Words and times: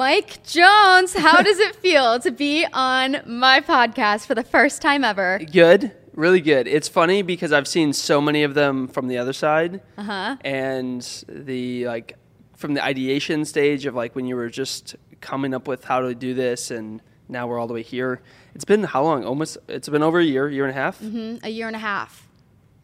Mike 0.00 0.44
Jones, 0.44 1.14
how 1.14 1.42
does 1.42 1.58
it 1.58 1.74
feel 1.74 2.20
to 2.20 2.30
be 2.30 2.64
on 2.72 3.16
my 3.26 3.60
podcast 3.60 4.24
for 4.24 4.36
the 4.36 4.44
first 4.44 4.80
time 4.80 5.02
ever? 5.02 5.40
Good, 5.52 5.90
really 6.14 6.40
good. 6.40 6.68
It's 6.68 6.86
funny 6.86 7.22
because 7.22 7.52
I've 7.52 7.66
seen 7.66 7.92
so 7.92 8.20
many 8.20 8.44
of 8.44 8.54
them 8.54 8.86
from 8.86 9.08
the 9.08 9.18
other 9.18 9.32
side, 9.32 9.80
Uh-huh. 9.98 10.36
and 10.44 11.02
the 11.28 11.88
like 11.88 12.16
from 12.56 12.74
the 12.74 12.84
ideation 12.84 13.44
stage 13.44 13.84
of 13.84 13.96
like 13.96 14.14
when 14.14 14.26
you 14.26 14.36
were 14.36 14.48
just 14.48 14.94
coming 15.20 15.52
up 15.54 15.66
with 15.66 15.82
how 15.82 15.98
to 16.02 16.14
do 16.14 16.34
this, 16.34 16.70
and 16.70 17.02
now 17.28 17.48
we're 17.48 17.58
all 17.58 17.66
the 17.66 17.74
way 17.74 17.82
here. 17.82 18.22
It's 18.54 18.64
been 18.64 18.84
how 18.84 19.02
long? 19.02 19.24
Almost. 19.24 19.58
It's 19.66 19.88
been 19.88 20.04
over 20.04 20.20
a 20.20 20.24
year, 20.24 20.48
year 20.48 20.66
and 20.66 20.70
a 20.70 20.80
half, 20.80 21.00
Mm, 21.00 21.42
A 21.42 21.48
year 21.48 21.66
and 21.66 21.74
a 21.74 21.80
half. 21.80 22.28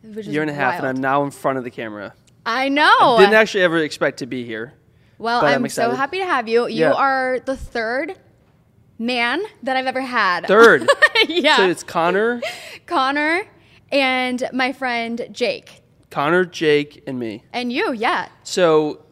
Which 0.02 0.26
year 0.26 0.42
and 0.42 0.50
a 0.50 0.54
half, 0.54 0.78
and. 0.80 0.88
I'm 0.88 0.96
now 0.96 1.22
in 1.22 1.30
front 1.30 1.56
of 1.58 1.62
the 1.62 1.70
camera. 1.70 2.14
I 2.44 2.68
know. 2.68 3.16
Didn't 3.20 3.34
actually 3.34 3.62
ever 3.62 3.78
expect 3.78 4.18
to 4.18 4.26
be 4.26 4.44
here. 4.44 4.72
Well, 5.18 5.40
but 5.42 5.54
I'm, 5.54 5.64
I'm 5.64 5.68
so 5.70 5.90
happy 5.92 6.18
to 6.18 6.24
have 6.24 6.48
you. 6.48 6.66
You 6.66 6.80
Yeah. 6.86 6.92
are 6.92 7.40
the 7.44 7.56
third 7.56 8.14
man 8.98 9.42
that 9.62 9.76
I've 9.76 9.86
ever 9.86 10.00
had. 10.00 10.46
Third. 10.46 10.88
yeah. 11.28 11.56
So 11.58 11.68
it's 11.68 11.82
Connor, 11.82 12.40
Connor 12.86 13.42
and 13.92 14.48
my 14.52 14.72
friend 14.72 15.28
Jake. 15.32 15.82
Connor, 16.10 16.44
Jake, 16.44 17.02
and 17.06 17.18
me. 17.18 17.44
And 17.52 17.72
you, 17.72 17.92
yeah. 17.92 18.28
So 18.42 19.02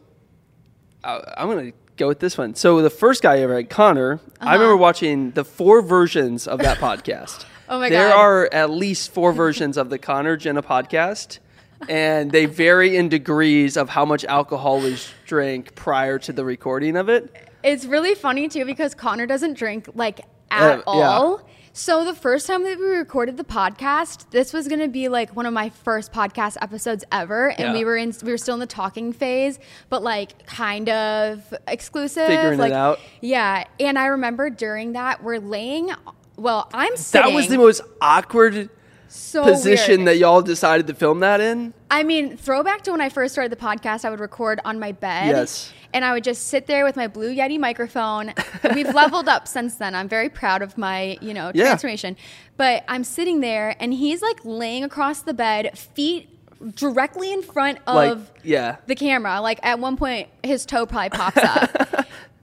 uh, 1.03 1.21
I'm 1.37 1.47
going 1.49 1.71
to 1.71 1.77
go 1.97 2.07
with 2.07 2.19
this 2.19 2.37
one. 2.37 2.55
So 2.55 2.81
the 2.81 2.89
first 2.89 3.21
guy 3.21 3.35
I 3.35 3.39
ever 3.41 3.55
had, 3.55 3.69
Connor, 3.69 4.13
Uh-huh. 4.13 4.49
I 4.49 4.53
remember 4.53 4.75
watching 4.77 5.31
the 5.31 5.43
four 5.45 5.81
versions 5.81 6.47
of 6.47 6.59
that 6.59 6.77
podcast. 6.79 7.45
Oh 7.69 7.79
my 7.79 7.89
there 7.89 8.09
God. 8.09 8.15
There 8.15 8.17
are 8.17 8.49
at 8.51 8.69
least 8.71 9.11
four 9.11 9.33
versions 9.33 9.77
of 9.77 9.89
the 9.89 9.97
Connor 9.97 10.35
Jenna 10.37 10.61
podcast. 10.63 11.39
And 11.89 12.31
they 12.31 12.45
vary 12.45 12.95
in 12.97 13.09
degrees 13.09 13.77
of 13.77 13.89
how 13.89 14.05
much 14.05 14.25
alcohol 14.25 14.79
was 14.81 15.09
drank 15.25 15.75
prior 15.75 16.17
to 16.19 16.33
the 16.33 16.43
recording 16.45 16.95
of 16.97 17.09
it. 17.09 17.33
It's 17.63 17.85
really 17.85 18.15
funny 18.15 18.47
too 18.47 18.65
because 18.65 18.93
Connor 18.95 19.25
doesn't 19.25 19.53
drink 19.57 19.89
like 19.95 20.21
at 20.51 20.79
Uh, 20.79 20.83
yeah. 20.87 21.07
all. 21.07 21.41
So 21.77 22.05
the 22.05 22.13
first 22.13 22.47
time 22.47 22.63
that 22.63 22.79
we 22.79 22.85
recorded 22.85 23.35
the 23.35 23.43
podcast, 23.43 24.29
this 24.31 24.53
was 24.53 24.69
going 24.69 24.79
to 24.79 24.87
be 24.87 25.09
like 25.09 25.35
one 25.35 25.45
of 25.45 25.51
my 25.53 25.69
first 25.69 26.13
podcast 26.13 26.55
episodes 26.61 27.03
ever, 27.11 27.49
and 27.49 27.59
Yeah. 27.59 27.73
we 27.73 27.83
were 27.83 27.97
in 27.97 28.13
we 28.23 28.31
were 28.31 28.37
still 28.37 28.53
in 28.53 28.61
the 28.61 28.65
talking 28.65 29.11
phase, 29.11 29.59
but 29.89 30.01
like 30.01 30.45
kind 30.47 30.87
of 30.87 31.53
exclusive, 31.67 32.27
Figuring 32.27 32.59
it 32.59 32.61
like, 32.61 32.71
out. 32.71 32.99
Yeah, 33.19 33.65
and 33.79 33.99
I 33.99 34.05
remember 34.05 34.49
during 34.49 34.93
that 34.93 35.21
we're 35.21 35.39
laying. 35.39 35.91
Well, 36.37 36.69
I'm 36.73 36.95
sitting. 36.95 37.29
That 37.29 37.35
was 37.35 37.49
the 37.49 37.57
most 37.57 37.81
awkward 38.01 38.69
so 39.07 39.43
position 39.43 39.97
weird. 39.99 40.07
that 40.07 40.17
y'all 40.17 40.41
decided 40.41 40.87
to 40.87 40.93
film 40.93 41.19
that 41.21 41.39
in. 41.41 41.73
I 41.91 42.03
mean, 42.03 42.35
throwback 42.37 42.81
to 42.83 42.91
when 42.91 43.01
I 43.01 43.09
first 43.09 43.33
started 43.33 43.51
the 43.51 43.55
podcast, 43.61 44.05
I 44.05 44.09
would 44.09 44.19
record 44.19 44.59
on 44.65 44.79
my 44.79 44.91
bed. 44.91 45.27
Yes. 45.27 45.71
And 45.93 46.03
I 46.03 46.11
would 46.11 46.23
just 46.25 46.47
sit 46.47 46.67
there 46.67 46.83
with 46.83 46.97
my 46.97 47.07
Blue 47.07 47.33
Yeti 47.33 47.57
microphone. 47.57 48.33
We've 48.73 48.93
leveled 48.93 49.29
up 49.29 49.47
since 49.47 49.75
then. 49.75 49.95
I'm 49.95 50.09
very 50.09 50.27
proud 50.27 50.61
of 50.61 50.77
my, 50.77 51.17
you 51.21 51.33
know, 51.33 51.51
Yeah. 51.53 51.65
transformation. 51.67 52.17
But 52.57 52.83
I'm 52.89 53.03
sitting 53.05 53.39
there 53.39 53.75
and 53.79 53.93
he's 53.93 54.21
like 54.21 54.39
laying 54.43 54.83
across 54.83 55.21
the 55.21 55.33
bed, 55.33 55.77
feet 55.77 56.29
directly 56.75 57.31
in 57.31 57.41
front 57.41 57.77
of 57.87 57.95
Like, 57.95 58.17
yeah. 58.43 58.77
the 58.87 58.95
camera. 58.95 59.39
Like 59.39 59.59
at 59.63 59.79
one 59.79 59.95
point 59.95 60.27
his 60.43 60.65
toe 60.65 60.85
probably 60.85 61.09
pops 61.11 61.37
up. 61.37 61.89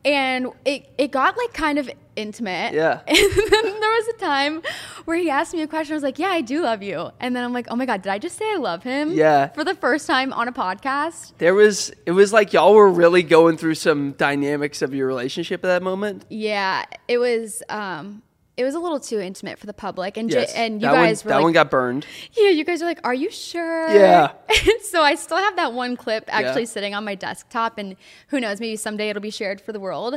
and 0.04 0.48
it, 0.64 0.88
it 0.98 1.10
got 1.10 1.36
like 1.36 1.52
kind 1.52 1.78
of 1.78 1.90
intimate. 2.16 2.74
Yeah. 2.74 3.00
And 3.08 3.52
then 3.52 3.80
there 3.80 3.90
was 3.90 4.08
a 4.08 4.18
time 4.18 4.62
where 5.04 5.16
he 5.16 5.30
asked 5.30 5.54
me 5.54 5.62
a 5.62 5.66
question. 5.66 5.94
I 5.94 5.96
was 5.96 6.02
like, 6.02 6.18
Yeah, 6.18 6.28
I 6.28 6.40
do 6.40 6.62
love 6.62 6.82
you. 6.82 7.10
And 7.20 7.34
then 7.34 7.44
I'm 7.44 7.52
like, 7.52 7.66
Oh 7.70 7.76
my 7.76 7.86
God, 7.86 8.02
did 8.02 8.10
I 8.10 8.18
just 8.18 8.36
say 8.36 8.44
I 8.52 8.56
love 8.56 8.82
him? 8.82 9.12
Yeah. 9.12 9.48
For 9.48 9.64
the 9.64 9.74
first 9.74 10.06
time 10.06 10.32
on 10.32 10.48
a 10.48 10.52
podcast? 10.52 11.32
There 11.38 11.54
was, 11.54 11.92
it 12.06 12.12
was 12.12 12.32
like 12.32 12.52
y'all 12.52 12.74
were 12.74 12.90
really 12.90 13.22
going 13.22 13.56
through 13.56 13.74
some 13.76 14.12
dynamics 14.12 14.82
of 14.82 14.94
your 14.94 15.06
relationship 15.06 15.64
at 15.64 15.68
that 15.68 15.82
moment. 15.82 16.24
Yeah. 16.28 16.84
It 17.08 17.18
was 17.18 17.62
um 17.68 18.22
it 18.56 18.64
was 18.64 18.74
a 18.74 18.78
little 18.78 19.00
too 19.00 19.18
intimate 19.18 19.58
for 19.58 19.66
the 19.66 19.72
public. 19.72 20.16
And 20.16 20.30
J- 20.30 20.46
and 20.54 20.74
you 20.82 20.88
guys 20.88 21.24
one, 21.24 21.28
were 21.28 21.28
that 21.30 21.36
like 21.36 21.42
one 21.44 21.52
got 21.52 21.70
burned. 21.70 22.06
Yeah, 22.32 22.50
you 22.50 22.64
guys 22.64 22.82
are 22.82 22.84
like, 22.84 23.00
Are 23.04 23.14
you 23.14 23.30
sure? 23.30 23.88
Yeah. 23.88 24.32
so 24.82 25.02
I 25.02 25.14
still 25.14 25.38
have 25.38 25.56
that 25.56 25.72
one 25.72 25.96
clip 25.96 26.24
actually 26.28 26.62
Yeah. 26.62 26.66
sitting 26.68 26.94
on 26.94 27.04
my 27.04 27.14
desktop 27.14 27.78
and 27.78 27.96
who 28.28 28.40
knows, 28.40 28.60
maybe 28.60 28.76
someday 28.76 29.08
it'll 29.08 29.22
be 29.22 29.30
shared 29.30 29.60
for 29.60 29.72
the 29.72 29.80
world. 29.80 30.14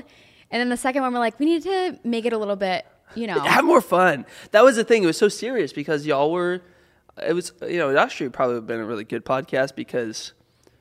And 0.52 0.60
then 0.60 0.70
the 0.70 0.78
second 0.78 1.02
one 1.02 1.14
we're 1.14 1.20
like, 1.20 1.40
we 1.40 1.46
need 1.46 1.64
to 1.64 2.00
make 2.04 2.26
it 2.26 2.34
a 2.34 2.38
little 2.38 2.56
bit, 2.56 2.86
you 3.16 3.26
know. 3.28 3.40
Have 3.42 3.66
more 3.66 3.82
fun. 3.82 4.26
That 4.52 4.64
was 4.64 4.76
the 4.76 4.84
thing. 4.84 5.04
It 5.04 5.08
was 5.08 5.18
so 5.18 5.28
serious 5.28 5.74
because 5.74 6.06
y'all 6.06 6.32
were. 6.32 6.62
It 7.26 7.32
was 7.34 7.54
you 7.62 7.78
know 7.78 7.90
it 7.90 7.96
actually 7.96 8.30
probably 8.30 8.56
would 8.56 8.64
have 8.64 8.68
been 8.68 8.82
a 8.82 8.86
really 8.86 9.06
good 9.06 9.24
podcast 9.24 9.74
because 9.76 10.34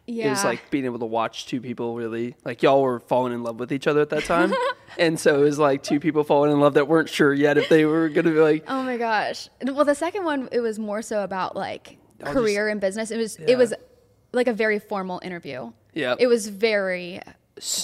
yeah. 0.07 0.27
it 0.27 0.31
was 0.31 0.45
like 0.45 0.71
being 0.71 0.85
able 0.85 0.99
to 0.99 1.07
watch 1.07 1.47
two 1.47 1.61
people 1.61 1.95
really 1.97 2.35
like 2.45 2.63
y'all 2.63 2.83
were 2.83 3.01
falling 3.01 3.33
in 3.33 3.43
love 3.43 3.59
with 3.59 3.73
each 3.73 3.87
other 3.87 4.01
at 4.01 4.11
that 4.11 4.25
time, 4.25 4.53
and 4.99 5.19
so 5.19 5.41
it 5.41 5.45
was 5.45 5.59
like 5.59 5.83
two 5.83 6.01
people 6.01 6.25
falling 6.25 6.53
in 6.53 6.61
love 6.61 6.75
that 6.75 6.89
weren't 6.89 7.09
sure 7.09 7.33
yet 7.33 7.57
if 7.59 7.69
they 7.69 7.85
were 7.85 8.09
gonna 8.09 8.31
be 8.31 8.39
like 8.41 8.65
Oh 8.69 8.83
my 8.83 8.97
gosh. 8.97 9.49
Well, 9.63 9.85
the 9.85 9.95
second 9.95 10.25
one 10.25 10.49
it 10.53 10.61
was 10.61 10.79
more 10.79 11.03
so 11.03 11.23
about 11.25 11.57
like 11.57 11.99
I'll 12.23 12.33
career 12.33 12.69
and 12.69 12.81
business. 12.81 13.11
It 13.11 13.19
was 13.19 13.39
Yeah. 13.39 13.47
it 13.51 13.59
was 13.59 13.75
like 14.33 14.49
a 14.49 14.53
very 14.53 14.79
formal 14.79 15.21
interview. 15.23 15.73
Yeah. 15.95 16.17
It 16.19 16.27
was 16.27 16.49
very 16.49 17.21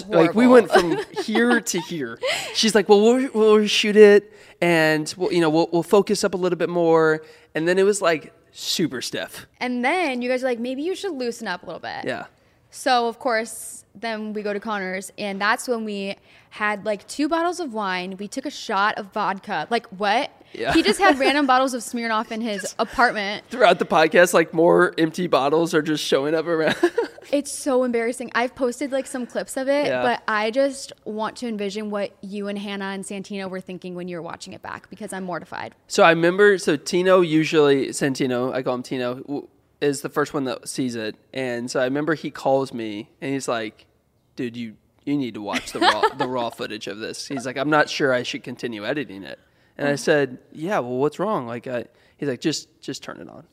like 0.09 0.35
we 0.35 0.47
went 0.47 0.71
from 0.71 0.99
here 1.25 1.61
to 1.61 1.81
here. 1.81 2.19
She's 2.55 2.75
like, 2.75 2.89
well, 2.89 3.01
we'll, 3.01 3.31
we'll 3.33 3.67
shoot 3.67 3.97
it, 3.97 4.33
and 4.61 5.13
we'll, 5.17 5.33
you 5.33 5.41
know 5.41 5.49
we'll, 5.49 5.69
we'll 5.73 5.83
focus 5.85 6.25
up 6.25 6.35
a 6.35 6.37
little 6.37 6.59
bit 6.59 6.69
more, 6.69 7.23
and 7.55 7.69
then 7.69 7.79
it 7.79 7.85
was 7.85 8.03
like 8.03 8.33
super 8.53 9.01
stiff. 9.01 9.47
and 9.61 9.85
then 9.85 10.23
you 10.23 10.29
guys 10.29 10.43
are 10.43 10.47
like 10.47 10.59
maybe 10.59 10.83
you 10.83 10.95
should 10.95 11.13
loosen 11.13 11.47
up 11.49 11.63
a 11.63 11.67
little 11.67 11.81
bit. 11.81 12.05
Yeah. 12.05 12.27
So 12.71 13.09
of 13.09 13.19
course, 13.19 13.85
then 13.95 14.33
we 14.33 14.43
go 14.43 14.53
to 14.53 14.61
Connor's, 14.61 15.13
and 15.19 15.41
that's 15.41 15.67
when 15.67 15.85
we 15.85 16.17
had 16.51 16.85
like 16.85 17.07
two 17.09 17.29
bottles 17.29 17.59
of 17.61 17.73
wine. 17.75 18.17
We 18.17 18.29
took 18.29 18.47
a 18.47 18.51
shot 18.51 18.97
of 18.97 19.13
vodka. 19.13 19.67
Like 19.71 19.87
what? 19.89 20.31
Yeah. 20.53 20.73
He 20.73 20.83
just 20.83 20.99
had 21.01 21.19
random 21.21 21.47
bottles 21.47 21.75
of 21.75 21.83
Smirnoff 21.83 22.31
in 22.33 22.41
his 22.41 22.75
apartment. 22.79 23.45
Throughout 23.51 23.79
the 23.79 23.85
podcast, 23.87 24.35
like 24.35 24.53
more 24.53 24.95
empty 24.99 25.27
bottles 25.27 25.75
are 25.75 25.83
just 25.83 26.05
showing 26.05 26.35
up 26.35 26.47
around. 26.47 26.77
It's 27.33 27.53
so 27.53 27.85
embarrassing. 27.85 28.33
I've 28.35 28.57
posted 28.57 28.91
like 28.91 29.07
some 29.07 29.25
clips 29.25 29.57
of 29.57 29.69
it, 29.69 29.87
Yeah. 29.87 30.03
but 30.03 30.23
I 30.27 30.51
just 30.51 30.93
want 31.05 31.37
to 31.37 31.47
envision 31.47 31.89
what 31.91 32.11
you 32.23 32.49
and 32.49 32.59
Hannah 32.59 32.87
and 32.87 33.05
Santino 33.05 33.49
were 33.49 33.61
thinking 33.61 33.95
when 33.95 34.09
you 34.09 34.17
were 34.17 34.23
watching 34.23 34.53
it 34.53 34.63
back 34.63 34.91
because 34.91 35.13
I'm 35.13 35.23
mortified. 35.23 35.77
So 35.87 36.03
I 36.03 36.11
remember, 36.11 36.59
so 36.59 36.75
Tino 36.75 37.21
usually, 37.21 37.91
Santino, 37.91 38.53
I 38.53 38.65
call 38.65 38.75
him 38.75 38.83
Tino, 38.83 39.49
is 39.81 40.01
the 40.01 40.09
first 40.09 40.35
one 40.35 40.43
that 40.47 40.69
sees 40.69 40.97
it. 40.97 41.15
And 41.33 41.71
so 41.71 41.79
I 41.79 41.85
remember 41.85 42.15
he 42.15 42.33
calls 42.33 42.75
me 42.75 43.09
and 43.21 43.33
he's 43.33 43.47
like, 43.47 43.87
dude, 44.35 44.57
you, 44.57 44.75
you 45.05 45.17
need 45.17 45.35
to 45.35 45.41
watch 45.41 45.71
the 45.71 45.79
raw, 45.79 46.03
the 46.19 46.27
raw 46.27 46.51
footage 46.51 46.89
of 46.89 46.99
this. 46.99 47.29
He's 47.29 47.47
like, 47.47 47.57
I'm 47.57 47.71
not 47.71 47.89
sure 47.89 48.13
I 48.13 48.25
should 48.25 48.43
continue 48.43 48.85
editing 48.85 49.23
it. 49.23 49.39
And 49.79 49.89
I 49.89 49.95
said, 49.95 50.39
yeah, 50.53 50.79
well, 50.81 50.99
what's 50.99 51.19
wrong? 51.19 51.47
Like, 51.47 51.67
I, 51.67 51.87
he's 52.19 52.29
like, 52.29 52.41
just, 52.41 52.69
just 52.83 53.03
turn 53.03 53.19
it 53.21 53.29
on. 53.29 53.47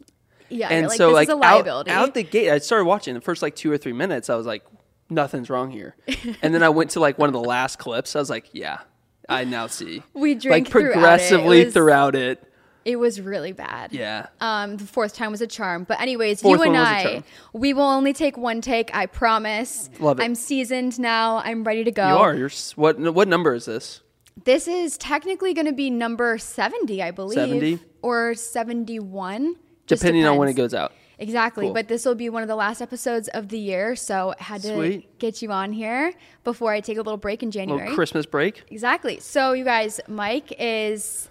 Yeah, 0.50 0.70
and 0.70 0.88
like, 0.88 0.98
so 0.98 1.08
this 1.08 1.14
like 1.14 1.28
is 1.28 1.34
a 1.34 1.38
out, 1.38 1.42
liability. 1.42 1.92
out 1.92 2.14
the 2.14 2.24
gate, 2.24 2.50
I 2.50 2.58
started 2.60 2.86
watching 2.86 3.14
the 3.16 3.22
first 3.22 3.42
like 3.42 3.56
two 3.56 3.72
or 3.72 3.78
three 3.78 3.94
minutes. 3.94 4.30
I 4.30 4.36
was 4.36 4.46
like, 4.46 4.64
nothing's 5.10 5.50
wrong 5.50 5.72
here. 5.72 5.96
and 6.42 6.54
then 6.54 6.64
I 6.64 6.70
went 6.70 6.92
to 6.92 7.00
like 7.00 7.18
one 7.18 7.28
of 7.30 7.34
the 7.34 7.42
last 7.44 7.80
clips. 7.80 8.16
I 8.16 8.20
was 8.20 8.30
like, 8.30 8.50
yeah, 8.54 8.80
I 9.28 9.44
now 9.44 9.68
see. 9.68 10.04
We 10.14 10.36
like 10.36 10.42
drank 10.42 10.68
throughout 10.70 10.86
it. 10.86 10.90
It 10.90 10.94
progressively 10.94 11.66
was- 11.66 11.74
throughout 11.74 12.16
it. 12.16 12.44
it 12.86 12.96
was 12.98 13.20
really 13.20 13.52
bad. 13.52 13.92
Yeah. 13.92 14.28
Um, 14.40 14.78
the 14.78 14.86
fourth 14.86 15.14
time 15.14 15.32
was 15.32 15.42
a 15.42 15.48
charm. 15.48 15.84
But 15.84 16.00
anyways, 16.00 16.42
Fourth 16.42 16.60
you 16.60 16.64
and 16.64 16.74
one 16.74 16.80
was 16.82 16.88
a 17.06 17.18
I, 17.18 17.24
we 17.52 17.74
will 17.74 17.82
only 17.84 18.14
take 18.14 18.38
one 18.38 18.62
take. 18.62 18.96
I 18.96 19.06
promise. 19.06 19.90
Love 20.00 20.22
it. 20.22 20.24
I'm 20.24 20.36
seasoned 20.36 20.98
now. 20.98 21.38
I'm 21.44 21.66
ready 21.66 21.84
to 21.84 21.92
go. 21.92 22.08
You 22.08 22.16
are. 22.16 22.34
You're 22.36 22.52
what? 22.76 22.98
What 23.14 23.28
number 23.28 23.54
is 23.54 23.66
this? 23.66 24.02
This 24.44 24.68
is 24.68 24.98
technically 24.98 25.54
going 25.54 25.66
to 25.68 25.74
be 25.74 25.90
number 25.90 26.38
70, 26.38 27.02
I 27.02 27.12
believe, 27.12 27.38
70? 27.38 27.80
or 28.02 28.34
71. 28.36 29.56
Just 29.88 30.02
Depending 30.02 30.26
on 30.26 30.38
when 30.38 30.48
it 30.50 30.54
goes 30.54 30.74
out. 30.74 30.94
Exactly. 31.20 31.66
Cool. 31.66 31.74
But 31.74 31.88
this 31.88 32.06
will 32.06 32.16
be 32.16 32.30
one 32.30 32.44
of 32.44 32.48
the 32.48 32.56
last 32.56 32.82
episodes 32.82 33.28
of 33.30 33.50
the 33.50 33.58
year. 33.58 33.96
So 33.96 34.36
I 34.40 34.44
had 34.44 34.62
to 34.62 34.76
Sweet. 34.76 35.20
get 35.20 35.42
you 35.42 35.52
on 35.52 35.74
here 35.74 36.14
before 36.44 36.72
I 36.72 36.80
take 36.80 36.98
a 36.98 37.02
little 37.02 37.18
break 37.18 37.42
in 37.42 37.50
January. 37.52 37.82
Little 37.82 37.96
Christmas 37.96 38.26
break. 38.26 38.64
Exactly. 38.70 39.20
So 39.20 39.54
you 39.54 39.64
guys, 39.64 40.00
Mike 40.08 40.54
is 40.60 41.30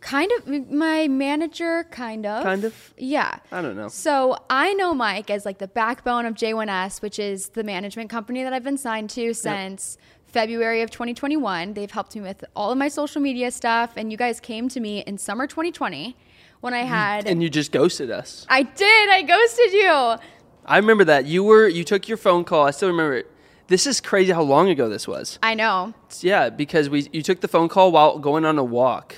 kind 0.00 0.30
of 0.32 0.70
my 0.70 1.08
manager, 1.08 1.84
kind 1.90 2.26
of. 2.26 2.42
Kind 2.42 2.64
of? 2.64 2.94
Yeah. 2.98 3.38
I 3.50 3.62
don't 3.62 3.76
know. 3.76 3.88
So 3.88 4.36
I 4.50 4.74
know 4.74 4.92
Mike 4.92 5.30
as 5.30 5.46
like 5.46 5.58
the 5.58 5.68
backbone 5.68 6.26
of 6.26 6.34
J1S, 6.34 7.00
which 7.00 7.18
is 7.18 7.50
the 7.50 7.64
management 7.64 8.10
company 8.10 8.42
that 8.42 8.52
I've 8.52 8.64
been 8.64 8.78
signed 8.78 9.08
to 9.10 9.32
since 9.32 9.96
February 10.30 10.82
of 10.82 10.90
2021. 10.90 11.74
They've 11.74 11.90
helped 11.90 12.14
me 12.14 12.22
with 12.22 12.44
all 12.54 12.70
of 12.70 12.78
my 12.78 12.88
social 12.88 13.20
media 13.20 13.50
stuff, 13.50 13.92
and 13.96 14.10
you 14.10 14.16
guys 14.16 14.40
came 14.40 14.68
to 14.70 14.80
me 14.80 15.00
in 15.00 15.18
summer 15.18 15.46
2020 15.46 16.16
when 16.60 16.74
I 16.74 16.80
had. 16.80 17.26
And 17.26 17.42
you 17.42 17.50
just 17.50 17.72
ghosted 17.72 18.10
us. 18.10 18.46
I 18.48 18.62
did. 18.62 19.10
I 19.10 19.22
ghosted 19.22 19.72
you. 19.72 20.16
I 20.66 20.76
remember 20.76 21.04
that. 21.04 21.26
You 21.26 21.42
were 21.42 21.66
you 21.66 21.84
took 21.84 22.08
your 22.08 22.16
phone 22.16 22.44
call. 22.44 22.66
I 22.66 22.70
still 22.70 22.88
remember 22.88 23.16
it. 23.16 23.30
This 23.66 23.86
is 23.86 24.00
crazy 24.00 24.32
how 24.32 24.42
long 24.42 24.68
ago 24.68 24.88
this 24.88 25.06
was. 25.06 25.38
I 25.42 25.54
know. 25.54 25.94
Yeah, 26.20 26.50
because 26.50 26.88
we 26.88 27.08
you 27.12 27.22
took 27.22 27.40
the 27.40 27.48
phone 27.48 27.68
call 27.68 27.92
while 27.92 28.18
going 28.18 28.44
on 28.44 28.58
a 28.58 28.64
walk 28.64 29.16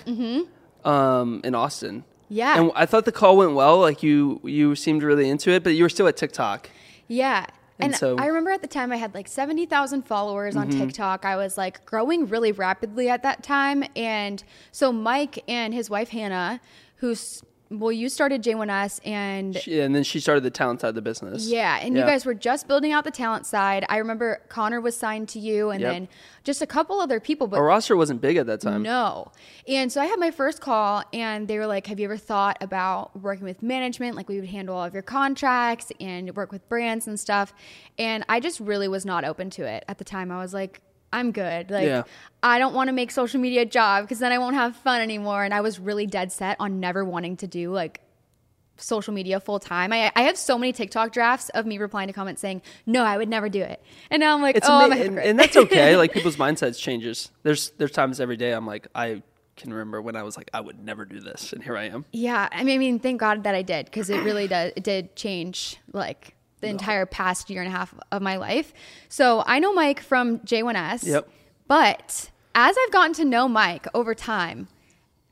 um, 0.84 1.40
in 1.44 1.54
Austin. 1.54 2.00
Mm-hmm. 2.00 2.08
Yeah. 2.28 2.60
And 2.60 2.72
I 2.74 2.86
thought 2.86 3.04
the 3.04 3.12
call 3.12 3.36
went 3.36 3.52
well. 3.54 3.78
Like 3.78 4.02
you 4.02 4.40
you 4.44 4.74
seemed 4.74 5.02
really 5.02 5.28
into 5.28 5.50
it, 5.50 5.62
but 5.62 5.70
you 5.70 5.84
were 5.84 5.90
still 5.90 6.08
at 6.08 6.16
TikTok. 6.16 6.70
Yeah. 7.08 7.46
And 7.84 7.96
so 7.96 8.16
I 8.18 8.26
remember 8.26 8.50
at 8.50 8.62
the 8.62 8.68
time 8.68 8.92
I 8.92 8.96
had 8.96 9.14
like 9.14 9.28
70,000 9.28 10.02
followers 10.02 10.56
on 10.56 10.68
mm-hmm. 10.68 10.80
TikTok. 10.80 11.24
I 11.24 11.36
was 11.36 11.56
like 11.58 11.84
growing 11.84 12.26
really 12.26 12.52
rapidly 12.52 13.08
at 13.08 13.22
that 13.22 13.42
time. 13.42 13.84
And 13.96 14.42
so 14.70 14.92
Mike 14.92 15.42
and 15.48 15.74
his 15.74 15.90
wife 15.90 16.10
Hannah, 16.10 16.60
who's, 16.96 17.42
well, 17.80 17.92
you 17.92 18.08
started 18.08 18.42
J1S 18.42 19.00
and 19.06 19.56
she, 19.56 19.80
and 19.80 19.94
then 19.94 20.02
she 20.04 20.20
started 20.20 20.42
the 20.44 20.50
talent 20.50 20.80
side 20.80 20.88
of 20.90 20.94
the 20.94 21.02
business. 21.02 21.46
yeah, 21.46 21.78
and 21.80 21.96
you 21.96 22.02
guys 22.02 22.24
were 22.26 22.34
just 22.34 22.68
building 22.68 22.92
out 22.92 23.04
the 23.04 23.10
talent 23.10 23.46
side. 23.46 23.84
I 23.88 23.98
remember 23.98 24.40
Connor 24.48 24.80
was 24.80 24.96
signed 24.96 25.28
to 25.30 25.38
you 25.38 25.70
and 25.70 25.80
Yep. 25.80 25.92
then 25.92 26.08
just 26.44 26.60
a 26.62 26.66
couple 26.66 27.00
other 27.00 27.20
people, 27.20 27.46
but 27.46 27.56
Our 27.58 27.64
roster 27.64 27.96
wasn't 27.96 28.20
big 28.20 28.36
at 28.36 28.46
that 28.46 28.60
time. 28.60 28.82
no. 28.82 29.30
And 29.68 29.92
so 29.92 30.00
I 30.00 30.06
had 30.06 30.18
my 30.18 30.30
first 30.30 30.60
call, 30.60 31.04
and 31.12 31.46
they 31.46 31.58
were 31.58 31.66
like, 31.66 31.86
Have 31.86 32.00
you 32.00 32.06
ever 32.06 32.16
thought 32.16 32.58
about 32.60 33.20
working 33.20 33.44
with 33.44 33.62
management? 33.62 34.16
Like, 34.16 34.28
we 34.28 34.40
would 34.40 34.48
handle 34.48 34.74
all 34.76 34.84
of 34.84 34.92
your 34.94 35.02
contracts 35.02 35.92
and 36.00 36.34
work 36.36 36.50
with 36.52 36.68
brands 36.68 37.06
and 37.06 37.18
stuff. 37.18 37.52
And 37.98 38.24
I 38.28 38.40
just 38.40 38.58
really 38.60 38.88
was 38.88 39.04
not 39.04 39.24
open 39.24 39.50
to 39.50 39.64
it 39.64 39.84
at 39.88 39.98
the 39.98 40.04
time. 40.04 40.30
I 40.32 40.38
was 40.38 40.52
like, 40.52 40.80
I'm 41.12 41.32
good. 41.32 41.70
Like, 41.70 41.86
Yeah. 41.86 42.02
I 42.42 42.58
don't 42.58 42.74
want 42.74 42.88
to 42.88 42.92
make 42.92 43.10
social 43.10 43.40
media 43.40 43.62
a 43.62 43.66
job 43.66 44.04
because 44.04 44.18
then 44.18 44.32
I 44.32 44.38
won't 44.38 44.56
have 44.56 44.74
fun 44.76 45.00
anymore. 45.00 45.44
And 45.44 45.54
I 45.54 45.60
was 45.60 45.78
really 45.78 46.06
dead 46.06 46.32
set 46.32 46.56
on 46.58 46.80
never 46.80 47.04
wanting 47.04 47.36
to 47.38 47.46
do 47.46 47.70
like 47.72 48.00
social 48.78 49.14
media 49.14 49.38
full 49.38 49.60
time. 49.60 49.92
I, 49.92 50.10
I 50.16 50.22
have 50.22 50.36
so 50.36 50.58
many 50.58 50.72
TikTok 50.72 51.12
drafts 51.12 51.50
of 51.50 51.66
me 51.66 51.78
replying 51.78 52.08
to 52.08 52.12
comments 52.12 52.40
saying, 52.40 52.62
No, 52.86 53.04
I 53.04 53.16
would 53.16 53.28
never 53.28 53.48
do 53.48 53.62
it. 53.62 53.80
And 54.10 54.20
now 54.20 54.34
I'm 54.34 54.42
like, 54.42 54.56
It's 54.56 54.68
Oh, 54.68 54.72
I'm 54.72 54.92
a 54.92 54.96
ama- 54.96 55.04
and, 55.04 55.18
and 55.20 55.38
that's 55.38 55.56
okay. 55.56 55.96
like 56.02 56.12
people's 56.12 56.36
mindsets 56.36 56.78
changes. 56.80 57.30
There's 57.44 57.70
there's 57.78 57.92
times 57.92 58.18
every 58.20 58.36
day 58.36 58.52
I'm 58.52 58.66
like 58.66 58.88
I 58.94 59.22
can 59.54 59.70
remember 59.72 60.00
when 60.02 60.16
I 60.16 60.22
was 60.24 60.36
like 60.36 60.50
I 60.52 60.60
would 60.60 60.82
never 60.82 61.04
do 61.04 61.20
this, 61.20 61.52
and 61.52 61.62
here 61.62 61.76
I 61.76 61.84
am. 61.84 62.06
Yeah, 62.10 62.48
I 62.50 62.64
mean, 62.64 62.74
I 62.74 62.78
mean, 62.78 62.98
thank 62.98 63.20
God 63.20 63.44
that 63.44 63.54
I 63.54 63.62
did 63.62 63.84
because 63.84 64.08
it 64.10 64.22
really 64.24 64.48
does. 64.48 64.72
It 64.74 64.82
did 64.82 65.14
change 65.14 65.76
like 65.92 66.34
the 66.62 66.68
entire 66.68 67.04
past 67.04 67.50
year 67.50 67.60
and 67.60 67.68
a 67.68 67.76
half 67.76 67.92
of 68.10 68.22
my 68.22 68.36
life. 68.36 68.72
So 69.10 69.42
I 69.46 69.58
know 69.58 69.74
Mike 69.74 70.00
from 70.00 70.38
J1S. 70.38 71.04
Yep. 71.04 71.28
But 71.68 72.30
as 72.54 72.76
I've 72.80 72.92
gotten 72.92 73.12
to 73.14 73.24
know 73.24 73.48
Mike 73.48 73.86
over 73.92 74.14
time, 74.14 74.68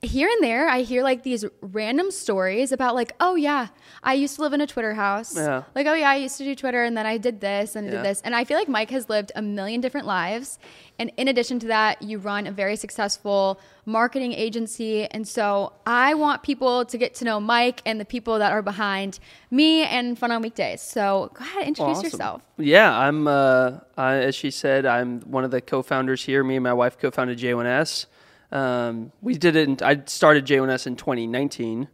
here 0.02 0.29
and 0.29 0.43
there, 0.43 0.67
I 0.69 0.81
hear 0.81 1.02
like 1.02 1.23
these 1.25 1.44
random 1.61 2.11
stories 2.11 2.73
about 2.73 2.94
like, 2.94 3.12
oh 3.20 3.35
yeah, 3.35 3.69
I 4.02 4.14
used 4.14 4.37
to 4.37 4.43
live 4.43 4.55
in 4.55 4.61
a 4.62 4.67
Twitter 4.67 4.94
house. 4.94 5.37
Yeah. 5.37 5.64
Like, 5.75 5.87
oh 5.87 5.93
yeah, 5.94 6.08
I 6.11 6.17
used 6.17 6.38
to 6.38 6.44
do 6.44 6.55
Twitter, 6.55 6.82
and 6.85 6.97
then 6.97 7.05
I 7.06 7.19
did 7.19 7.41
this 7.41 7.76
and 7.76 7.87
I 7.87 7.91
Yeah. 7.91 7.97
did 7.99 8.06
this, 8.06 8.23
and 8.25 8.35
I 8.35 8.44
feel 8.44 8.56
like 8.56 8.69
Mike 8.69 8.91
has 8.91 9.08
lived 9.11 9.31
a 9.37 9.43
million 9.43 9.81
different 9.82 10.06
lives. 10.06 10.58
And 10.99 11.11
in 11.17 11.29
addition 11.29 11.58
to 11.61 11.67
that, 11.69 12.02
you 12.02 12.19
run 12.19 12.47
a 12.47 12.52
very 12.52 12.76
successful 12.76 13.61
marketing 13.85 14.32
agency, 14.32 15.05
and 15.06 15.26
so 15.29 15.73
I 15.87 16.14
want 16.14 16.43
people 16.43 16.85
to 16.87 16.96
get 16.99 17.14
to 17.17 17.25
know 17.25 17.38
Mike 17.41 17.82
and 17.85 18.00
the 18.00 18.05
people 18.06 18.38
that 18.38 18.53
are 18.53 18.62
behind 18.62 19.19
me 19.50 19.82
and 19.85 20.19
Fun 20.19 20.31
on 20.31 20.41
Weekdays. 20.43 20.81
So 20.81 21.31
go 21.35 21.44
ahead, 21.44 21.58
and 21.61 21.69
introduce 21.69 21.99
Awesome. 21.99 22.05
yourself. 22.05 22.43
Yeah, 22.56 22.96
I'm. 22.96 23.26
Uh, 23.29 23.81
I, 23.99 24.14
as 24.17 24.35
she 24.35 24.50
said, 24.50 24.87
I'm 24.87 25.20
one 25.23 25.44
of 25.44 25.50
the 25.50 25.61
co-founders 25.61 26.25
here. 26.25 26.43
Me 26.44 26.56
and 26.56 26.64
my 26.64 26.73
wife 26.73 26.99
co-founded 26.99 27.38
J1S. 27.38 28.06
Um, 28.52 29.12
we 29.20 29.35
did 29.35 29.56
it. 29.56 29.69
In, 29.69 29.76
I 29.82 30.02
started 30.06 30.47
J1S 30.47 30.87
in 30.87 30.97
2019, 30.97 31.88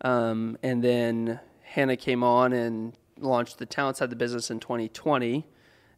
um, 0.00 0.58
and 0.62 0.82
then 0.82 1.40
Hannah 1.62 1.96
came 1.96 2.22
on 2.24 2.52
and 2.52 2.92
launched 3.18 3.58
the 3.58 3.66
talent 3.66 3.96
side 3.96 4.04
of 4.04 4.10
the 4.10 4.16
business 4.16 4.50
in 4.50 4.60
2020, 4.60 5.46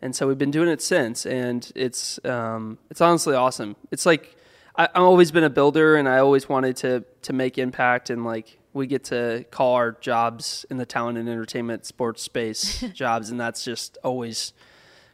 and 0.03 0.15
so 0.15 0.29
we've 0.29 0.39
been 0.39 0.51
doing 0.51 0.69
it 0.69 0.83
since. 0.83 1.27
And 1.27 1.71
it's 1.75 2.23
um, 2.25 2.79
it's 2.91 3.01
honestly 3.01 3.35
awesome. 3.35 3.77
It's 3.91 4.05
like 4.07 4.37
I, 4.77 4.85
I've 4.95 5.03
always 5.03 5.31
been 5.31 5.45
a 5.45 5.51
builder, 5.51 5.97
and 5.97 6.09
I 6.09 6.19
always 6.19 6.49
wanted 6.49 6.77
to 6.79 7.05
to 7.23 7.33
make 7.33 7.59
impact 7.59 8.11
and 8.11 8.25
like 8.25 8.59
we 8.75 8.87
get 8.87 9.05
to 9.05 9.45
call 9.51 9.75
our 9.75 9.93
jobs 9.93 10.65
in 10.71 10.77
the 10.77 10.87
talent 10.87 11.19
and 11.19 11.29
entertainment 11.29 11.85
sports 11.85 12.23
space 12.23 12.81
jobs 12.93 13.31
and 13.31 13.41
that's 13.41 13.65
just 13.65 13.99
always 14.05 14.53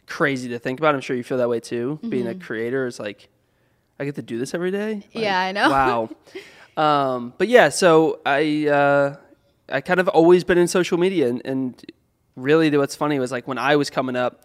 crazy 0.07 0.49
to 0.51 0.59
think 0.59 0.79
about 0.79 0.95
i'm 0.95 1.01
sure 1.01 1.17
you 1.17 1.23
feel 1.25 1.39
that 1.39 1.49
way 1.49 1.61
too 1.61 1.99
being 2.11 2.27
a 2.27 2.35
creator 2.35 2.87
is 2.87 2.99
like 3.01 3.29
i 3.99 4.05
get 4.05 4.15
to 4.17 4.23
do 4.23 4.39
this 4.39 4.55
every 4.55 4.71
day 4.71 4.95
Like, 4.95 5.25
Yeah, 5.25 5.39
I 5.39 5.53
know. 5.53 5.71
wow 5.71 6.09
um, 6.77 7.33
but 7.39 7.49
yeah 7.49 7.69
so 7.69 8.21
i 8.27 8.67
uh, 8.69 9.17
i 9.69 9.81
kind 9.81 10.01
of 10.01 10.09
always 10.09 10.45
been 10.45 10.59
in 10.59 10.69
social 10.69 10.99
media 10.99 11.29
and, 11.29 11.41
and 11.45 11.83
really 12.37 12.77
what's 12.77 12.97
funny 12.97 13.19
was 13.19 13.31
like 13.33 13.47
when 13.47 13.59
i 13.59 13.77
was 13.77 13.91
coming 13.91 14.17
up 14.17 14.45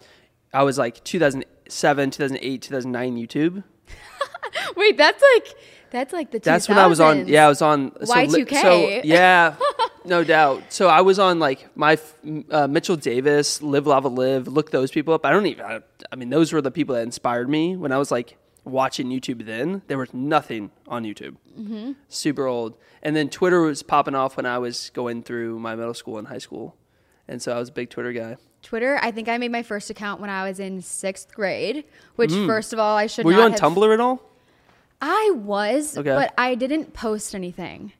i 0.54 0.62
was 0.62 0.78
like 0.78 1.02
2007 1.04 2.10
2008 2.10 2.62
2009 2.62 3.16
youtube 3.16 3.64
Wait, 4.76 4.96
that's 4.96 5.22
like 5.34 5.48
that's 5.90 6.12
like 6.12 6.30
the 6.30 6.38
That's 6.38 6.68
when 6.68 6.78
I 6.78 6.86
was 6.86 7.00
on. 7.00 7.26
Yeah, 7.28 7.46
I 7.46 7.48
was 7.48 7.62
on 7.62 7.92
so 8.04 8.14
Y2K. 8.14 8.62
So 8.62 9.00
yeah, 9.04 9.56
no 10.04 10.22
doubt. 10.24 10.72
So 10.72 10.88
I 10.88 11.00
was 11.02 11.18
on 11.18 11.38
like 11.38 11.68
my 11.76 11.98
uh, 12.50 12.66
Mitchell 12.68 12.96
Davis, 12.96 13.60
Live 13.62 13.86
Lava 13.86 14.08
Live. 14.08 14.46
Look 14.48 14.70
those 14.70 14.90
people 14.90 15.14
up. 15.14 15.24
I 15.26 15.30
don't 15.30 15.46
even. 15.46 15.64
I, 15.64 15.80
I 16.12 16.16
mean, 16.16 16.30
those 16.30 16.52
were 16.52 16.60
the 16.62 16.70
people 16.70 16.94
that 16.94 17.02
inspired 17.02 17.48
me 17.48 17.76
when 17.76 17.92
I 17.92 17.98
was 17.98 18.10
like 18.10 18.36
watching 18.64 19.08
YouTube. 19.08 19.46
Then 19.46 19.82
there 19.86 19.98
was 19.98 20.12
nothing 20.14 20.70
on 20.88 21.04
YouTube. 21.04 21.36
Mm-hmm. 21.58 21.92
Super 22.08 22.46
old. 22.46 22.76
And 23.02 23.16
then 23.16 23.28
Twitter 23.28 23.62
was 23.62 23.82
popping 23.82 24.14
off 24.14 24.36
when 24.36 24.46
I 24.46 24.58
was 24.58 24.90
going 24.90 25.22
through 25.22 25.58
my 25.58 25.74
middle 25.74 25.94
school 25.94 26.18
and 26.18 26.28
high 26.28 26.38
school, 26.38 26.76
and 27.26 27.40
so 27.40 27.52
I 27.54 27.58
was 27.58 27.68
a 27.68 27.72
big 27.72 27.90
Twitter 27.90 28.12
guy. 28.12 28.36
Twitter, 28.62 28.98
I 29.00 29.10
think 29.10 29.28
I 29.28 29.38
made 29.38 29.50
my 29.52 29.62
first 29.62 29.88
account 29.88 30.20
when 30.20 30.28
I 30.28 30.46
was 30.46 30.60
in 30.60 30.82
sixth 30.82 31.34
grade. 31.34 31.84
Which, 32.16 32.30
first 32.30 32.72
of 32.74 32.78
all, 32.78 32.96
I 32.96 33.06
should. 33.06 33.22
Mm. 33.24 33.26
Were 33.26 33.32
you 33.32 33.40
on 33.42 33.52
have- 33.52 33.60
Tumblr 33.60 33.94
at 33.94 34.00
all? 34.00 34.20
I 35.00 35.32
was, 35.34 35.96
Okay. 35.96 36.10
but 36.10 36.34
I 36.36 36.54
didn't 36.54 36.92
post 36.92 37.34
anything. 37.34 37.92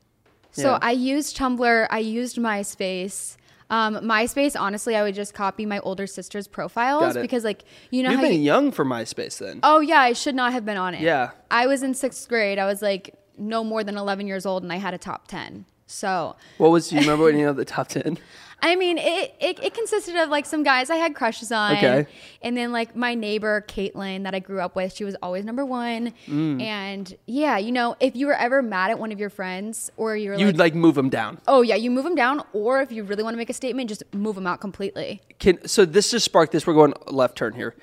So 0.52 0.72
Yeah. 0.72 0.78
I 0.82 0.90
used 0.90 1.34
Tumblr. 1.38 1.86
I 1.90 1.98
used 1.98 2.36
MySpace. 2.36 3.36
Um, 3.70 3.96
MySpace, 3.96 4.58
honestly, 4.58 4.96
I 4.96 5.02
would 5.02 5.14
just 5.14 5.32
copy 5.32 5.64
my 5.64 5.78
older 5.80 6.06
sister's 6.06 6.48
profiles 6.48 7.16
because, 7.16 7.44
like, 7.44 7.64
you 7.90 8.02
know 8.02 8.10
You've 8.10 8.18
how 8.20 8.26
been 8.26 8.34
you, 8.34 8.40
young 8.40 8.72
for 8.72 8.84
MySpace 8.84 9.38
then. 9.38 9.60
Oh 9.62 9.80
yeah, 9.80 10.00
I 10.00 10.12
should 10.12 10.34
not 10.34 10.52
have 10.52 10.64
been 10.66 10.76
on 10.76 10.94
it. 10.94 11.00
Yeah. 11.02 11.30
I 11.50 11.66
was 11.66 11.82
in 11.82 11.94
sixth 11.94 12.28
grade. 12.28 12.58
I 12.58 12.66
was 12.66 12.82
like 12.82 13.14
no 13.38 13.62
more 13.64 13.84
than 13.84 13.96
eleven 13.96 14.26
years 14.26 14.44
old, 14.44 14.62
and 14.64 14.72
I 14.72 14.76
had 14.76 14.92
a 14.92 14.98
top 14.98 15.28
ten. 15.28 15.66
So 15.86 16.36
What 16.58 16.70
was? 16.70 16.88
Do 16.88 16.96
you 16.96 17.00
remember 17.02 17.28
any 17.28 17.42
of 17.42 17.56
the 17.56 17.64
top 17.64 17.88
ten? 17.88 18.18
I 18.62 18.76
mean, 18.76 18.98
it, 18.98 19.34
it 19.40 19.58
it 19.62 19.74
consisted 19.74 20.16
of 20.16 20.28
like 20.28 20.44
some 20.46 20.62
guys 20.62 20.90
I 20.90 20.96
had 20.96 21.14
crushes 21.14 21.50
on, 21.50 21.76
Okay. 21.76 22.06
and 22.42 22.56
then 22.56 22.72
like 22.72 22.94
my 22.94 23.14
neighbor 23.14 23.64
Caitlin 23.68 24.24
that 24.24 24.34
I 24.34 24.38
grew 24.38 24.60
up 24.60 24.76
with. 24.76 24.94
She 24.94 25.04
was 25.04 25.16
always 25.22 25.44
number 25.44 25.64
one, 25.64 26.12
Mm. 26.28 26.60
and 26.62 27.16
yeah, 27.26 27.56
you 27.58 27.72
know, 27.72 27.96
if 28.00 28.14
you 28.16 28.26
were 28.26 28.34
ever 28.34 28.62
mad 28.62 28.90
at 28.90 28.98
one 28.98 29.12
of 29.12 29.18
your 29.18 29.30
friends, 29.30 29.90
or 29.96 30.16
you're 30.16 30.34
You'd 30.34 30.58
like, 30.58 30.72
like 30.72 30.74
move 30.74 30.94
them 30.94 31.08
down. 31.08 31.38
oh 31.48 31.62
yeah, 31.62 31.74
you 31.76 31.90
move 31.90 32.04
them 32.04 32.14
down, 32.14 32.42
or 32.52 32.82
if 32.82 32.92
you 32.92 33.02
really 33.04 33.22
want 33.22 33.34
to 33.34 33.38
make 33.38 33.50
a 33.50 33.54
statement, 33.54 33.88
just 33.88 34.02
move 34.14 34.34
them 34.34 34.46
out 34.46 34.60
completely. 34.60 35.22
Can 35.38 35.66
so 35.66 35.84
this 35.84 36.10
just 36.10 36.24
sparked 36.24 36.52
this. 36.52 36.66
We're 36.66 36.74
going 36.74 36.94
left 37.06 37.36
turn 37.36 37.54
here. 37.54 37.74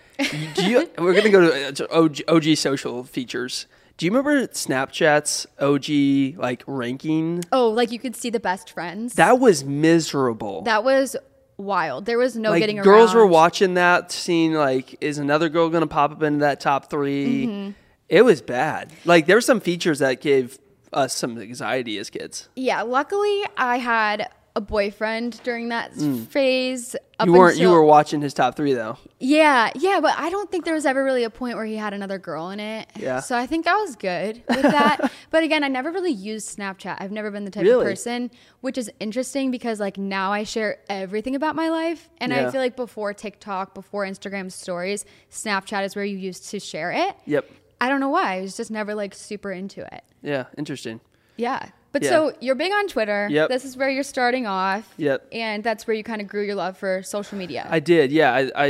Do 0.55 0.63
you, 0.69 0.89
we're 0.97 1.13
gonna 1.13 1.29
go 1.29 1.41
to, 1.49 1.67
uh, 1.67 1.71
to 1.71 1.91
OG, 1.95 2.21
OG 2.27 2.55
social 2.57 3.03
features. 3.03 3.65
Do 3.97 4.05
you 4.05 4.11
remember 4.11 4.47
Snapchat's 4.47 5.47
OG 5.59 6.39
like 6.39 6.63
ranking? 6.67 7.43
Oh, 7.51 7.69
like 7.69 7.91
you 7.91 7.97
could 7.99 8.15
see 8.15 8.29
the 8.29 8.39
best 8.39 8.69
friends. 8.69 9.15
That 9.15 9.39
was 9.39 9.63
miserable. 9.63 10.61
that 10.63 10.83
was 10.83 11.15
wild. 11.57 12.05
There 12.05 12.19
was 12.19 12.35
no 12.35 12.51
like 12.51 12.59
getting 12.59 12.75
girls 12.75 12.87
around. 12.87 12.95
Girls 12.97 13.15
were 13.15 13.25
watching 13.25 13.73
that, 13.73 14.11
seeing 14.11 14.53
like, 14.53 14.95
is 15.01 15.17
another 15.17 15.49
girl 15.49 15.69
gonna 15.69 15.87
pop 15.87 16.11
up 16.11 16.21
into 16.21 16.39
that 16.39 16.59
top 16.59 16.89
3 16.89 17.45
Mm-hmm. 17.47 17.71
It 18.09 18.21
was 18.23 18.41
bad. 18.41 18.91
Like 19.03 19.25
there 19.25 19.35
were 19.35 19.41
some 19.41 19.59
features 19.59 19.99
that 19.99 20.21
gave 20.21 20.59
us 20.93 21.13
some 21.13 21.37
anxiety 21.37 21.97
as 21.97 22.09
kids. 22.09 22.47
Yeah, 22.55 22.83
luckily 22.83 23.43
I 23.57 23.77
had 23.77 24.29
a 24.57 24.61
boyfriend 24.61 25.39
during 25.43 25.69
that 25.69 25.93
phase. 25.93 26.95
Mm. 27.19 27.25
You 27.27 27.33
weren't. 27.33 27.57
You 27.57 27.69
were 27.69 27.83
watching 27.83 28.21
his 28.21 28.33
top 28.33 28.55
three 28.55 28.73
though. 28.73 28.97
Yeah, 29.19 29.69
yeah, 29.75 29.99
but 30.01 30.17
I 30.17 30.31
don't 30.31 30.49
think 30.51 30.65
there 30.65 30.73
was 30.73 30.85
ever 30.87 31.03
really 31.03 31.23
a 31.23 31.29
point 31.29 31.55
where 31.55 31.65
he 31.65 31.75
had 31.75 31.93
another 31.93 32.17
girl 32.17 32.49
in 32.49 32.59
it. 32.59 32.87
Yeah. 32.95 33.19
So 33.19 33.37
I 33.37 33.45
think 33.45 33.67
I 33.67 33.75
was 33.75 33.95
good 33.95 34.41
with 34.49 34.63
that. 34.63 35.11
but 35.29 35.43
again, 35.43 35.63
I 35.63 35.67
never 35.67 35.91
really 35.91 36.11
used 36.11 36.57
Snapchat. 36.57 36.97
I've 36.99 37.11
never 37.11 37.29
been 37.29 37.45
the 37.45 37.51
type 37.51 37.63
Really? 37.63 37.85
of 37.85 37.89
person, 37.89 38.31
which 38.61 38.79
is 38.79 38.89
interesting 38.99 39.51
because 39.51 39.79
like 39.79 39.97
now 39.99 40.31
I 40.31 40.43
share 40.43 40.79
everything 40.89 41.35
about 41.35 41.55
my 41.55 41.69
life. 41.69 42.09
And 42.17 42.31
Yeah. 42.31 42.47
I 42.47 42.51
feel 42.51 42.61
like 42.61 42.75
before 42.75 43.13
TikTok, 43.13 43.75
before 43.75 44.03
Instagram 44.05 44.51
stories, 44.51 45.05
Snapchat 45.31 45.85
is 45.85 45.95
where 45.95 46.05
you 46.05 46.17
used 46.17 46.49
to 46.49 46.59
share 46.59 46.91
it. 46.91 47.15
Yep. 47.25 47.49
I 47.79 47.89
don't 47.89 47.99
know 47.99 48.09
why. 48.09 48.37
I 48.37 48.41
was 48.41 48.57
just 48.57 48.71
never 48.71 48.95
like 48.95 49.13
super 49.13 49.51
into 49.51 49.81
it. 49.81 50.03
Yeah. 50.23 50.45
Interesting. 50.57 50.99
Yeah. 51.35 51.69
But 51.91 52.03
Yeah. 52.03 52.09
so 52.09 52.33
you're 52.39 52.55
big 52.55 52.71
on 52.71 52.87
Twitter. 52.87 53.27
Yep. 53.31 53.49
This 53.49 53.65
is 53.65 53.75
where 53.77 53.89
you're 53.89 54.03
starting 54.03 54.45
off. 54.45 54.93
Yep. 54.97 55.27
And 55.31 55.63
that's 55.63 55.87
where 55.87 55.95
you 55.95 56.03
kind 56.03 56.21
of 56.21 56.27
grew 56.27 56.43
your 56.43 56.55
love 56.55 56.77
for 56.77 57.01
social 57.03 57.37
media. 57.37 57.65
I 57.69 57.79
did, 57.79 58.11
yeah. 58.11 58.33
I, 58.33 58.51
I 58.55 58.65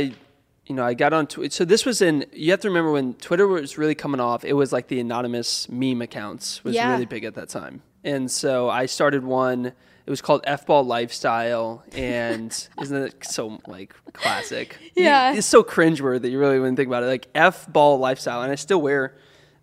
you 0.66 0.74
know, 0.74 0.84
I 0.84 0.94
got 0.94 1.12
on 1.12 1.26
Twitter. 1.26 1.50
So 1.52 1.64
this 1.64 1.84
was 1.86 2.02
in. 2.02 2.26
You 2.32 2.50
have 2.50 2.60
to 2.60 2.68
remember 2.68 2.92
when 2.92 3.14
Twitter 3.14 3.46
was 3.46 3.78
really 3.78 3.94
coming 3.94 4.20
off. 4.20 4.44
It 4.44 4.52
was 4.52 4.72
like 4.72 4.88
the 4.88 5.00
anonymous 5.00 5.68
meme 5.70 6.02
accounts 6.02 6.62
was 6.62 6.74
Yeah. 6.74 6.90
really 6.92 7.06
big 7.06 7.24
at 7.24 7.34
that 7.36 7.48
time, 7.48 7.80
and 8.04 8.30
so 8.30 8.68
I 8.68 8.84
started 8.86 9.24
one. 9.24 9.66
It 10.06 10.10
was 10.10 10.20
called 10.22 10.42
F 10.44 10.66
Ball 10.66 10.84
Lifestyle, 10.84 11.82
and 11.92 12.50
isn't 12.82 12.96
it 13.02 13.24
so 13.24 13.60
like 13.66 13.94
classic? 14.12 14.76
Yeah. 14.94 15.32
it's 15.32 15.46
so 15.46 15.62
cringeworthy. 15.62 16.22
That 16.22 16.30
you 16.30 16.38
really 16.38 16.58
wouldn't 16.58 16.76
think 16.76 16.86
about 16.88 17.02
it. 17.02 17.06
Like 17.06 17.28
F 17.34 17.70
Ball 17.72 17.98
Lifestyle, 17.98 18.42
and 18.42 18.52
I 18.52 18.54
still 18.54 18.80
wear 18.82 19.16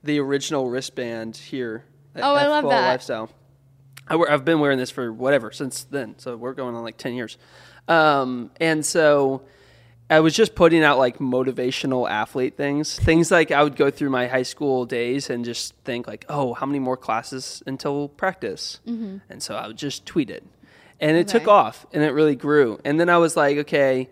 the 0.04 0.20
original 0.20 0.70
wristband 0.72 1.38
here. 1.38 1.86
Oh, 2.16 2.34
I 2.34 2.48
love 2.48 2.60
F-Ball 2.66 2.70
that. 2.72 2.88
Lifestyle. 2.88 3.30
I 4.08 4.16
wear, 4.16 4.32
I've 4.32 4.46
been 4.46 4.60
wearing 4.60 4.78
this 4.78 4.92
for 4.92 5.12
whatever 5.12 5.52
since 5.52 5.84
then. 5.84 6.16
So 6.20 6.36
we're 6.38 6.54
going 6.54 6.76
on 6.76 6.84
like 6.84 6.98
10 6.98 7.14
years. 7.14 7.38
Um, 7.88 8.52
and 8.60 8.86
so 8.86 9.42
I 10.10 10.20
was 10.20 10.36
just 10.36 10.54
putting 10.54 10.84
out 10.84 11.00
like 11.00 11.18
motivational 11.18 12.08
athlete 12.10 12.56
things, 12.56 12.98
things 13.00 13.32
like 13.32 13.52
I 13.52 13.64
would 13.64 13.76
go 13.76 13.90
through 13.90 14.12
my 14.12 14.28
high 14.28 14.44
school 14.44 14.86
days 14.86 15.30
and 15.32 15.44
just 15.44 15.74
think 15.84 16.08
like, 16.08 16.26
oh, 16.30 16.54
how 16.54 16.66
many 16.68 16.78
more 16.80 16.98
classes 16.98 17.64
until 17.66 18.10
practice? 18.10 18.80
And 19.30 19.42
so 19.42 19.56
I 19.56 19.66
would 19.68 19.78
just 19.78 20.06
tweet 20.06 20.30
it, 20.30 20.44
and 21.00 21.18
it 21.18 21.28
took 21.28 21.48
off 21.48 21.86
and 21.92 22.04
it 22.04 22.12
really 22.12 22.36
grew. 22.36 22.80
And 22.86 23.00
then 23.00 23.10
I 23.10 23.18
was 23.18 23.36
like, 23.36 23.58
okay, 23.58 24.10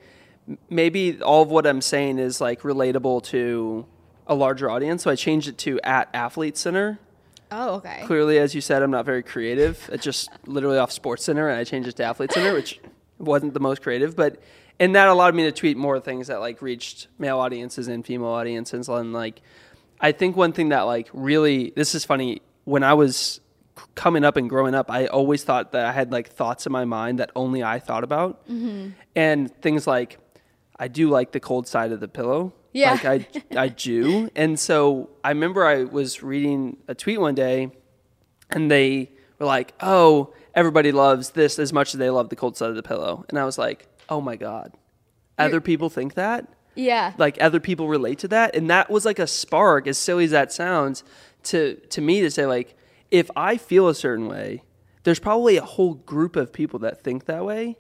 maybe 0.70 1.22
all 1.22 1.44
of 1.44 1.50
what 1.50 1.68
I'm 1.68 1.82
saying 1.82 2.18
is 2.18 2.42
like 2.42 2.62
relatable 2.62 3.24
to 3.26 3.86
a 4.26 4.34
larger 4.34 4.70
audience. 4.72 5.04
So 5.04 5.12
I 5.12 5.16
changed 5.16 5.48
it 5.48 5.58
to 5.60 5.80
at 5.82 6.10
Athlete 6.14 6.58
Center. 6.58 6.98
Oh, 7.56 7.76
okay. 7.76 8.02
Clearly, 8.06 8.40
as 8.40 8.56
you 8.56 8.62
said, 8.62 8.82
I'm 8.82 8.90
not 8.92 9.06
very 9.06 9.22
creative. 9.22 9.88
It's 9.94 10.04
just 10.04 10.30
literally 10.48 10.80
off 10.80 10.92
Sports 10.92 11.24
Center, 11.24 11.48
and 11.50 11.60
I 11.60 11.64
changed 11.64 11.88
it 11.88 11.96
to 11.98 12.04
Athlete 12.04 12.32
Center, 12.32 12.54
which 12.54 12.80
wasn't 13.20 13.54
the 13.54 13.60
most 13.60 13.84
creative, 13.84 14.16
but 14.16 14.42
and 14.80 14.96
that 14.96 15.08
allowed 15.08 15.36
me 15.36 15.44
to 15.44 15.52
tweet 15.52 15.78
more 15.78 16.00
things 16.00 16.28
that 16.28 16.40
like 16.40 16.62
reached 16.62 17.08
male 17.20 17.38
audiences 17.38 17.88
and 17.88 18.04
female 18.04 18.30
audiences. 18.30 18.90
And 18.90 19.14
like, 19.14 19.42
I 20.00 20.12
think 20.12 20.36
one 20.36 20.52
thing 20.52 20.70
that 20.70 20.82
like 20.82 21.10
really 21.14 21.72
this 21.76 21.94
is 21.94 22.06
funny 22.06 22.42
when 22.64 22.84
I 22.84 22.96
was 22.96 23.40
coming 23.94 24.24
up 24.26 24.36
and 24.36 24.50
growing 24.50 24.74
up, 24.74 24.90
I 24.90 25.06
always 25.06 25.44
thought 25.44 25.74
that 25.74 25.86
I 25.86 25.92
had 25.92 26.12
like 26.12 26.30
thoughts 26.30 26.66
in 26.66 26.72
my 26.72 26.86
mind 26.86 27.20
that 27.20 27.32
only 27.36 27.64
I 27.64 27.78
thought 27.78 28.04
about, 28.04 28.48
mm-hmm. 28.48 28.90
and 29.16 29.56
things 29.62 29.86
like 29.86 30.18
I 30.80 30.88
do 30.88 31.10
like 31.10 31.32
the 31.32 31.40
cold 31.40 31.68
side 31.68 31.92
of 31.92 32.00
the 32.00 32.08
pillow. 32.08 32.54
Yeah. 32.74 32.92
Like 32.92 33.06
I 33.06 33.27
I 33.56 33.68
do. 33.70 34.30
And 34.36 34.60
so 34.60 35.10
I 35.24 35.30
remember 35.30 35.65
I 35.65 35.84
was 35.84 36.22
reading 36.24 36.77
a 36.88 36.96
tweet 36.96 37.22
one 37.22 37.36
day 37.36 37.72
and 38.50 38.70
they 38.70 39.12
were 39.39 39.46
like, 39.46 39.74
"Oh, 39.80 40.34
everybody 40.56 40.92
loves 40.92 41.32
this 41.32 41.60
as 41.60 41.72
much 41.72 41.94
as 41.94 42.00
they 42.00 42.10
love 42.10 42.30
the 42.30 42.36
cold 42.36 42.58
side 42.58 42.70
of 42.70 42.75
the 42.75 42.84
pillow." 42.84 43.25
And 43.30 43.38
I 43.39 43.46
was 43.46 43.58
like, 43.58 43.88
"Oh 44.10 44.22
my 44.22 44.36
god. 44.36 44.74
Other 45.38 45.62
people 45.62 45.89
think 45.89 46.15
that?" 46.15 46.48
Yeah. 46.75 47.13
Like 47.18 47.42
other 47.42 47.60
people 47.60 47.88
relate 47.88 48.20
to 48.20 48.27
that, 48.30 48.56
and 48.56 48.70
that 48.70 48.89
was 48.89 49.06
like 49.06 49.20
a 49.20 49.27
spark 49.27 49.88
as 49.88 49.98
silly 49.98 50.25
as 50.25 50.32
that 50.32 50.51
sounds 50.51 51.03
to 51.44 51.75
to 51.89 52.01
me 52.01 52.22
to 52.22 52.32
say 52.32 52.46
like 52.46 52.75
if 53.12 53.30
I 53.36 53.58
feel 53.58 53.88
a 53.88 53.96
certain 53.96 54.27
way, 54.27 54.63
there's 55.03 55.20
probably 55.20 55.58
a 55.58 55.63
whole 55.63 55.94
group 55.94 56.36
of 56.36 56.51
people 56.51 56.80
that 56.80 57.03
think 57.03 57.25
that 57.25 57.46
way. 57.46 57.77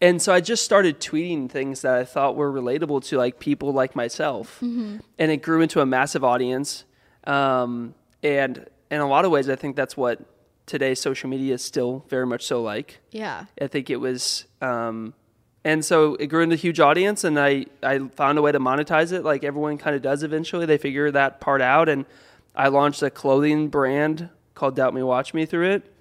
And 0.00 0.20
so 0.22 0.32
I 0.32 0.40
just 0.40 0.64
started 0.64 0.98
tweeting 0.98 1.50
things 1.50 1.82
that 1.82 1.94
I 1.94 2.04
thought 2.04 2.34
were 2.34 2.50
relatable 2.50 3.04
to 3.08 3.18
like 3.18 3.38
people 3.38 3.72
like 3.72 3.94
myself, 3.94 4.60
and 4.62 5.02
it 5.18 5.42
grew 5.42 5.60
into 5.60 5.80
a 5.80 5.86
massive 5.86 6.24
audience. 6.24 6.84
Um, 7.24 7.94
and 8.22 8.66
in 8.90 9.00
a 9.00 9.06
lot 9.06 9.24
of 9.26 9.30
ways, 9.30 9.48
I 9.50 9.56
think 9.56 9.76
that's 9.76 9.96
what 9.96 10.20
today's 10.66 11.00
social 11.00 11.28
media 11.28 11.54
is 11.54 11.62
still 11.62 12.04
very 12.08 12.26
much 12.26 12.46
so 12.46 12.62
like. 12.62 13.00
yeah. 13.10 13.44
I 13.60 13.66
think 13.66 13.90
it 13.90 13.96
was, 13.96 14.46
um, 14.62 15.12
and 15.64 15.84
so 15.84 16.14
it 16.14 16.28
grew 16.28 16.42
into 16.42 16.54
a 16.54 16.56
huge 16.58 16.80
audience, 16.80 17.22
and 17.24 17.38
I 17.38 17.66
I 17.82 17.98
found 18.16 18.38
a 18.38 18.42
way 18.42 18.52
to 18.52 18.58
monetize 18.60 19.12
it, 19.12 19.22
like 19.22 19.44
everyone 19.44 19.76
kind 19.76 19.94
of 19.94 20.00
does 20.00 20.22
eventually. 20.22 20.64
They 20.64 20.78
figure 20.78 21.10
that 21.10 21.40
part 21.40 21.60
out, 21.60 21.90
and 21.90 22.06
I 22.56 22.68
launched 22.68 23.02
a 23.02 23.10
clothing 23.10 23.68
brand 23.68 24.30
called 24.54 24.76
Doubt 24.76 24.94
Me 24.94 25.02
Watch 25.02 25.34
Me 25.34 25.44
through 25.44 25.72
it, 25.72 25.92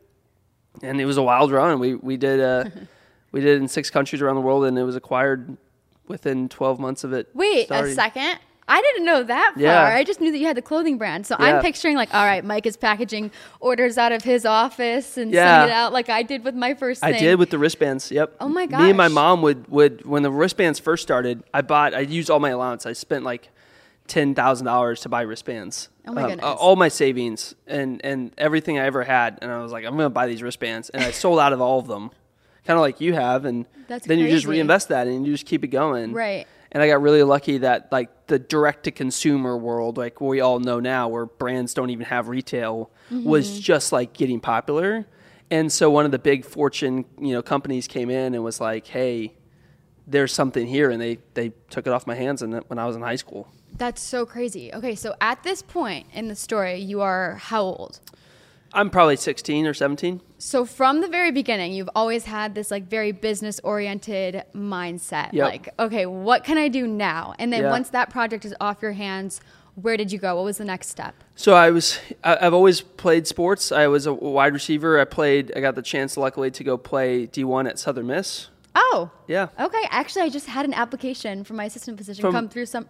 and 0.82 1.02
it 1.02 1.06
was 1.06 1.18
a 1.18 1.24
wild 1.24 1.52
run. 1.52 1.80
We 1.80 1.96
we 1.96 2.16
did 2.16 2.40
uh, 2.40 2.66
we 3.32 3.42
did 3.42 3.58
it 3.58 3.62
in 3.62 3.68
six 3.68 3.90
countries 3.90 4.22
around 4.22 4.36
the 4.36 4.42
world, 4.42 4.66
and 4.66 4.78
it 4.78 4.84
was 4.84 4.96
acquired 4.96 5.58
within 6.08 6.50
twelve 6.50 6.80
months 6.80 7.04
of 7.04 7.14
it. 7.14 7.30
Wait 7.34 7.70
a 7.72 7.94
second. 7.94 8.40
I 8.72 8.82
didn't 8.82 9.06
know 9.06 9.24
that 9.24 9.54
far. 9.56 9.64
Yeah. 9.64 9.84
I 9.96 10.04
just 10.04 10.22
knew 10.22 10.32
that 10.32 10.38
you 10.38 10.46
had 10.46 10.56
the 10.56 10.62
clothing 10.62 11.00
brand. 11.00 11.26
So 11.26 11.36
Yeah. 11.40 11.56
I'm 11.56 11.62
picturing 11.64 11.96
like, 11.96 12.14
all 12.14 12.24
right, 12.24 12.46
Mike 12.46 12.68
is 12.68 12.78
packaging 12.78 13.32
orders 13.60 13.98
out 13.98 14.12
of 14.12 14.22
his 14.24 14.46
office 14.46 15.18
and 15.18 15.32
Yeah. 15.32 15.62
sending 15.62 15.76
it 15.76 15.76
out 15.76 15.92
like 15.92 16.08
I 16.08 16.22
did 16.22 16.44
with 16.44 16.54
my 16.54 16.76
first 16.76 17.02
thing. 17.02 17.16
I 17.16 17.18
did 17.18 17.40
with 17.40 17.50
the 17.50 17.58
wristbands. 17.58 18.12
Yep. 18.12 18.36
Oh 18.40 18.48
my 18.48 18.68
god. 18.68 18.84
Me 18.84 18.90
and 18.90 18.98
my 18.98 19.08
mom 19.08 19.42
would 19.42 19.68
would 19.70 20.06
when 20.06 20.22
the 20.22 20.30
wristbands 20.30 20.78
first 20.78 21.02
started. 21.02 21.44
I 21.52 21.62
bought. 21.62 21.96
I 21.96 22.02
used 22.02 22.30
all 22.30 22.40
my 22.40 22.50
allowance. 22.52 22.86
I 22.86 22.94
spent 22.94 23.24
like 23.24 23.50
ten 24.06 24.36
thousand 24.36 24.68
dollars 24.68 25.02
to 25.02 25.10
buy 25.10 25.22
wristbands. 25.22 25.90
Oh 26.08 26.14
my 26.14 26.28
goodness. 26.28 26.46
uh, 26.46 26.54
all 26.54 26.76
my 26.76 26.90
savings 26.90 27.56
and 27.66 28.00
and 28.06 28.32
everything 28.38 28.78
I 28.78 28.86
ever 28.86 29.04
had. 29.04 29.40
And 29.42 29.52
I 29.52 29.64
was 29.64 29.72
like, 29.72 29.84
I'm 29.84 29.98
gonna 29.98 30.12
buy 30.12 30.28
these 30.28 30.44
wristbands, 30.44 30.92
and 30.92 31.04
I 31.04 31.10
sold 31.10 31.40
out 31.40 31.54
of 31.54 31.60
all 31.62 31.80
of 31.80 31.88
them, 31.88 32.12
kind 32.66 32.78
of 32.78 32.82
like 32.82 33.02
you 33.02 33.14
have. 33.14 33.46
And 33.46 33.66
That's 33.88 34.06
then 34.06 34.20
you 34.20 34.30
just 34.30 34.46
reinvest 34.46 34.90
that 34.90 35.08
and 35.08 35.26
you 35.26 35.34
just 35.34 35.46
keep 35.46 35.64
it 35.64 35.70
going. 35.70 36.14
Right. 36.14 36.48
And 36.72 36.84
I 36.84 36.88
got 36.88 37.02
really 37.02 37.24
lucky 37.24 37.60
that 37.60 37.92
like 37.92 38.28
the 38.28 38.38
direct 38.38 38.84
to 38.84 38.92
consumer 38.92 39.58
world, 39.58 39.98
like 39.98 40.22
we 40.22 40.40
all 40.40 40.60
know 40.60 40.80
now, 40.80 41.08
where 41.08 41.26
brands 41.26 41.74
don't 41.74 41.90
even 41.90 42.06
have 42.06 42.28
retail, 42.28 42.92
Mm-hmm. 43.12 43.28
was 43.28 43.60
just 43.60 43.92
like 43.92 44.14
getting 44.14 44.40
popular. 44.40 45.08
And 45.50 45.72
so 45.72 45.90
one 45.90 46.06
of 46.06 46.12
the 46.12 46.20
big 46.20 46.46
Fortune, 46.46 47.06
you 47.20 47.34
know, 47.34 47.42
companies 47.42 47.88
came 47.88 48.12
in 48.12 48.36
and 48.36 48.44
was 48.44 48.62
like, 48.62 48.86
"Hey, 48.86 49.34
there's 50.06 50.32
something 50.32 50.68
here," 50.68 50.92
and 50.92 51.02
they 51.02 51.18
they 51.34 51.52
took 51.72 51.88
it 51.88 51.90
off 51.92 52.06
my 52.06 52.14
hands. 52.14 52.44
And 52.44 52.54
when 52.68 52.78
I 52.78 52.86
was 52.86 52.96
in 52.96 53.02
high 53.02 53.16
school, 53.16 53.48
That's 53.76 54.00
so 54.04 54.28
crazy. 54.28 54.72
Okay, 54.72 54.94
so 54.94 55.16
at 55.22 55.42
this 55.42 55.64
point 55.64 56.06
in 56.14 56.28
the 56.28 56.36
story, 56.36 56.76
you 56.80 57.02
are 57.02 57.38
how 57.38 57.64
old? 57.64 58.00
I'm 58.74 58.90
probably 58.90 59.16
16 59.16 59.66
or 59.66 59.74
17. 59.74 60.22
So 60.38 60.64
from 60.66 61.02
the 61.02 61.08
very 61.08 61.32
beginning, 61.32 61.74
you've 61.74 61.90
always 61.96 62.26
had 62.26 62.54
this 62.56 62.70
like 62.72 62.88
very 62.88 63.12
business 63.12 63.60
oriented 63.64 64.44
mindset. 64.56 65.34
Yep. 65.34 65.46
Like, 65.52 65.70
okay, 65.80 66.06
what 66.06 66.44
can 66.44 66.58
I 66.58 66.68
do 66.68 66.86
now? 66.88 67.34
And 67.40 67.52
then 67.52 67.64
Yeah. 67.64 67.72
once 67.72 67.90
that 67.90 68.10
project 68.10 68.46
is 68.46 68.54
off 68.62 68.82
your 68.82 68.92
hands, 68.94 69.42
where 69.76 69.98
did 69.98 70.12
you 70.12 70.20
go? 70.20 70.36
What 70.36 70.46
was 70.46 70.58
the 70.58 70.66
next 70.66 70.90
step? 70.90 71.16
So 71.36 71.54
I 71.54 71.72
was, 71.72 72.00
I've 72.24 72.54
always 72.54 72.82
played 72.82 73.26
sports. 73.28 73.72
I 73.72 73.88
was 73.88 74.06
a 74.06 74.14
wide 74.14 74.54
receiver. 74.54 75.00
I 75.00 75.06
played. 75.06 75.52
I 75.56 75.62
got 75.62 75.76
the 75.76 75.82
chance, 75.82 76.18
luckily, 76.18 76.52
to 76.52 76.64
go 76.64 76.78
play 76.78 77.28
D1 77.28 77.68
at 77.68 77.80
Southern 77.80 78.08
Miss. 78.08 78.50
Oh. 78.76 79.10
Yeah, 79.28 79.48
Okay, 79.60 79.84
actually, 79.90 80.24
I 80.24 80.30
just 80.30 80.46
had 80.48 80.66
an 80.66 80.74
application 80.74 81.44
for 81.44 81.54
my 81.54 81.66
assistant 81.66 81.98
position 81.98 82.22
From- 82.22 82.34
come 82.34 82.50
through 82.50 82.66
some. 82.68 82.88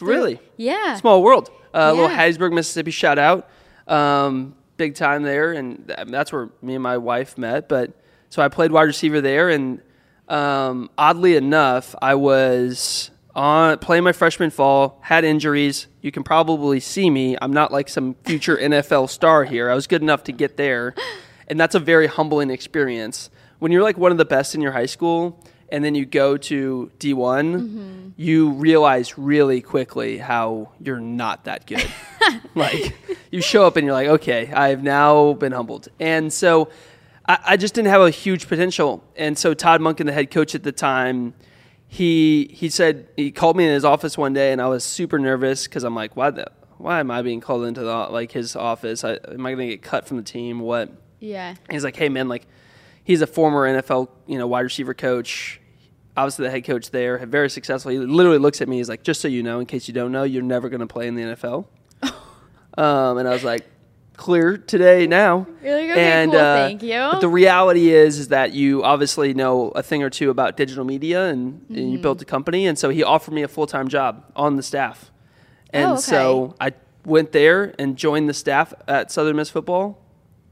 Really. 0.00 0.40
Yeah. 0.56 0.96
Small 0.96 1.22
world. 1.22 1.50
Uh, 1.74 1.92
Little 1.92 2.10
Yeah. 2.10 2.18
Hattiesburg, 2.28 2.52
Mississippi. 2.52 2.90
Shout 2.90 3.18
out. 3.18 3.48
Um, 3.88 4.54
big 4.82 4.96
time 4.96 5.22
there, 5.22 5.52
and 5.52 5.94
that's 6.08 6.32
where 6.32 6.48
me 6.60 6.74
and 6.74 6.82
my 6.82 6.98
wife 6.98 7.38
met. 7.38 7.68
But 7.68 7.92
so 8.30 8.42
I 8.42 8.48
played 8.48 8.72
wide 8.72 8.82
receiver 8.82 9.20
there, 9.20 9.48
and 9.48 9.80
um, 10.28 10.90
oddly 10.98 11.36
enough, 11.36 11.94
I 12.02 12.16
was 12.16 13.12
on 13.32 13.78
playing 13.78 14.02
my 14.02 14.10
freshman 14.10 14.50
fall. 14.50 14.98
Had 15.02 15.22
injuries. 15.22 15.86
You 16.00 16.10
can 16.10 16.24
probably 16.24 16.80
see 16.80 17.10
me. 17.10 17.36
I'm 17.40 17.52
not 17.52 17.70
like 17.70 17.88
some 17.88 18.16
future 18.24 18.56
NFL 18.60 19.08
star 19.08 19.44
here. 19.44 19.70
I 19.70 19.76
was 19.76 19.86
good 19.86 20.02
enough 20.02 20.24
to 20.24 20.32
get 20.32 20.56
there, 20.56 20.96
and 21.46 21.60
that's 21.60 21.76
a 21.76 21.80
very 21.80 22.08
humbling 22.08 22.50
experience 22.50 23.30
when 23.60 23.70
you're 23.70 23.84
like 23.84 23.96
one 23.96 24.10
of 24.10 24.18
the 24.18 24.24
best 24.24 24.52
in 24.52 24.60
your 24.60 24.72
high 24.72 24.86
school. 24.86 25.38
And 25.72 25.82
then 25.82 25.94
you 25.94 26.04
go 26.04 26.36
to 26.36 26.90
D1, 26.98 27.14
mm-hmm. 27.16 28.08
you 28.18 28.50
realize 28.50 29.16
really 29.16 29.62
quickly 29.62 30.18
how 30.18 30.70
you're 30.78 31.00
not 31.00 31.44
that 31.44 31.66
good. 31.66 31.90
like 32.54 32.94
you 33.30 33.40
show 33.40 33.64
up 33.64 33.76
and 33.76 33.86
you're 33.86 33.94
like, 33.94 34.08
okay, 34.08 34.52
I've 34.52 34.82
now 34.82 35.32
been 35.32 35.52
humbled. 35.52 35.88
And 35.98 36.30
so 36.30 36.68
I, 37.26 37.38
I 37.46 37.56
just 37.56 37.72
didn't 37.72 37.88
have 37.88 38.02
a 38.02 38.10
huge 38.10 38.48
potential. 38.48 39.02
And 39.16 39.38
so 39.38 39.54
Todd 39.54 39.80
Monken, 39.80 40.04
the 40.04 40.12
head 40.12 40.30
coach 40.30 40.54
at 40.54 40.62
the 40.62 40.72
time, 40.72 41.32
he 41.88 42.50
he 42.52 42.68
said 42.68 43.08
he 43.16 43.30
called 43.30 43.56
me 43.56 43.64
in 43.64 43.72
his 43.72 43.84
office 43.84 44.18
one 44.18 44.34
day, 44.34 44.52
and 44.52 44.60
I 44.60 44.66
was 44.66 44.84
super 44.84 45.18
nervous 45.18 45.64
because 45.64 45.84
I'm 45.84 45.94
like, 45.94 46.16
why 46.16 46.30
the 46.30 46.50
why 46.76 47.00
am 47.00 47.10
I 47.10 47.22
being 47.22 47.40
called 47.40 47.64
into 47.64 47.80
the 47.80 47.94
like 48.10 48.32
his 48.32 48.56
office? 48.56 49.04
I, 49.04 49.12
am 49.28 49.46
I 49.46 49.54
going 49.54 49.68
to 49.68 49.74
get 49.74 49.82
cut 49.82 50.06
from 50.06 50.18
the 50.18 50.22
team? 50.22 50.60
What? 50.60 50.90
Yeah. 51.18 51.54
He's 51.70 51.84
like, 51.84 51.96
hey 51.96 52.10
man, 52.10 52.28
like 52.28 52.46
he's 53.04 53.22
a 53.22 53.26
former 53.26 53.66
NFL, 53.66 54.08
you 54.26 54.38
know, 54.38 54.46
wide 54.46 54.60
receiver 54.60 54.94
coach. 54.94 55.60
Obviously, 56.16 56.44
the 56.44 56.50
head 56.50 56.64
coach 56.64 56.90
there, 56.90 57.18
very 57.26 57.48
successful. 57.48 57.90
He 57.90 57.98
literally 57.98 58.38
looks 58.38 58.60
at 58.60 58.68
me. 58.68 58.76
He's 58.76 58.88
like, 58.88 59.02
just 59.02 59.20
so 59.20 59.28
you 59.28 59.42
know, 59.42 59.60
in 59.60 59.66
case 59.66 59.88
you 59.88 59.94
don't 59.94 60.12
know, 60.12 60.24
you're 60.24 60.42
never 60.42 60.68
going 60.68 60.80
to 60.80 60.86
play 60.86 61.06
in 61.08 61.14
the 61.14 61.22
NFL. 61.22 61.64
um, 62.78 63.18
and 63.18 63.28
I 63.28 63.32
was 63.32 63.44
like, 63.44 63.66
clear 64.16 64.56
today 64.58 65.06
now. 65.06 65.46
"Okay, 65.64 66.24
cool, 66.26 66.32
thank 66.34 66.82
you." 66.82 66.98
But 67.12 67.20
the 67.20 67.28
reality 67.28 67.90
is, 67.90 68.18
is 68.18 68.28
that 68.28 68.52
you 68.52 68.84
obviously 68.84 69.32
know 69.34 69.68
a 69.70 69.82
thing 69.82 70.02
or 70.02 70.10
two 70.10 70.30
about 70.30 70.56
digital 70.56 70.84
media, 70.84 71.26
and, 71.28 71.64
and 71.68 71.76
Mm-hmm. 71.78 71.88
you 71.92 71.98
built 71.98 72.20
a 72.22 72.24
company. 72.26 72.66
And 72.66 72.78
so 72.78 72.90
he 72.90 73.02
offered 73.02 73.32
me 73.32 73.42
a 73.42 73.48
full 73.48 73.66
time 73.66 73.88
job 73.88 74.24
on 74.36 74.56
the 74.56 74.62
staff. 74.62 75.10
And 75.70 75.86
Oh, 75.86 75.92
okay. 75.94 76.02
so 76.02 76.54
I 76.60 76.72
went 77.06 77.32
there 77.32 77.74
and 77.78 77.96
joined 77.96 78.28
the 78.28 78.34
staff 78.34 78.74
at 78.86 79.10
Southern 79.10 79.36
Miss 79.36 79.48
football. 79.50 79.98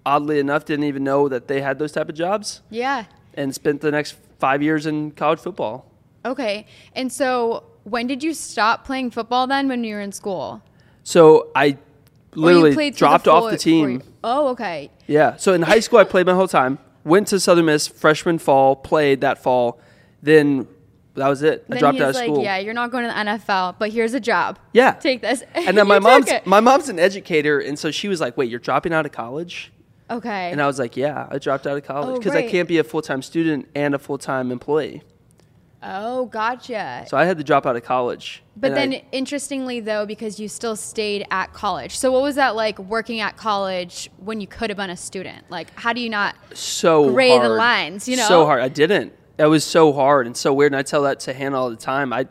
Oddly 0.06 0.38
enough, 0.38 0.64
didn't 0.64 0.86
even 0.86 1.04
know 1.04 1.28
that 1.28 1.46
they 1.46 1.60
had 1.60 1.78
those 1.78 1.92
type 1.92 2.08
of 2.08 2.14
jobs, 2.14 2.62
Yeah. 2.70 3.04
and 3.34 3.54
spent 3.54 3.82
the 3.82 3.90
next 3.90 4.16
five 4.40 4.62
years 4.62 4.86
in 4.86 5.12
college 5.12 5.38
football. 5.40 5.86
Okay. 6.24 6.66
And 6.94 7.12
so 7.12 7.64
when 7.84 8.06
did 8.06 8.22
you 8.22 8.34
stop 8.34 8.84
playing 8.84 9.10
football 9.10 9.46
then 9.46 9.68
when 9.68 9.84
you 9.84 9.94
were 9.94 10.00
in 10.00 10.12
school? 10.12 10.62
So 11.02 11.50
I 11.54 11.78
literally 12.34 12.90
dropped 12.90 13.24
full 13.24 13.34
off 13.34 13.50
the 13.50 13.58
team. 13.58 14.02
Oh, 14.22 14.48
okay. 14.48 14.90
Yeah. 15.06 15.36
So 15.36 15.54
in 15.54 15.62
high 15.62 15.80
school, 15.80 15.98
I 15.98 16.04
played 16.04 16.26
my 16.26 16.34
whole 16.34 16.48
time. 16.48 16.78
Went 17.04 17.28
to 17.28 17.40
Southern 17.40 17.66
Miss 17.66 17.88
freshman 17.88 18.38
fall, 18.38 18.76
played 18.76 19.22
that 19.22 19.42
fall. 19.42 19.80
Then 20.22 20.68
that 21.14 21.28
was 21.28 21.42
it. 21.42 21.64
I 21.70 21.78
dropped 21.78 21.98
out 22.00 22.10
of 22.10 22.14
like, 22.14 22.24
school. 22.24 22.42
yeah, 22.42 22.58
you're 22.58 22.74
not 22.74 22.90
going 22.90 23.04
to 23.04 23.08
the 23.08 23.14
NFL, 23.14 23.76
but 23.78 23.90
here's 23.90 24.12
a 24.12 24.20
job. 24.20 24.58
Yeah. 24.72 24.92
Take 24.92 25.22
this. 25.22 25.42
And 25.54 25.76
then 25.76 25.86
my 25.88 25.98
mom's 25.98 26.30
my 26.44 26.60
mom's 26.60 26.88
an 26.88 26.98
educator, 26.98 27.58
and 27.58 27.78
so 27.78 27.90
she 27.90 28.06
was 28.08 28.20
like, 28.20 28.36
"Wait, 28.36 28.50
you're 28.50 28.60
dropping 28.60 28.92
out 28.92 29.06
of 29.06 29.12
college?" 29.12 29.72
Okay. 30.10 30.50
And 30.50 30.60
I 30.60 30.66
was 30.66 30.78
like, 30.78 30.96
"Yeah, 30.96 31.28
I 31.30 31.38
dropped 31.38 31.66
out 31.66 31.76
of 31.76 31.84
college 31.84 32.10
Oh, 32.16 32.18
because 32.18 32.34
right. 32.34 32.44
I 32.46 32.50
can't 32.50 32.68
be 32.68 32.78
a 32.78 32.84
full 32.84 33.02
time 33.02 33.22
student 33.22 33.68
and 33.74 33.94
a 33.94 33.98
full 33.98 34.18
time 34.18 34.50
employee." 34.50 35.02
Oh, 35.82 36.26
gotcha. 36.26 37.06
So 37.08 37.16
I 37.16 37.24
had 37.24 37.38
to 37.38 37.44
drop 37.44 37.64
out 37.64 37.74
of 37.74 37.82
college. 37.82 38.42
But 38.54 38.74
then, 38.74 38.92
I- 38.92 39.04
interestingly, 39.12 39.80
though, 39.80 40.04
because 40.04 40.38
you 40.38 40.46
still 40.46 40.76
stayed 40.76 41.26
at 41.30 41.54
college. 41.54 41.96
So, 41.96 42.12
what 42.12 42.20
was 42.22 42.34
that 42.34 42.54
like 42.54 42.78
working 42.78 43.20
at 43.20 43.38
college 43.38 44.10
when 44.18 44.40
you 44.42 44.46
could 44.46 44.68
have 44.68 44.76
been 44.76 44.90
a 44.90 44.96
student? 44.96 45.50
Like, 45.50 45.70
how 45.78 45.92
do 45.94 46.00
you 46.02 46.10
not? 46.10 46.34
so 46.52 47.10
gray 47.10 47.30
the 47.30 47.38
hard. 47.46 47.50
lines, 47.52 48.08
you 48.08 48.16
know? 48.18 48.28
So 48.28 48.44
hard. 48.44 48.60
I 48.62 48.68
didn't. 48.68 49.14
That 49.38 49.46
was 49.46 49.64
so 49.64 49.92
hard 49.94 50.26
and 50.26 50.36
so 50.36 50.52
weird. 50.52 50.72
And 50.72 50.78
I 50.78 50.82
tell 50.82 51.02
that 51.04 51.20
to 51.20 51.32
Hannah 51.32 51.58
all 51.58 51.70
the 51.70 51.76
time. 51.76 52.12
I, 52.12 52.26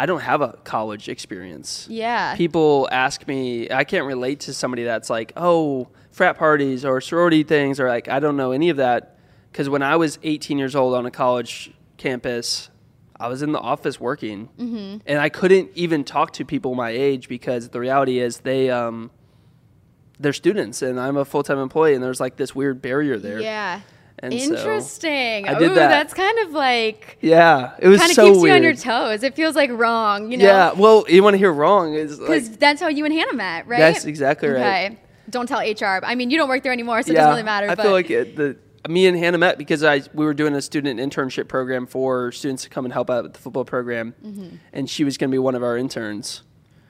I 0.00 0.06
don't 0.06 0.22
have 0.22 0.40
a 0.40 0.54
college 0.64 1.10
experience. 1.10 1.86
Yeah. 1.90 2.34
People 2.34 2.88
ask 2.90 3.28
me, 3.28 3.70
I 3.70 3.84
can't 3.84 4.06
relate 4.06 4.40
to 4.40 4.54
somebody 4.54 4.82
that's 4.82 5.10
like, 5.10 5.34
oh, 5.36 5.88
frat 6.10 6.38
parties 6.38 6.86
or 6.86 7.02
sorority 7.02 7.42
things, 7.42 7.78
or 7.78 7.86
like, 7.86 8.08
I 8.08 8.18
don't 8.18 8.38
know 8.38 8.52
any 8.52 8.70
of 8.70 8.78
that. 8.78 9.18
Because 9.52 9.68
when 9.68 9.82
I 9.82 9.96
was 9.96 10.18
18 10.22 10.56
years 10.56 10.74
old 10.74 10.94
on 10.94 11.04
a 11.04 11.10
college 11.10 11.74
campus, 11.98 12.70
I 13.14 13.28
was 13.28 13.42
in 13.42 13.52
the 13.52 13.60
office 13.60 14.00
working, 14.00 14.48
mm-hmm. 14.58 14.98
and 15.04 15.18
I 15.18 15.28
couldn't 15.28 15.72
even 15.74 16.04
talk 16.04 16.32
to 16.34 16.46
people 16.46 16.74
my 16.74 16.88
age 16.88 17.28
because 17.28 17.68
the 17.68 17.78
reality 17.78 18.20
is 18.20 18.38
they, 18.38 18.70
um, 18.70 19.10
they're 20.18 20.32
students, 20.32 20.80
and 20.80 20.98
I'm 20.98 21.18
a 21.18 21.26
full 21.26 21.42
time 21.42 21.58
employee, 21.58 21.92
and 21.92 22.02
there's 22.02 22.20
like 22.20 22.36
this 22.36 22.54
weird 22.54 22.80
barrier 22.80 23.18
there. 23.18 23.38
Yeah. 23.38 23.82
And 24.22 24.32
so 24.38 24.38
Interesting. 24.54 25.48
I 25.48 25.54
did 25.58 25.70
Ooh, 25.70 25.74
that. 25.74 25.88
that's 25.88 26.12
kind 26.14 26.38
of 26.40 26.50
like 26.52 27.16
Yeah, 27.22 27.72
it 27.78 27.88
was 27.88 27.98
kind 28.00 28.10
of 28.10 28.14
so 28.16 28.26
keeps 28.26 28.38
weird. 28.42 28.50
you 28.50 28.56
on 28.56 28.62
your 28.62 28.74
toes. 28.74 29.22
It 29.22 29.34
feels 29.34 29.56
like 29.56 29.70
wrong, 29.70 30.30
you 30.30 30.36
know? 30.38 30.44
Yeah, 30.44 30.72
well, 30.72 31.04
you 31.08 31.22
want 31.22 31.34
to 31.34 31.38
hear 31.38 31.52
wrong 31.52 31.94
is 31.94 32.18
like, 32.20 32.28
Because 32.28 32.56
that's 32.58 32.80
how 32.82 32.88
you 32.88 33.04
and 33.06 33.14
Hannah 33.14 33.32
met, 33.32 33.66
right? 33.66 33.78
That's 33.78 34.04
exactly 34.04 34.48
right. 34.50 34.60
Okay. 34.92 34.98
Don't 35.30 35.46
tell 35.46 35.60
HR. 35.60 36.04
I 36.04 36.14
mean, 36.16 36.30
you 36.30 36.36
don't 36.36 36.48
work 36.48 36.62
there 36.62 36.72
anymore, 36.72 37.02
so 37.02 37.12
it 37.12 37.14
doesn't 37.14 37.30
really 37.30 37.42
matter. 37.44 37.66
But 37.68 37.72
I 37.72 37.74
but 37.76 37.82
feel 37.84 37.92
like 37.92 38.10
it, 38.10 38.36
the 38.36 38.56
me 38.88 39.06
and 39.06 39.16
Hannah 39.16 39.38
met 39.38 39.58
because 39.58 39.84
I 39.84 40.02
we 40.12 40.24
were 40.24 40.34
doing 40.34 40.54
a 40.54 40.60
student 40.62 40.98
internship 41.00 41.48
program 41.48 41.86
for 41.86 42.32
students 42.32 42.62
to 42.64 42.68
come 42.68 42.84
and 42.84 42.92
help 42.92 43.08
out 43.10 43.22
with 43.24 43.34
the 43.34 43.38
football 43.38 43.64
program, 43.64 44.14
Mm-hmm. 44.24 44.56
and 44.72 44.90
she 44.90 45.04
was 45.04 45.16
going 45.16 45.30
to 45.30 45.34
be 45.34 45.38
one 45.38 45.54
of 45.54 45.62
our 45.62 45.76
interns. 45.78 46.42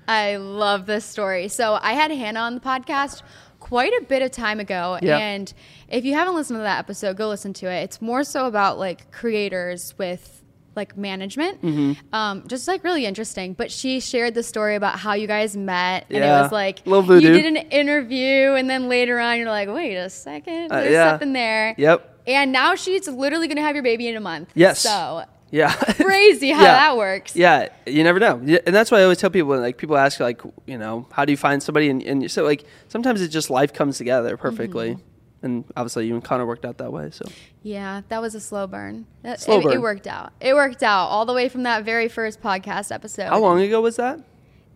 I 0.09 0.37
love 0.37 0.87
this 0.87 1.05
story. 1.05 1.49
So 1.49 1.79
I 1.83 1.93
had 1.93 2.11
Hannah 2.11 2.41
on 2.41 2.55
the 2.55 2.61
podcast 2.61 3.23
quite 3.71 3.93
a 3.93 4.05
bit 4.05 4.21
of 4.21 4.31
time 4.33 4.59
ago. 4.61 4.99
Yeah. 5.01 5.17
And 5.17 5.53
if 5.89 6.05
you 6.05 6.13
haven't 6.15 6.35
listened 6.35 6.59
to 6.59 6.63
that 6.65 6.81
episode, 6.81 7.17
go 7.17 7.29
listen 7.29 7.53
to 7.55 7.71
it. 7.71 7.85
It's 7.85 8.03
more 8.03 8.25
so 8.25 8.47
about 8.47 8.79
like 8.79 9.11
creators 9.13 9.95
with 9.97 10.43
like 10.77 10.97
management. 10.97 11.63
Mm-hmm. 11.63 12.15
Um, 12.15 12.47
just 12.49 12.67
like 12.69 12.83
really 12.85 13.07
interesting. 13.07 13.53
But 13.55 13.71
she 13.71 14.01
shared 14.01 14.35
the 14.35 14.43
story 14.43 14.75
about 14.75 14.99
how 14.99 15.13
you 15.15 15.27
guys 15.29 15.57
met. 15.57 16.07
And 16.11 16.19
Yeah. 16.19 16.41
it 16.41 16.43
was 16.43 16.53
like 16.53 16.85
you 16.85 17.21
did 17.21 17.47
an 17.47 17.57
interview 17.57 18.55
and 18.55 18.69
then 18.69 18.89
later 18.89 19.19
on 19.21 19.39
you're 19.39 19.49
like, 19.49 19.69
wait 19.69 19.95
a 19.97 20.11
second, 20.11 20.73
Uh, 20.73 20.81
there's 20.81 20.93
yeah. 20.93 21.11
something 21.11 21.33
there. 21.33 21.75
Yep. 21.79 22.23
And 22.27 22.53
now 22.53 22.75
she's 22.75 23.09
literally 23.09 23.49
gonna 23.49 23.63
have 23.63 23.75
your 23.77 23.83
baby 23.83 24.09
in 24.09 24.17
a 24.17 24.21
month. 24.21 24.51
Yes. 24.55 24.81
So 24.81 25.25
Yeah. 25.51 25.73
crazy 25.95 26.51
how 26.51 26.63
Yeah. 26.63 26.73
that 26.75 26.97
works. 26.97 27.35
Yeah, 27.35 27.69
you 27.87 28.05
never 28.05 28.19
know, 28.21 28.37
and 28.37 28.75
that's 28.75 28.91
why 28.91 29.01
I 29.01 29.03
always 29.03 29.19
tell 29.19 29.31
people. 29.31 29.57
Like 29.59 29.79
people 29.79 29.97
ask, 29.97 30.21
like 30.21 30.41
you 30.67 30.79
know, 30.79 31.09
how 31.13 31.25
do 31.25 31.33
you 31.33 31.37
find 31.37 31.63
somebody? 31.63 31.89
And, 31.91 32.03
and 32.03 32.23
you're 32.23 32.29
so 32.29 32.45
like 32.45 32.65
sometimes 32.89 33.21
it's 33.21 33.33
just 33.33 33.51
life 33.51 33.73
comes 33.73 33.99
together 33.99 34.37
perfectly, 34.37 34.91
Mm-hmm. 34.91 35.47
and 35.47 35.65
obviously 35.77 36.07
you 36.07 36.15
and 36.15 36.23
Connor 36.23 36.47
worked 36.47 36.65
out 36.65 36.79
that 36.79 36.93
way. 36.93 37.11
So 37.11 37.25
Yeah, 37.63 38.03
that 38.11 38.21
was 38.23 38.35
a 38.35 38.41
slow 38.41 38.67
burn. 38.67 39.07
That- 39.23 39.41
Slow 39.41 39.59
it, 39.59 39.65
burn. 39.65 39.73
it 39.73 39.81
worked 39.81 40.07
out. 40.07 40.33
It 40.41 40.55
worked 40.55 40.83
out 40.83 41.07
all 41.07 41.27
the 41.27 41.33
way 41.35 41.49
from 41.49 41.65
that 41.65 41.85
very 41.85 42.09
first 42.09 42.41
podcast 42.41 42.93
episode. 42.93 43.29
how 43.29 43.41
long 43.41 43.61
ago 43.61 43.81
was 43.81 43.97
that? 43.97 44.21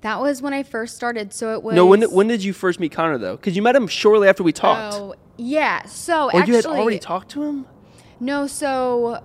That 0.01 0.21
was 0.21 0.43
when 0.43 0.53
I 0.53 0.63
first 0.65 0.97
started. 0.97 1.33
So 1.33 1.53
it 1.55 1.63
was. 1.63 1.75
No, 1.77 1.87
when 1.87 2.01
did, 2.01 2.13
when 2.13 2.27
did 2.27 2.43
you 2.45 2.53
first 2.53 2.79
meet 2.81 2.93
Connor 2.93 3.17
though? 3.19 3.37
Because 3.37 3.55
you 3.57 3.63
met 3.63 3.77
him 3.77 3.87
shortly 3.87 4.29
after 4.29 4.43
we 4.43 4.53
talked. 4.53 4.95
Oh, 4.97 5.15
yeah. 5.39 5.85
So 5.87 6.27
or 6.31 6.37
actually, 6.37 6.51
you 6.51 6.57
had 6.57 6.67
already 6.67 6.99
talked 6.99 7.31
to 7.31 7.43
him. 7.45 7.67
no. 8.21 8.47
So 8.47 9.23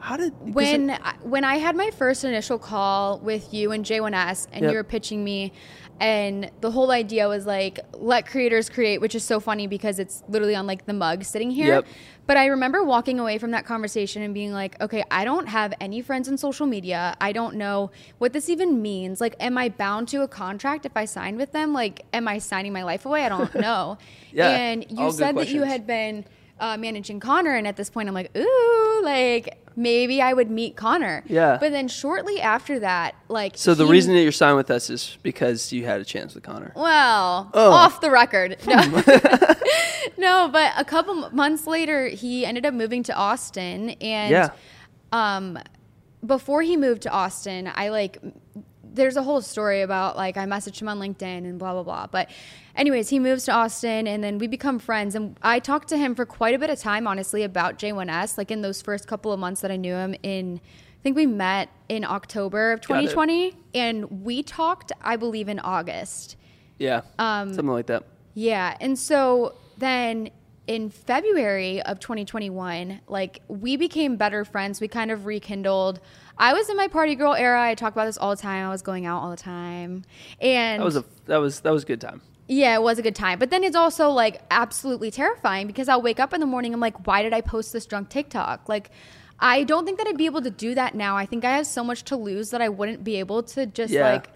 How 0.00 0.16
did 0.16 0.32
when 0.54 0.90
it- 0.90 1.00
I, 1.02 1.14
when 1.22 1.44
I 1.44 1.56
had 1.56 1.76
my 1.76 1.90
first 1.90 2.24
initial 2.24 2.58
call 2.58 3.18
with 3.18 3.52
you 3.54 3.72
and 3.72 3.84
J1S, 3.84 4.48
and 4.52 4.62
Yep. 4.62 4.70
you 4.72 4.76
were 4.76 4.84
pitching 4.84 5.22
me, 5.22 5.52
and 6.00 6.50
the 6.62 6.70
whole 6.70 6.90
idea 6.90 7.28
was 7.28 7.44
like 7.46 7.78
let 7.92 8.26
creators 8.26 8.70
create, 8.70 9.00
which 9.00 9.14
is 9.14 9.22
so 9.22 9.38
funny 9.40 9.66
because 9.66 9.98
it's 9.98 10.22
literally 10.28 10.54
on 10.54 10.66
like 10.66 10.86
the 10.86 10.94
mug 10.94 11.24
sitting 11.24 11.50
here. 11.50 11.74
Yep. 11.74 11.86
But 12.26 12.36
I 12.36 12.46
remember 12.46 12.84
walking 12.84 13.18
away 13.18 13.38
from 13.38 13.50
that 13.50 13.66
conversation 13.66 14.22
and 14.22 14.32
being 14.32 14.52
like, 14.52 14.80
okay, 14.80 15.02
I 15.10 15.24
don't 15.24 15.48
have 15.48 15.74
any 15.80 16.00
friends 16.00 16.28
in 16.28 16.38
social 16.38 16.64
media. 16.64 17.16
I 17.20 17.32
don't 17.32 17.56
know 17.56 17.90
what 18.18 18.32
this 18.32 18.48
even 18.48 18.80
means. 18.80 19.20
Like, 19.20 19.34
am 19.40 19.58
I 19.58 19.68
bound 19.68 20.06
to 20.08 20.22
a 20.22 20.28
contract 20.28 20.86
if 20.86 20.96
I 20.96 21.06
signed 21.06 21.38
with 21.38 21.50
them? 21.52 21.72
Like, 21.72 22.04
am 22.12 22.28
I 22.28 22.38
signing 22.38 22.72
my 22.72 22.84
life 22.84 23.04
away? 23.04 23.24
I 23.24 23.28
don't 23.28 23.54
know. 23.56 23.98
Yeah, 24.32 24.48
And 24.50 24.86
you 24.88 25.10
said 25.10 25.36
that 25.36 25.48
you 25.48 25.64
had 25.64 25.88
been 25.88 26.24
uh, 26.60 26.76
managing 26.76 27.18
Connor, 27.18 27.56
and 27.56 27.66
at 27.66 27.74
this 27.76 27.90
point, 27.90 28.08
I'm 28.08 28.14
like, 28.14 28.30
ooh, 28.36 28.79
like 29.02 29.56
maybe 29.76 30.20
I 30.20 30.32
would 30.32 30.50
meet 30.50 30.76
Connor. 30.76 31.22
Yeah. 31.26 31.56
But 31.60 31.70
then 31.72 31.88
shortly 31.88 32.40
after 32.40 32.80
that, 32.80 33.14
like, 33.28 33.56
so 33.56 33.72
the 33.74 33.86
he- 33.86 33.90
reason 33.92 34.14
that 34.14 34.22
you're 34.22 34.32
signed 34.32 34.56
with 34.56 34.70
us 34.70 34.90
is 34.90 35.16
because 35.22 35.72
you 35.72 35.84
had 35.86 36.00
a 36.00 36.04
chance 36.04 36.34
with 36.34 36.42
Connor. 36.44 36.72
well, 36.76 37.50
Oh. 37.54 37.70
off 37.72 38.00
the 38.00 38.10
record. 38.10 38.56
No. 38.66 39.02
no, 40.18 40.48
but 40.52 40.72
a 40.76 40.84
couple 40.84 41.14
months 41.30 41.66
later, 41.66 42.08
he 42.08 42.44
ended 42.44 42.66
up 42.66 42.74
moving 42.74 43.02
to 43.04 43.14
Austin. 43.14 43.90
And 44.00 44.30
Yeah. 44.30 44.50
um, 45.12 45.58
before 46.26 46.62
he 46.62 46.76
moved 46.76 47.02
to 47.02 47.10
Austin, 47.10 47.70
I 47.74 47.88
like, 47.88 48.18
there's 48.92 49.16
a 49.16 49.22
whole 49.22 49.40
story 49.40 49.82
about 49.82 50.16
like, 50.16 50.36
I 50.36 50.44
messaged 50.46 50.80
him 50.80 50.88
on 50.88 50.98
LinkedIn 50.98 51.22
and 51.22 51.58
blah, 51.58 51.72
blah, 51.72 51.82
blah. 51.82 52.06
But, 52.06 52.30
anyways, 52.76 53.08
he 53.08 53.18
moves 53.18 53.44
to 53.44 53.52
Austin 53.52 54.06
and 54.06 54.22
then 54.22 54.38
we 54.38 54.46
become 54.46 54.78
friends. 54.78 55.14
And 55.14 55.38
I 55.42 55.58
talked 55.58 55.88
to 55.88 55.96
him 55.96 56.14
for 56.14 56.26
quite 56.26 56.54
a 56.54 56.58
bit 56.58 56.70
of 56.70 56.78
time, 56.78 57.06
honestly, 57.06 57.42
about 57.42 57.78
J1S, 57.78 58.38
like 58.38 58.50
in 58.50 58.62
those 58.62 58.82
first 58.82 59.06
couple 59.06 59.32
of 59.32 59.38
months 59.40 59.60
that 59.60 59.70
I 59.70 59.76
knew 59.76 59.94
him 59.94 60.14
in. 60.22 60.60
I 60.64 61.02
think 61.02 61.16
we 61.16 61.26
met 61.26 61.70
in 61.88 62.04
October 62.04 62.72
of 62.72 62.82
2020 62.82 63.54
and 63.74 64.22
we 64.22 64.42
talked, 64.42 64.92
I 65.00 65.16
believe, 65.16 65.48
in 65.48 65.58
August. 65.58 66.36
Yeah, 66.78 67.02
Um, 67.18 67.54
something 67.54 67.72
like 67.72 67.86
that. 67.86 68.04
Yeah. 68.34 68.76
And 68.80 68.98
so 68.98 69.54
then 69.78 70.30
in 70.66 70.88
February 70.88 71.82
of 71.82 71.98
2021, 72.00 73.00
like 73.08 73.40
we 73.48 73.76
became 73.76 74.16
better 74.16 74.44
friends. 74.44 74.80
We 74.80 74.88
kind 74.88 75.10
of 75.10 75.26
rekindled. 75.26 76.00
I 76.40 76.52
was 76.54 76.68
in 76.70 76.76
my 76.76 76.88
party 76.88 77.14
girl 77.14 77.34
era. 77.34 77.62
I 77.62 77.74
talk 77.74 77.92
about 77.92 78.06
this 78.06 78.16
all 78.18 78.30
the 78.34 78.40
time. 78.42 78.66
I 78.66 78.70
was 78.70 78.82
going 78.82 79.04
out 79.06 79.20
all 79.22 79.30
the 79.30 79.36
time. 79.36 80.04
And 80.40 80.80
That 80.80 80.84
was 80.84 80.96
a 80.96 81.04
that 81.26 81.36
was 81.36 81.60
that 81.60 81.70
was 81.72 81.82
a 81.82 81.86
good 81.86 82.00
time. 82.00 82.22
yeah, 82.48 82.74
it 82.74 82.82
was 82.82 82.98
a 82.98 83.02
good 83.02 83.14
time. 83.14 83.38
But 83.38 83.50
then 83.50 83.62
it's 83.62 83.76
also 83.76 84.08
like 84.08 84.40
absolutely 84.50 85.10
terrifying 85.10 85.66
because 85.66 85.88
I'll 85.88 86.02
wake 86.02 86.18
up 86.18 86.32
in 86.32 86.40
the 86.40 86.46
morning. 86.46 86.72
I'm 86.74 86.80
like, 86.80 87.06
why 87.06 87.22
did 87.22 87.32
I 87.34 87.42
post 87.42 87.72
this 87.72 87.84
drunk 87.86 88.08
TikTok? 88.08 88.68
Like, 88.68 88.90
I 89.38 89.64
don't 89.64 89.84
think 89.84 89.98
that 89.98 90.06
I'd 90.06 90.16
be 90.16 90.26
able 90.26 90.42
to 90.42 90.50
do 90.50 90.74
that 90.74 90.94
now. 90.94 91.16
I 91.16 91.26
think 91.26 91.44
I 91.44 91.52
have 91.56 91.66
so 91.66 91.84
much 91.84 92.04
to 92.06 92.16
lose 92.16 92.50
that 92.50 92.60
I 92.62 92.68
wouldn't 92.70 93.04
be 93.04 93.16
able 93.16 93.42
to 93.54 93.66
just 93.66 93.92
Yeah. 93.92 94.12
like 94.12 94.30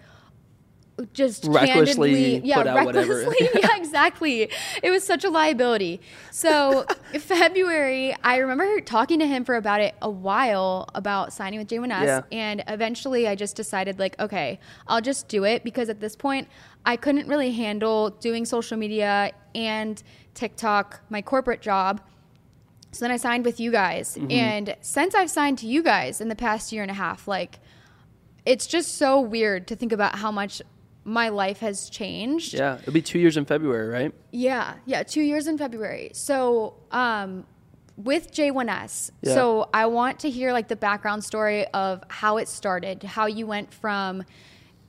just 1.13 1.43
Recklessly 1.45 2.11
candidly, 2.13 2.41
yeah, 2.47 2.55
put 2.57 2.67
out 2.67 2.85
whatever. 2.85 3.17
recklessly, 3.17 3.49
yeah, 3.61 3.75
exactly. 3.77 4.49
It 4.81 4.91
was 4.91 5.03
such 5.05 5.23
a 5.25 5.29
liability. 5.29 5.99
So 6.31 6.85
February, 7.19 8.15
I 8.23 8.37
remember 8.37 8.79
talking 8.81 9.19
to 9.19 9.27
him 9.27 9.43
for 9.43 9.55
about 9.55 9.81
it 9.81 9.93
a 10.01 10.09
while 10.09 10.87
about 10.95 11.33
signing 11.33 11.59
with 11.59 11.67
J1S, 11.67 12.03
Yeah. 12.05 12.21
and 12.31 12.63
eventually 12.67 13.27
I 13.27 13.35
just 13.35 13.55
decided 13.57 13.99
like, 13.99 14.17
okay, 14.19 14.59
I'll 14.87 15.01
just 15.01 15.27
do 15.27 15.43
it 15.43 15.63
because 15.65 15.89
at 15.89 15.99
this 15.99 16.15
point 16.15 16.47
I 16.85 16.95
couldn't 16.95 17.27
really 17.27 17.51
handle 17.51 18.11
doing 18.11 18.45
social 18.45 18.77
media 18.77 19.33
and 19.53 20.01
TikTok, 20.33 21.01
my 21.09 21.21
corporate 21.21 21.61
job. 21.61 22.01
So 22.91 23.03
then 23.03 23.11
I 23.11 23.17
signed 23.17 23.43
with 23.43 23.59
you 23.59 23.71
guys, 23.71 24.15
Mm-hmm. 24.15 24.31
and 24.31 24.75
since 24.79 25.13
I've 25.13 25.29
signed 25.29 25.57
to 25.59 25.67
you 25.67 25.83
guys 25.83 26.21
in 26.21 26.29
the 26.29 26.35
past 26.35 26.71
year 26.71 26.81
and 26.83 26.91
a 26.91 26.95
half, 26.95 27.27
like 27.27 27.59
it's 28.45 28.65
just 28.67 28.95
so 28.97 29.19
weird 29.19 29.67
to 29.67 29.75
think 29.75 29.91
about 29.91 30.15
how 30.19 30.31
much 30.31 30.61
my 31.05 31.29
life 31.29 31.59
has 31.59 31.89
changed. 31.89 32.53
Yeah, 32.55 32.79
it'll 32.81 32.91
be 32.93 33.01
two 33.01 33.19
years 33.19 33.37
in 33.37 33.45
February, 33.45 33.87
right? 33.87 34.13
Yeah, 34.31 34.73
yeah, 34.85 35.03
two 35.03 35.21
years 35.21 35.47
in 35.47 35.57
February. 35.57 36.09
So, 36.13 36.73
um, 36.91 37.45
with 37.95 38.31
J1S, 38.33 39.11
Yeah. 39.21 39.35
so 39.35 39.69
I 39.73 39.85
want 39.85 40.19
to 40.21 40.29
hear 40.29 40.51
like 40.51 40.67
the 40.67 40.75
background 40.75 41.23
story 41.23 41.65
of 41.67 42.03
how 42.09 42.37
it 42.37 42.49
started, 42.49 43.03
how 43.03 43.27
you 43.27 43.47
went 43.47 43.73
from 43.73 44.23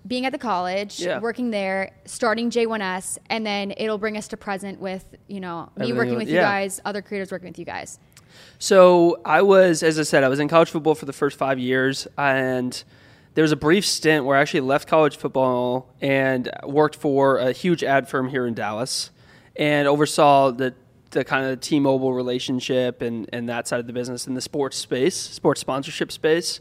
being 0.07 0.25
at 0.25 0.33
the 0.33 0.39
college, 0.39 1.01
Yeah. 1.01 1.21
working 1.21 1.51
there, 1.51 1.91
starting 2.05 2.49
J1S, 2.51 3.19
and 3.29 3.45
then 3.47 3.75
it'll 3.77 3.99
bring 3.99 4.17
us 4.17 4.27
to 4.29 4.37
present 4.37 4.81
with 4.81 5.05
you 5.29 5.39
know 5.41 5.65
me 5.77 5.83
Everything 5.93 5.97
working 5.97 6.11
with- 6.15 6.19
with 6.23 6.29
you 6.31 6.35
yeah. 6.37 6.43
guys, 6.43 6.81
other 6.85 7.03
creators 7.03 7.31
working 7.31 7.49
with 7.49 7.59
you 7.59 7.65
guys. 7.65 7.99
So 8.59 9.21
I 9.25 9.43
was, 9.43 9.83
as 9.83 9.99
I 9.99 10.03
said, 10.03 10.25
I 10.25 10.29
was 10.29 10.41
in 10.41 10.49
college 10.49 10.71
football 10.71 10.95
for 10.95 11.05
the 11.07 11.13
first 11.13 11.37
five 11.39 11.59
years, 11.59 12.07
and 12.19 12.83
there 13.37 13.43
was 13.43 13.53
a 13.53 13.57
brief 13.57 13.85
stint 13.85 14.25
where 14.25 14.35
I 14.35 14.41
actually 14.41 14.61
left 14.61 14.89
college 14.89 15.19
football 15.19 15.95
and 16.01 16.51
worked 16.65 16.97
for 16.97 17.37
a 17.37 17.53
huge 17.53 17.85
ad 17.85 18.09
firm 18.09 18.31
here 18.31 18.47
in 18.47 18.55
Dallas, 18.55 19.11
and 19.55 19.87
oversaw 19.87 20.51
the 20.51 20.75
the 21.11 21.23
kind 21.23 21.45
of 21.47 21.61
T-Mobile 21.61 22.15
relationship 22.15 23.03
and 23.03 23.29
and 23.35 23.47
that 23.51 23.69
side 23.69 23.79
of 23.79 23.87
the 23.87 23.93
business 23.93 24.27
in 24.27 24.33
the 24.33 24.41
sports 24.41 24.79
space, 24.79 25.15
sports 25.15 25.61
sponsorship 25.61 26.11
space, 26.11 26.61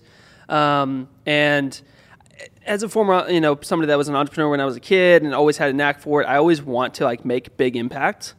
um, 0.49 1.07
and 1.25 1.81
as 2.65 2.83
a 2.83 2.89
former, 2.89 3.25
you 3.29 3.39
know, 3.39 3.57
somebody 3.61 3.87
that 3.87 3.97
was 3.97 4.09
an 4.09 4.15
entrepreneur 4.17 4.49
when 4.49 4.59
I 4.59 4.65
was 4.65 4.75
a 4.75 4.81
kid 4.81 5.23
and 5.23 5.33
always 5.33 5.55
had 5.55 5.69
a 5.69 5.73
knack 5.73 6.01
for 6.01 6.23
it, 6.23 6.25
I 6.25 6.35
always 6.35 6.61
want 6.61 6.95
to 6.95 7.05
like 7.05 7.23
make 7.23 7.55
big 7.55 7.77
impact. 7.77 8.33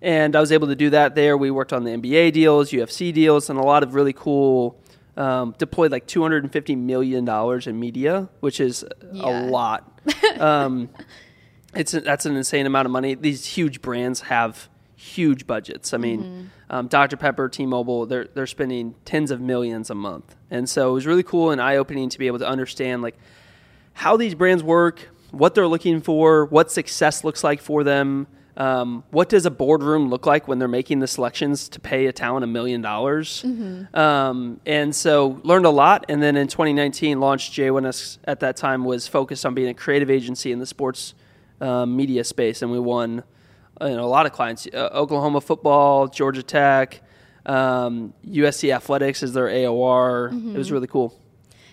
And 0.00 0.34
I 0.34 0.40
was 0.40 0.50
able 0.50 0.68
to 0.68 0.74
do 0.74 0.88
that 0.90 1.14
there. 1.14 1.36
We 1.36 1.50
worked 1.50 1.74
on 1.74 1.84
the 1.84 1.90
NBA 1.90 2.32
deals, 2.32 2.70
UFC 2.70 3.12
deals, 3.12 3.50
and 3.50 3.58
a 3.58 3.62
lot 3.62 3.82
of 3.82 3.94
really 3.94 4.14
cool 4.14 4.81
um, 5.16 5.54
deployed 5.58 5.92
like 5.92 6.06
250 6.06 6.76
million 6.76 7.24
dollars 7.24 7.66
in 7.66 7.78
media, 7.78 8.28
which 8.40 8.60
is 8.60 8.84
Yeah. 9.12 9.46
a 9.46 9.50
lot. 9.50 10.00
um, 10.38 10.88
it's 11.74 11.92
that's 11.92 12.26
an 12.26 12.36
insane 12.36 12.66
amount 12.66 12.86
of 12.86 12.92
money. 12.92 13.14
These 13.14 13.44
huge 13.46 13.80
brands 13.82 14.22
have 14.22 14.68
huge 14.96 15.46
budgets. 15.46 15.92
I 15.94 15.96
mean, 15.98 16.50
um, 16.70 16.86
Dr 16.86 17.16
Pepper, 17.16 17.48
T-Mobile, 17.48 18.06
they're 18.06 18.26
they're 18.34 18.46
spending 18.46 18.94
tens 19.04 19.30
of 19.30 19.40
millions 19.40 19.90
a 19.90 19.94
month, 19.94 20.36
and 20.50 20.68
so 20.68 20.90
it 20.90 20.92
was 20.92 21.06
really 21.06 21.22
cool 21.22 21.50
and 21.50 21.60
eye 21.60 21.76
opening 21.76 22.08
to 22.10 22.18
be 22.18 22.26
able 22.26 22.38
to 22.40 22.48
understand 22.48 23.02
like 23.02 23.16
how 23.94 24.16
these 24.16 24.34
brands 24.34 24.62
work, 24.62 25.08
what 25.30 25.54
they're 25.54 25.66
looking 25.66 26.00
for, 26.00 26.44
what 26.46 26.70
success 26.70 27.24
looks 27.24 27.42
like 27.44 27.60
for 27.60 27.84
them. 27.84 28.26
Um, 28.56 29.02
what 29.10 29.30
does 29.30 29.46
a 29.46 29.50
boardroom 29.50 30.10
look 30.10 30.26
like 30.26 30.46
when 30.46 30.58
they're 30.58 30.68
making 30.68 30.98
the 30.98 31.06
selections 31.06 31.70
to 31.70 31.80
pay 31.80 32.06
a 32.06 32.12
talent 32.12 32.44
a 32.44 32.46
million 32.46 32.82
dollars? 32.82 33.42
Um, 33.94 34.60
and 34.66 34.94
so 34.94 35.40
learned 35.42 35.64
a 35.64 35.70
lot. 35.70 36.04
And 36.10 36.22
then 36.22 36.36
in 36.36 36.48
2019, 36.48 37.18
launched 37.18 37.54
J1S 37.54 38.18
at 38.24 38.40
that 38.40 38.56
time 38.56 38.84
was 38.84 39.08
focused 39.08 39.46
on 39.46 39.54
being 39.54 39.68
a 39.70 39.74
creative 39.74 40.10
agency 40.10 40.52
in 40.52 40.58
the 40.58 40.66
sports 40.66 41.14
um, 41.62 41.96
media 41.96 42.24
space, 42.24 42.60
and 42.60 42.70
we 42.70 42.78
won 42.78 43.22
uh, 43.80 43.86
you 43.86 43.96
know, 43.96 44.04
a 44.04 44.06
lot 44.06 44.26
of 44.26 44.32
clients: 44.32 44.66
uh, 44.72 44.90
Oklahoma 44.92 45.40
football, 45.40 46.08
Georgia 46.08 46.42
Tech, 46.42 47.00
um, 47.46 48.12
USC 48.28 48.74
Athletics 48.74 49.22
is 49.22 49.32
their 49.32 49.46
AOR. 49.46 50.54
It 50.54 50.58
was 50.58 50.70
really 50.70 50.88
cool. 50.88 51.18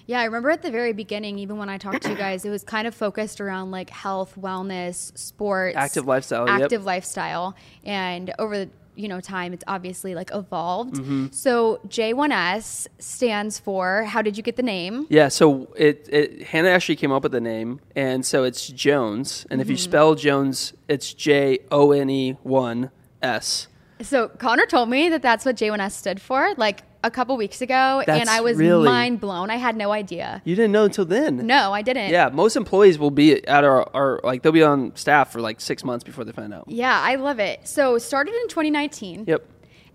Yeah, 0.10 0.22
I 0.22 0.24
remember 0.24 0.50
at 0.50 0.64
the 0.64 0.72
very 0.72 0.92
beginning, 0.92 1.38
even 1.38 1.58
when 1.58 1.70
I 1.70 1.78
talked 1.78 2.02
to 2.02 2.10
you 2.10 2.16
guys, 2.16 2.44
it 2.44 2.50
was 2.50 2.64
kind 2.64 2.88
of 2.88 2.96
focused 2.96 3.40
around 3.40 3.70
like 3.70 3.92
health, 3.92 4.34
wellness, 4.42 5.16
sports, 5.16 5.78
Active 5.78 6.08
lifestyle, 6.08 6.48
yep. 6.48 6.62
active 6.64 6.84
lifestyle, 6.84 7.56
and 7.84 8.34
over 8.40 8.58
the 8.58 8.70
you 8.96 9.08
know 9.08 9.22
time, 9.22 9.54
it's 9.54 9.64
obviously 9.68 10.16
like 10.16 10.32
evolved. 10.34 10.96
Mm-hmm. 10.96 11.28
So 11.30 11.80
J1S 11.90 12.88
stands 12.98 13.60
for. 13.60 14.06
How 14.06 14.24
did 14.24 14.36
you 14.36 14.42
get 14.42 14.56
the 14.56 14.64
name? 14.64 15.06
Yeah, 15.12 15.28
so 15.28 15.72
it, 15.76 16.10
it 16.12 16.42
Hannah 16.42 16.70
actually 16.70 16.96
came 16.96 17.12
up 17.12 17.22
with 17.22 17.32
the 17.32 17.40
name, 17.40 17.80
and 17.96 18.26
so 18.26 18.44
it's 18.44 18.68
Jones. 18.68 19.46
And 19.52 19.62
if 19.62 19.70
you 19.70 19.78
spell 19.78 20.16
Jones, 20.16 20.74
it's 20.88 21.14
J 21.14 21.60
O 21.70 21.92
N 21.92 22.10
E 22.10 22.32
one 22.42 22.90
S. 23.22 23.68
So 24.02 24.30
Connor 24.30 24.66
told 24.66 24.90
me 24.90 25.10
that 25.10 25.22
that's 25.22 25.46
what 25.46 25.56
J1S 25.56 25.92
stood 25.92 26.20
for, 26.20 26.56
like 26.58 26.82
a 27.04 27.10
couple 27.12 27.36
weeks 27.38 27.62
ago, 27.62 28.04
and 28.08 28.30
I 28.30 28.42
was 28.42 28.58
really- 28.58 28.86
mind 28.86 29.20
blown. 29.22 29.50
I 29.50 29.56
had 29.56 29.76
no 29.78 29.92
idea. 29.92 30.42
You 30.46 30.56
didn't 30.56 30.72
know 30.74 30.84
until 30.86 31.06
then. 31.06 31.46
No, 31.48 31.72
I 31.74 31.82
didn't. 31.82 32.10
Yeah, 32.12 32.30
most 32.30 32.56
employees 32.56 33.00
will 33.00 33.12
be 33.12 33.46
at 33.48 33.64
our, 33.64 33.90
our 33.96 34.20
like 34.24 34.42
they'll 34.44 34.52
be 34.52 34.64
on 34.64 34.96
staff 34.96 35.32
for 35.32 35.40
like 35.42 35.62
six 35.62 35.84
months 35.84 36.04
before 36.04 36.26
they 36.26 36.32
find 36.32 36.54
out. 36.54 36.66
Yeah, 36.68 37.00
I 37.00 37.16
love 37.16 37.40
it. 37.40 37.68
So 37.68 37.98
started 37.98 38.34
in 38.36 38.48
2019. 38.50 39.26
Yep. 39.28 39.46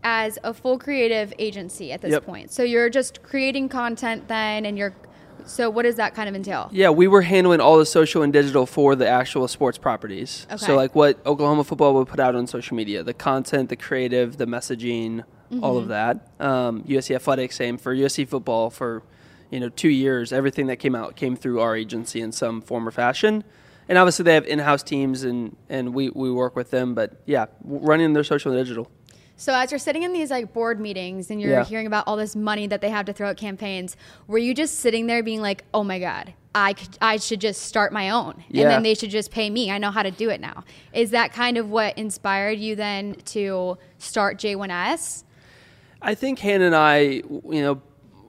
as 0.07 0.39
a 0.45 0.53
full 0.53 0.79
creative 0.79 1.33
agency 1.39 1.91
at 1.91 2.03
this 2.03 2.13
Yep. 2.13 2.27
point. 2.27 2.51
So 2.51 2.63
you're 2.63 2.91
just 2.91 3.23
creating 3.23 3.71
content 3.71 4.29
then 4.29 4.67
and 4.67 4.77
you're 4.77 4.95
so 5.47 5.69
what 5.71 5.83
does 5.83 5.97
that 5.97 6.15
kind 6.15 6.29
of 6.29 6.35
entail? 6.35 6.69
Yeah, 6.73 6.91
we 6.91 7.07
were 7.09 7.23
handling 7.23 7.61
all 7.61 7.79
the 7.79 7.87
social 7.87 8.23
and 8.23 8.31
digital 8.33 8.67
for 8.67 8.95
the 8.97 9.07
actual 9.09 9.49
sports 9.49 9.79
properties. 9.79 10.47
Okay. 10.51 10.57
So 10.59 10.77
like 10.77 10.95
what 10.95 11.19
Oklahoma 11.27 11.65
football 11.65 11.95
would 11.95 12.09
put 12.09 12.21
out 12.21 12.35
on 12.35 12.47
social 12.47 12.77
media, 12.77 13.03
the 13.03 13.15
content, 13.15 13.69
the 13.71 13.77
creative, 13.77 14.37
the 14.37 14.47
messaging, 14.47 15.25
all 15.63 15.75
Mm-hmm. 15.75 15.83
of 15.83 15.89
that. 15.89 16.29
Um, 16.41 16.83
USC 16.85 17.15
athletics, 17.15 17.57
same 17.57 17.77
for 17.79 17.95
USC 17.95 18.27
football 18.29 18.71
for 18.71 19.03
you 19.51 19.61
know 19.61 19.69
two 19.69 19.89
years. 19.89 20.33
Everything 20.33 20.67
that 20.67 20.77
came 20.77 20.95
out 20.95 21.17
came 21.17 21.37
through 21.37 21.61
our 21.61 21.77
agency 21.77 22.21
in 22.21 22.33
some 22.33 22.61
form 22.61 22.87
or 22.89 22.91
fashion. 22.91 23.45
And 23.89 23.99
obviously 23.99 24.23
they 24.23 24.35
have 24.35 24.47
in-house 24.47 24.83
teams 24.83 25.25
and 25.25 25.57
and 25.69 25.93
we 25.95 26.11
we 26.11 26.31
work 26.33 26.57
with 26.57 26.71
them. 26.71 26.95
But 26.95 27.21
yeah, 27.27 27.47
running 27.63 28.13
their 28.15 28.25
social 28.25 28.51
and 28.53 28.61
digital. 28.61 28.91
So 29.37 29.53
as 29.53 29.73
you're 29.73 29.81
sitting 29.81 30.05
in 30.05 30.13
these 30.13 30.31
like 30.31 30.53
board 30.53 30.79
meetings 30.81 31.29
and 31.31 31.41
you're 31.41 31.51
Yeah. 31.51 31.65
hearing 31.65 31.87
about 31.89 32.05
all 32.07 32.17
this 32.17 32.37
money 32.37 32.67
that 32.69 32.81
they 32.81 32.89
have 32.91 33.05
to 33.07 33.13
throw 33.13 33.31
at 33.31 33.37
campaigns, 33.37 33.97
were 34.29 34.39
you 34.39 34.55
just 34.55 34.79
sitting 34.79 35.07
there 35.09 35.23
being 35.25 35.43
like, 35.43 35.65
"Oh 35.75 35.83
my 35.83 35.99
god, 35.99 36.33
I 36.55 36.73
could, 36.75 36.97
I 37.03 37.17
should 37.17 37.41
just 37.41 37.63
start 37.63 37.93
my 37.93 38.11
own 38.11 38.45
and 38.55 38.71
then 38.71 38.83
they 38.85 38.95
should 38.95 39.11
just 39.11 39.33
pay 39.33 39.51
me. 39.51 39.73
I 39.73 39.79
know 39.79 39.91
how 39.91 40.05
to 40.05 40.13
do 40.13 40.31
it 40.31 40.41
now." 40.41 40.63
Is 40.93 41.11
that 41.11 41.33
kind 41.33 41.59
of 41.59 41.69
what 41.69 41.99
inspired 41.99 42.59
you 42.61 42.77
then 42.77 43.17
to 43.27 43.77
start 43.99 44.39
J1S? 44.39 45.25
I 46.05 46.15
think 46.15 46.39
Hannah 46.39 46.67
and 46.67 46.77
I, 46.77 46.99
you 46.99 47.43
know, 47.63 47.83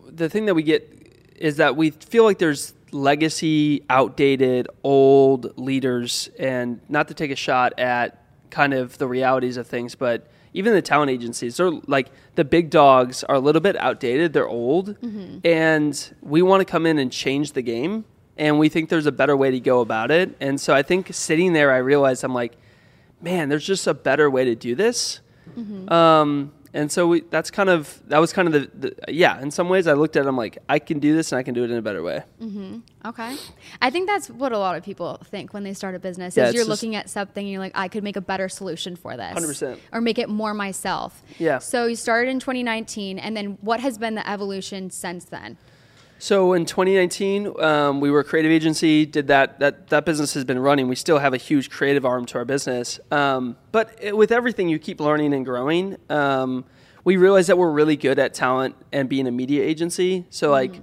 the 0.07 0.29
thing 0.29 0.45
that 0.45 0.55
we 0.55 0.63
get 0.63 0.89
is 1.35 1.57
that 1.57 1.75
we 1.75 1.91
feel 1.91 2.23
like 2.23 2.39
there's 2.39 2.73
legacy, 2.91 3.83
outdated, 3.89 4.69
old 4.83 5.57
leaders, 5.57 6.29
and 6.39 6.79
not 6.87 7.09
to 7.09 7.13
take 7.13 7.31
a 7.31 7.35
shot 7.35 7.77
at 7.77 8.23
kind 8.49 8.73
of 8.73 8.97
the 8.97 9.07
realities 9.07 9.57
of 9.57 9.67
things, 9.67 9.93
but 9.95 10.31
even 10.53 10.73
the 10.73 10.81
talent 10.81 11.11
agencies, 11.11 11.57
they're 11.57 11.71
like 11.87 12.07
the 12.35 12.45
big 12.45 12.69
dogs 12.69 13.25
are 13.25 13.35
a 13.35 13.39
little 13.39 13.59
bit 13.59 13.75
outdated, 13.75 14.31
they're 14.31 14.47
old, 14.47 14.95
and 15.43 16.15
we 16.21 16.41
want 16.41 16.61
to 16.61 16.65
come 16.65 16.85
in 16.85 16.97
and 16.97 17.11
change 17.11 17.51
the 17.51 17.61
game. 17.61 18.05
And 18.37 18.57
we 18.59 18.69
think 18.69 18.89
there's 18.89 19.05
a 19.05 19.11
better 19.11 19.35
way 19.35 19.51
to 19.51 19.59
go 19.59 19.81
about 19.81 20.11
it. 20.11 20.35
And 20.41 20.59
so 20.59 20.73
I 20.73 20.81
think 20.81 21.13
sitting 21.13 21.51
there, 21.53 21.71
I 21.73 21.77
realized 21.77 22.23
I'm 22.23 22.33
like, 22.33 22.53
man, 23.21 23.47
there's 23.49 23.65
just 23.65 23.87
a 23.87 23.93
better 23.93 24.29
way 24.29 24.45
to 24.45 24.55
do 24.55 24.75
this. 24.75 25.19
Um, 25.89 26.51
and 26.75 26.91
so 26.91 27.07
we, 27.07 27.21
that's 27.21 27.49
kind 27.49 27.69
of 27.69 28.01
that 28.07 28.19
was 28.19 28.33
kind 28.33 28.47
of 28.47 28.53
the, 28.53 28.69
the 28.89 29.13
yeah. 29.13 29.41
In 29.41 29.49
some 29.49 29.69
ways, 29.69 29.87
I 29.87 29.93
looked 29.93 30.17
at 30.17 30.25
it, 30.25 30.27
I'm 30.27 30.35
like, 30.35 30.57
I 30.67 30.77
can 30.79 30.99
do 30.99 31.15
this 31.15 31.31
and 31.31 31.39
I 31.39 31.43
can 31.43 31.53
do 31.53 31.63
it 31.63 31.71
in 31.71 31.77
a 31.77 31.81
better 31.81 32.03
way. 32.03 32.23
mm-hmm. 32.41 32.79
Okay. 33.05 33.37
I 33.81 33.89
think 33.91 34.07
that's 34.07 34.29
what 34.29 34.51
a 34.51 34.57
lot 34.57 34.75
of 34.75 34.83
people 34.83 35.19
think 35.25 35.53
when 35.53 35.63
they 35.63 35.73
start 35.73 35.95
a 35.95 35.99
business. 35.99 36.35
Yeah, 36.35 36.49
is 36.49 36.55
you're 36.55 36.65
looking 36.65 36.95
at 36.95 37.09
something 37.09 37.45
and 37.45 37.51
you're 37.51 37.61
like, 37.61 37.71
I 37.75 37.87
could 37.87 38.03
make 38.03 38.17
a 38.17 38.21
better 38.21 38.49
solution 38.49 38.95
for 38.95 39.15
this. 39.15 39.37
100%. 39.37 39.77
Or 39.93 40.01
make 40.01 40.17
it 40.17 40.27
more 40.27 40.53
myself. 40.53 41.23
Yeah. 41.37 41.59
So 41.59 41.85
you 41.85 41.95
started 41.95 42.29
in 42.29 42.39
2019 42.39 43.19
and 43.19 43.37
then 43.37 43.57
what 43.61 43.79
has 43.79 43.97
been 43.97 44.15
the 44.15 44.29
evolution 44.29 44.89
since 44.89 45.25
then? 45.25 45.57
So 46.17 46.53
in 46.53 46.65
2019, 46.65 47.61
um, 47.61 47.99
we 47.99 48.09
were 48.09 48.21
a 48.21 48.23
creative 48.23 48.51
agency. 48.51 49.05
Did 49.05 49.27
that 49.27 49.59
that 49.59 49.89
that 49.89 50.05
business 50.05 50.33
has 50.33 50.45
been 50.45 50.59
running. 50.59 50.87
We 50.87 50.95
still 50.95 51.19
have 51.19 51.33
a 51.33 51.37
huge 51.37 51.69
creative 51.69 52.05
arm 52.05 52.25
to 52.27 52.37
our 52.37 52.45
business. 52.45 52.99
Um, 53.11 53.57
but 53.71 53.97
it, 54.01 54.15
with 54.15 54.31
everything, 54.31 54.69
you 54.69 54.79
keep 54.79 54.99
learning 54.99 55.33
and 55.33 55.45
growing. 55.45 55.97
Um, 56.09 56.65
we 57.03 57.17
realized 57.17 57.49
that 57.49 57.57
we're 57.57 57.71
really 57.71 57.95
good 57.97 58.17
at 58.17 58.33
talent 58.33 58.75
and 58.91 59.07
being 59.07 59.27
a 59.27 59.31
media 59.31 59.63
agency. 59.63 60.25
So 60.29 60.51
like. 60.51 60.79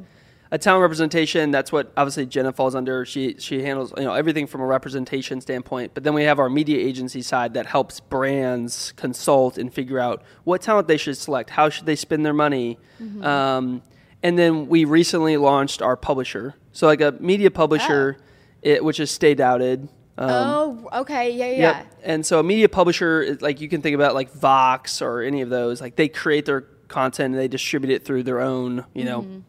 A 0.54 0.58
talent 0.58 0.82
representation, 0.82 1.50
that's 1.50 1.72
what 1.72 1.90
obviously 1.96 2.26
Jenna 2.26 2.52
falls 2.52 2.74
under. 2.74 3.06
She 3.06 3.36
she 3.38 3.62
handles 3.62 3.90
you 3.96 4.04
know 4.04 4.12
everything 4.12 4.46
from 4.46 4.60
a 4.60 4.66
representation 4.66 5.40
standpoint. 5.40 5.92
But 5.94 6.04
then 6.04 6.12
we 6.12 6.24
have 6.24 6.38
our 6.38 6.50
media 6.50 6.76
agency 6.78 7.22
side 7.22 7.54
that 7.54 7.64
helps 7.64 8.00
brands 8.00 8.92
consult 8.96 9.56
and 9.56 9.72
figure 9.72 9.98
out 9.98 10.22
what 10.44 10.60
talent 10.60 10.88
they 10.88 10.98
should 10.98 11.16
select, 11.16 11.48
how 11.48 11.70
should 11.70 11.86
they 11.86 11.96
spend 11.96 12.26
their 12.26 12.34
money, 12.34 12.78
um, 13.22 13.80
and 14.22 14.38
then 14.38 14.68
we 14.68 14.84
recently 14.84 15.36
launched 15.36 15.82
our 15.82 15.96
publisher. 15.96 16.54
So 16.72 16.86
like 16.86 17.00
a 17.00 17.12
media 17.20 17.50
publisher, 17.50 18.18
it, 18.62 18.84
which 18.84 19.00
is 19.00 19.10
Stay 19.10 19.34
Doubted. 19.34 19.88
Um, 20.18 20.30
oh, 20.30 20.88
okay. 21.00 21.30
Yeah, 21.30 21.46
yeah. 21.46 21.56
Yep. 21.58 21.86
And 22.04 22.26
so 22.26 22.38
a 22.38 22.42
media 22.42 22.68
publisher, 22.68 23.22
is 23.22 23.42
like 23.42 23.60
you 23.60 23.68
can 23.68 23.82
think 23.82 23.94
about 23.94 24.14
like 24.14 24.30
Vox 24.32 25.02
or 25.02 25.22
any 25.22 25.40
of 25.40 25.48
those. 25.50 25.80
Like 25.80 25.96
they 25.96 26.08
create 26.08 26.46
their 26.46 26.62
content 26.88 27.34
and 27.34 27.42
they 27.42 27.48
distribute 27.48 27.92
it 27.92 28.04
through 28.04 28.22
their 28.22 28.40
own, 28.40 28.84
you 28.94 29.04
know, 29.04 29.42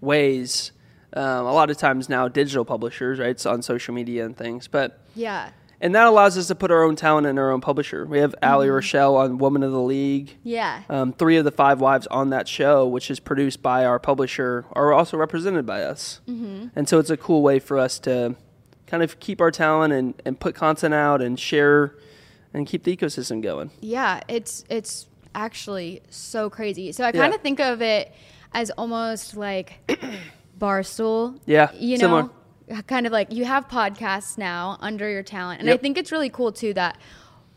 ways. 0.00 0.72
Um, 1.12 1.46
a 1.46 1.52
lot 1.52 1.70
of 1.70 1.76
times 1.78 2.08
now, 2.08 2.28
digital 2.28 2.64
publishers, 2.64 3.18
right? 3.18 3.30
It's 3.30 3.46
on 3.46 3.62
social 3.62 3.94
media 3.94 4.24
and 4.24 4.36
things, 4.36 4.68
but 4.68 5.00
Yeah. 5.14 5.50
And 5.80 5.94
that 5.94 6.06
allows 6.06 6.38
us 6.38 6.48
to 6.48 6.54
put 6.54 6.70
our 6.70 6.82
own 6.82 6.96
talent 6.96 7.26
in 7.26 7.38
our 7.38 7.50
own 7.50 7.60
publisher. 7.60 8.06
We 8.06 8.18
have 8.18 8.34
Ali 8.42 8.68
Rochelle 8.68 9.16
on 9.16 9.38
Woman 9.38 9.62
of 9.62 9.72
the 9.72 9.80
League. 9.80 10.36
Yeah. 10.42 10.82
Um, 10.88 11.12
three 11.12 11.36
of 11.36 11.44
the 11.44 11.50
five 11.50 11.80
wives 11.80 12.06
on 12.08 12.30
that 12.30 12.48
show, 12.48 12.86
which 12.86 13.10
is 13.10 13.20
produced 13.20 13.62
by 13.62 13.84
our 13.84 13.98
publisher, 13.98 14.64
are 14.72 14.92
also 14.92 15.16
represented 15.16 15.66
by 15.66 15.82
us. 15.82 16.20
Mm-hmm. 16.28 16.68
And 16.74 16.88
so 16.88 16.98
it's 16.98 17.10
a 17.10 17.16
cool 17.16 17.42
way 17.42 17.58
for 17.58 17.78
us 17.78 17.98
to 18.00 18.36
kind 18.86 19.02
of 19.02 19.20
keep 19.20 19.40
our 19.40 19.50
talent 19.50 19.92
and, 19.92 20.20
and 20.24 20.38
put 20.40 20.54
content 20.54 20.94
out 20.94 21.20
and 21.20 21.38
share 21.38 21.94
and 22.54 22.66
keep 22.66 22.84
the 22.84 22.96
ecosystem 22.96 23.42
going. 23.42 23.70
Yeah, 23.80 24.20
it's 24.28 24.64
it's 24.70 25.06
actually 25.34 26.02
so 26.08 26.48
crazy. 26.48 26.92
So 26.92 27.04
I 27.04 27.12
kind 27.12 27.34
of 27.34 27.42
think 27.42 27.60
of 27.60 27.82
it 27.82 28.12
as 28.52 28.70
almost 28.70 29.36
like 29.36 29.80
Barstool. 30.58 31.38
Yeah, 31.44 31.70
you 31.74 31.98
similar. 31.98 32.30
Kind 32.86 33.06
of 33.06 33.12
like 33.12 33.32
you 33.32 33.44
have 33.44 33.68
podcasts 33.68 34.36
now 34.36 34.76
under 34.80 35.08
your 35.08 35.22
talent, 35.22 35.60
and 35.60 35.70
I 35.70 35.76
think 35.76 35.96
it's 35.96 36.10
really 36.12 36.30
cool 36.30 36.52
too 36.52 36.74
that 36.74 36.98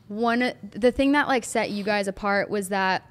one 0.08 0.54
the 0.72 0.92
thing 0.92 1.12
that 1.14 1.28
like 1.28 1.44
set 1.46 1.70
you 1.72 1.84
guys 1.84 2.08
apart 2.08 2.50
was 2.50 2.70
that 2.70 3.04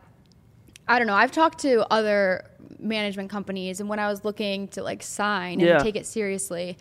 I 0.86 0.98
don't 0.98 1.06
know. 1.06 1.14
I've 1.14 1.32
talked 1.32 1.58
to 1.60 1.86
other 1.92 2.44
management 2.78 3.30
companies, 3.30 3.80
and 3.80 3.88
when 3.88 3.98
I 3.98 4.08
was 4.08 4.24
looking 4.24 4.68
to 4.68 4.82
like 4.82 5.02
sign 5.02 5.60
and 5.60 5.68
Yeah. 5.68 5.78
take 5.78 5.96
it 5.96 6.06
seriously, 6.06 6.78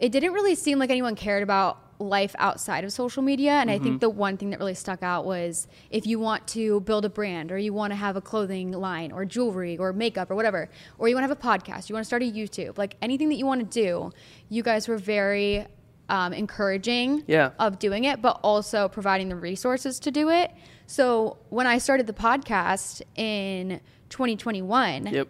it 0.00 0.10
didn't 0.12 0.32
really 0.32 0.54
seem 0.54 0.78
like 0.78 0.90
anyone 0.90 1.14
cared 1.14 1.42
about 1.42 1.78
life 2.02 2.34
outside 2.38 2.84
of 2.84 2.92
social 2.92 3.22
media. 3.22 3.52
And 3.52 3.70
I 3.70 3.74
Mm-hmm. 3.76 3.84
think 3.84 4.00
the 4.00 4.10
one 4.10 4.36
thing 4.36 4.50
that 4.50 4.58
really 4.60 4.74
stuck 4.74 5.02
out 5.02 5.24
was 5.24 5.66
if 5.90 6.06
you 6.06 6.18
want 6.18 6.46
to 6.48 6.80
build 6.80 7.04
a 7.04 7.08
brand 7.08 7.50
or 7.52 7.58
you 7.58 7.72
want 7.72 7.90
to 7.92 7.96
have 7.96 8.16
a 8.16 8.20
clothing 8.20 8.72
line 8.72 9.12
or 9.12 9.24
jewelry 9.24 9.76
or 9.78 9.92
makeup 9.92 10.30
or 10.30 10.34
whatever, 10.34 10.68
or 10.98 11.08
you 11.08 11.14
want 11.14 11.24
to 11.24 11.28
have 11.28 11.38
a 11.38 11.40
podcast, 11.40 11.88
you 11.88 11.94
want 11.94 12.02
to 12.04 12.06
start 12.06 12.22
a 12.22 12.26
YouTube, 12.30 12.76
like 12.78 12.96
anything 13.02 13.28
that 13.30 13.36
you 13.36 13.46
want 13.46 13.60
to 13.60 13.80
do, 13.82 14.12
you 14.48 14.62
guys 14.62 14.88
were 14.88 14.98
very 14.98 15.66
um, 16.08 16.32
encouraging 16.32 17.24
Yeah. 17.26 17.50
of 17.58 17.78
doing 17.78 18.04
it, 18.04 18.20
but 18.20 18.38
also 18.42 18.88
providing 18.88 19.28
the 19.30 19.36
resources 19.36 19.98
to 20.00 20.10
do 20.10 20.28
it. 20.28 20.50
So 20.86 21.38
when 21.48 21.66
I 21.66 21.78
started 21.78 22.06
the 22.06 22.12
podcast 22.12 23.00
in 23.16 23.80
2021, 24.10 25.06
Yep. 25.06 25.28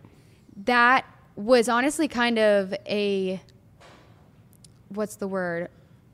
that 0.64 1.04
was 1.36 1.68
honestly 1.68 2.08
kind 2.08 2.38
of 2.38 2.74
a 2.86 3.40
what's 4.88 5.16
the 5.16 5.28
word 5.28 5.68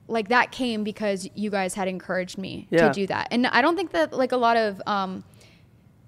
like 0.08 0.28
that 0.28 0.50
came 0.50 0.82
because 0.84 1.28
you 1.34 1.50
guys 1.50 1.74
had 1.74 1.86
encouraged 1.88 2.38
me 2.38 2.66
Yeah. 2.70 2.88
to 2.88 2.92
do 2.94 3.06
that 3.06 3.28
and 3.30 3.46
i 3.46 3.60
don't 3.62 3.76
think 3.76 3.92
that 3.92 4.12
like 4.12 4.32
a 4.32 4.36
lot 4.36 4.56
of 4.56 4.80
um 4.86 5.22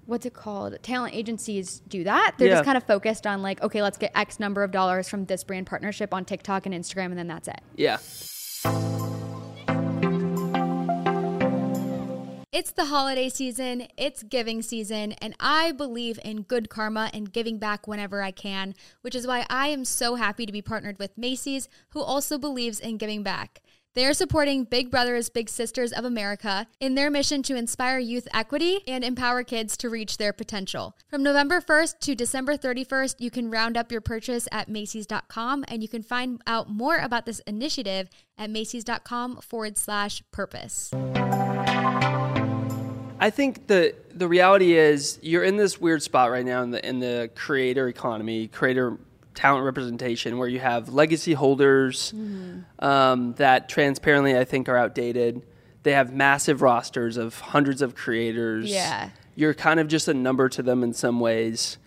what's 0.07 0.25
it 0.25 0.33
called 0.33 0.77
talent 0.83 1.13
agencies 1.15 1.81
do 1.87 2.03
that 2.03 2.33
they're 2.37 2.47
Yeah. 2.47 2.55
just 2.55 2.65
kind 2.65 2.77
of 2.77 2.83
focused 2.83 3.25
on 3.27 3.41
like 3.41 3.61
okay 3.61 3.81
let's 3.81 3.97
get 3.97 4.11
x 4.15 4.39
number 4.39 4.63
of 4.63 4.71
dollars 4.71 5.07
from 5.07 5.25
this 5.25 5.43
brand 5.43 5.67
partnership 5.67 6.13
on 6.13 6.25
tiktok 6.25 6.65
and 6.65 6.73
instagram 6.75 7.05
and 7.05 7.17
then 7.17 7.27
that's 7.27 7.47
it 7.47 7.61
Yeah. 7.75 7.97
It's 12.53 12.71
the 12.71 12.85
holiday 12.85 13.29
season, 13.29 13.87
it's 13.97 14.23
giving 14.23 14.61
season, 14.61 15.13
and 15.13 15.33
I 15.39 15.71
believe 15.71 16.19
in 16.23 16.41
good 16.41 16.69
karma 16.69 17.09
and 17.13 17.31
giving 17.31 17.57
back 17.59 17.87
whenever 17.87 18.21
I 18.21 18.31
can, 18.31 18.75
which 19.01 19.15
is 19.15 19.25
why 19.25 19.45
I 19.49 19.67
am 19.69 19.85
so 19.85 20.15
happy 20.15 20.45
to 20.45 20.51
be 20.51 20.61
partnered 20.61 20.99
with 20.99 21.17
Macy's, 21.17 21.69
who 21.91 22.01
also 22.01 22.37
believes 22.37 22.79
in 22.79 22.97
giving 22.97 23.23
back. 23.23 23.61
They 23.93 24.05
are 24.05 24.13
supporting 24.13 24.63
Big 24.63 24.89
Brothers 24.89 25.27
Big 25.29 25.49
Sisters 25.49 25.91
of 25.91 26.05
America 26.05 26.65
in 26.79 26.95
their 26.95 27.11
mission 27.11 27.43
to 27.43 27.57
inspire 27.57 27.99
youth 27.99 28.25
equity 28.33 28.79
and 28.87 29.03
empower 29.03 29.43
kids 29.43 29.75
to 29.77 29.89
reach 29.89 30.15
their 30.15 30.31
potential. 30.31 30.95
From 31.09 31.23
November 31.23 31.59
1st 31.59 31.99
to 31.99 32.15
December 32.15 32.55
31st, 32.55 33.15
you 33.19 33.29
can 33.29 33.51
round 33.51 33.75
up 33.75 33.91
your 33.91 33.99
purchase 33.99 34.47
at 34.49 34.69
Macy's.com 34.69 35.65
and 35.67 35.81
you 35.81 35.89
can 35.89 36.03
find 36.03 36.41
out 36.47 36.69
more 36.69 36.99
about 36.99 37.25
this 37.25 37.39
initiative 37.39 38.09
at 38.37 38.49
Macy's.com 38.49 39.41
forward 39.41 39.77
slash 39.77 40.23
purpose. 40.31 40.91
I 43.19 43.29
think 43.29 43.67
the 43.67 43.93
the 44.13 44.27
reality 44.27 44.77
is 44.77 45.19
you're 45.21 45.43
in 45.43 45.57
this 45.57 45.81
weird 45.81 46.01
spot 46.01 46.31
right 46.31 46.45
now 46.45 46.63
in 46.63 46.71
the 46.71 46.87
in 46.87 46.99
the 46.99 47.29
creator 47.35 47.89
economy, 47.89 48.47
creator 48.47 48.97
talent 49.33 49.65
representation, 49.65 50.37
where 50.37 50.47
you 50.47 50.59
have 50.59 50.89
legacy 50.89 51.33
holders 51.33 52.13
um, 52.79 53.33
that 53.33 53.69
transparently 53.69 54.37
I 54.37 54.43
think 54.43 54.69
are 54.69 54.77
outdated. 54.77 55.41
They 55.83 55.93
have 55.93 56.13
massive 56.13 56.61
rosters 56.61 57.17
of 57.17 57.39
hundreds 57.39 57.81
of 57.81 57.95
creators. 57.95 58.69
Yeah. 58.69 59.09
you're 59.35 59.53
kind 59.53 59.79
of 59.79 59.87
just 59.87 60.07
a 60.07 60.13
number 60.13 60.49
to 60.49 60.61
them 60.61 60.83
in 60.83 60.93
some 60.93 61.19
ways. 61.19 61.77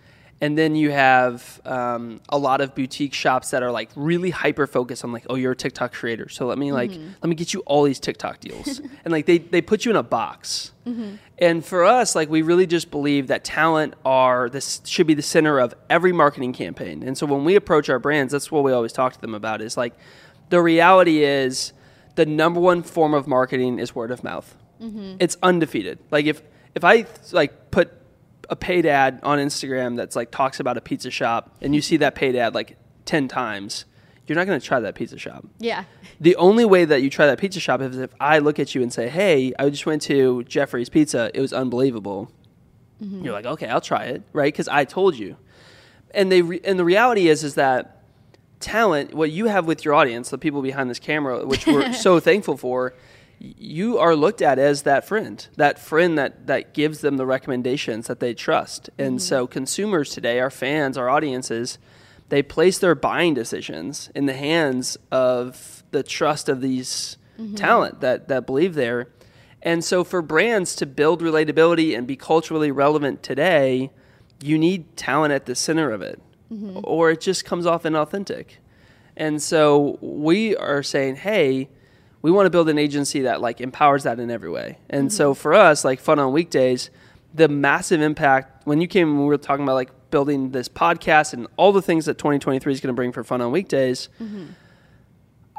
And 0.41 0.57
then 0.57 0.75
you 0.75 0.91
have 0.91 1.61
um, 1.63 2.19
a 2.27 2.37
lot 2.37 2.59
of 2.59 2.75
boutique 2.75 3.13
shops 3.13 3.51
that 3.51 3.63
are 3.63 3.71
like 3.71 3.89
really 3.95 4.31
hyper 4.31 4.67
focused 4.67 5.05
on 5.05 5.13
like, 5.13 5.25
oh, 5.29 5.35
you're 5.35 5.53
a 5.53 5.55
TikTok 5.55 5.93
creator, 5.93 6.27
so 6.27 6.45
let 6.45 6.57
me 6.57 6.73
like 6.73 6.91
mm-hmm. 6.91 7.11
let 7.21 7.29
me 7.29 7.35
get 7.35 7.53
you 7.53 7.61
all 7.61 7.83
these 7.83 8.01
TikTok 8.01 8.41
deals, 8.41 8.79
and 9.05 9.11
like 9.13 9.25
they 9.25 9.37
they 9.37 9.61
put 9.61 9.85
you 9.85 9.91
in 9.91 9.97
a 9.97 10.03
box. 10.03 10.71
Mm-hmm. 10.85 11.15
And 11.37 11.65
for 11.65 11.85
us, 11.85 12.15
like 12.15 12.29
we 12.29 12.41
really 12.41 12.67
just 12.67 12.91
believe 12.91 13.27
that 13.27 13.43
talent 13.45 13.93
are 14.03 14.49
this 14.49 14.81
should 14.85 15.07
be 15.07 15.13
the 15.13 15.21
center 15.21 15.57
of 15.57 15.73
every 15.89 16.11
marketing 16.11 16.51
campaign. 16.51 17.01
And 17.03 17.17
so 17.17 17.25
when 17.25 17.45
we 17.45 17.55
approach 17.55 17.89
our 17.89 17.99
brands, 17.99 18.33
that's 18.33 18.51
what 18.51 18.63
we 18.63 18.73
always 18.73 18.91
talk 18.91 19.13
to 19.13 19.21
them 19.21 19.33
about 19.33 19.61
is 19.61 19.77
like 19.77 19.93
the 20.49 20.61
reality 20.61 21.23
is 21.23 21.73
the 22.15 22.25
number 22.25 22.59
one 22.59 22.83
form 22.83 23.13
of 23.13 23.25
marketing 23.27 23.79
is 23.79 23.95
word 23.95 24.11
of 24.11 24.23
mouth. 24.23 24.55
Mm-hmm. 24.81 25.15
It's 25.19 25.37
undefeated. 25.41 25.99
Like 26.11 26.25
if 26.25 26.41
if 26.75 26.83
I 26.83 27.05
like 27.31 27.71
put 27.71 27.91
a 28.49 28.55
paid 28.55 28.85
ad 28.85 29.19
on 29.23 29.39
Instagram 29.39 29.95
that's 29.95 30.15
like 30.15 30.31
talks 30.31 30.59
about 30.59 30.77
a 30.77 30.81
pizza 30.81 31.11
shop 31.11 31.55
and 31.61 31.75
you 31.75 31.81
see 31.81 31.97
that 31.97 32.15
paid 32.15 32.35
ad 32.35 32.53
like 32.55 32.77
10 33.05 33.27
times, 33.27 33.85
you're 34.27 34.35
not 34.35 34.47
going 34.47 34.59
to 34.59 34.65
try 34.65 34.79
that 34.79 34.95
pizza 34.95 35.17
shop. 35.17 35.45
Yeah. 35.59 35.83
The 36.19 36.35
only 36.37 36.65
way 36.65 36.85
that 36.85 37.01
you 37.01 37.09
try 37.09 37.27
that 37.27 37.37
pizza 37.39 37.59
shop 37.59 37.81
is 37.81 37.97
if 37.97 38.13
I 38.19 38.39
look 38.39 38.59
at 38.59 38.73
you 38.73 38.81
and 38.81 38.91
say, 38.91 39.09
"Hey, 39.09 39.53
I 39.59 39.69
just 39.69 39.85
went 39.85 40.01
to 40.03 40.43
Jeffrey's 40.43 40.89
Pizza. 40.89 41.29
It 41.33 41.41
was 41.41 41.53
unbelievable." 41.53 42.31
Mm-hmm. 43.01 43.25
You're 43.25 43.33
like, 43.33 43.45
"Okay, 43.45 43.67
I'll 43.67 43.81
try 43.81 44.05
it," 44.05 44.23
right? 44.33 44.51
Because 44.51 44.67
I 44.67 44.85
told 44.85 45.17
you. 45.17 45.35
And 46.11 46.31
they 46.31 46.41
re- 46.41 46.61
and 46.63 46.79
the 46.79 46.85
reality 46.85 47.27
is 47.27 47.43
is 47.43 47.55
that 47.55 48.03
talent, 48.59 49.13
what 49.13 49.29
you 49.31 49.45
have 49.45 49.65
with 49.67 49.85
your 49.85 49.93
audience, 49.93 50.29
the 50.29 50.37
people 50.37 50.61
behind 50.61 50.89
this 50.89 50.99
camera, 50.99 51.45
which 51.45 51.67
we're 51.67 51.93
so 52.07 52.19
thankful 52.19 52.57
for, 52.57 52.93
you 53.57 53.97
are 53.97 54.15
looked 54.15 54.41
at 54.41 54.57
as 54.57 54.83
that 54.83 55.05
friend, 55.05 55.47
that 55.57 55.79
friend 55.79 56.17
that 56.17 56.47
that 56.47 56.73
gives 56.73 57.01
them 57.01 57.17
the 57.17 57.25
recommendations 57.25 58.07
that 58.07 58.19
they 58.19 58.33
trust. 58.33 58.89
And 58.97 59.19
mm-hmm. 59.19 59.19
so 59.19 59.47
consumers 59.47 60.11
today, 60.11 60.39
our 60.39 60.49
fans, 60.49 60.97
our 60.97 61.09
audiences, 61.09 61.77
they 62.29 62.41
place 62.41 62.79
their 62.79 62.95
buying 62.95 63.33
decisions 63.33 64.09
in 64.15 64.25
the 64.25 64.33
hands 64.33 64.97
of 65.11 65.83
the 65.91 66.03
trust 66.03 66.49
of 66.49 66.61
these 66.61 67.17
mm-hmm. 67.39 67.55
talent 67.55 68.01
that 68.01 68.27
that 68.27 68.45
believe 68.45 68.75
there. 68.75 69.09
And 69.61 69.83
so 69.83 70.03
for 70.03 70.21
brands 70.21 70.75
to 70.75 70.85
build 70.85 71.21
relatability 71.21 71.97
and 71.97 72.05
be 72.05 72.15
culturally 72.15 72.71
relevant 72.71 73.23
today, 73.23 73.91
you 74.41 74.57
need 74.57 74.95
talent 74.95 75.33
at 75.33 75.45
the 75.45 75.55
center 75.55 75.91
of 75.91 76.01
it. 76.01 76.21
Mm-hmm. 76.51 76.81
Or 76.83 77.09
it 77.09 77.21
just 77.21 77.45
comes 77.45 77.65
off 77.65 77.83
inauthentic. 77.83 78.57
And 79.17 79.41
so 79.41 79.97
we 80.01 80.55
are 80.55 80.83
saying, 80.83 81.15
hey, 81.17 81.69
we 82.25 82.31
want 82.31 82.47
to 82.47 82.49
build 82.49 82.69
an 82.69 82.79
agency 82.79 83.21
that 83.21 83.39
like 83.39 83.61
empowers 83.61 84.01
that 84.01 84.19
in 84.19 84.31
every 84.31 84.49
way. 84.49 84.79
And 84.89 85.13
so 85.13 85.31
mm-hmm. 85.31 85.39
for 85.39 85.53
us, 85.53 85.85
like 85.85 85.99
fun 85.99 86.17
on 86.17 86.33
weekdays, 86.33 86.89
the 87.35 87.47
massive 87.47 88.01
impact 88.01 88.65
when 88.65 88.81
you 88.81 88.87
came, 88.87 89.09
and 89.09 89.19
we 89.19 89.25
were 89.25 89.37
talking 89.37 89.61
about 89.61 89.75
like 89.75 89.91
building 90.09 90.49
this 90.49 90.67
podcast 90.67 91.33
and 91.33 91.45
all 91.55 91.71
the 91.71 91.83
things 91.83 92.07
that 92.07 92.17
2023 92.17 92.73
is 92.73 92.79
going 92.79 92.87
to 92.87 92.95
bring 92.95 93.11
for 93.11 93.23
fun 93.23 93.41
on 93.41 93.51
weekdays. 93.51 94.09
Mm-hmm. 94.19 94.45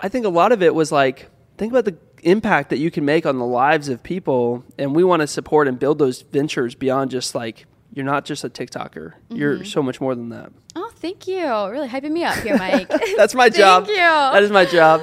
I 0.02 0.08
think 0.08 0.26
a 0.26 0.28
lot 0.28 0.50
of 0.50 0.60
it 0.60 0.74
was 0.74 0.90
like, 0.90 1.30
think 1.56 1.72
about 1.72 1.84
the 1.84 1.96
impact 2.24 2.70
that 2.70 2.78
you 2.78 2.90
can 2.90 3.04
make 3.04 3.26
on 3.26 3.38
the 3.38 3.46
lives 3.46 3.88
of 3.88 4.02
people. 4.02 4.64
And 4.76 4.92
we 4.92 5.04
want 5.04 5.20
to 5.20 5.28
support 5.28 5.68
and 5.68 5.78
build 5.78 6.00
those 6.00 6.22
ventures 6.22 6.74
beyond 6.74 7.12
just 7.12 7.32
like, 7.32 7.66
you're 7.94 8.04
not 8.04 8.24
just 8.24 8.42
a 8.42 8.50
TikToker. 8.50 9.12
You're 9.30 9.54
mm-hmm. 9.58 9.64
so 9.66 9.84
much 9.84 10.00
more 10.00 10.16
than 10.16 10.30
that. 10.30 10.50
Oh, 10.74 10.90
thank 10.96 11.28
you. 11.28 11.44
Really 11.44 11.88
hyping 11.88 12.10
me 12.10 12.24
up 12.24 12.36
here, 12.38 12.58
Mike. 12.58 12.88
That's 13.16 13.36
my 13.36 13.48
job. 13.50 13.86
Thank 13.86 13.96
you. 13.96 14.02
That 14.02 14.42
is 14.42 14.50
my 14.50 14.64
job. 14.64 15.02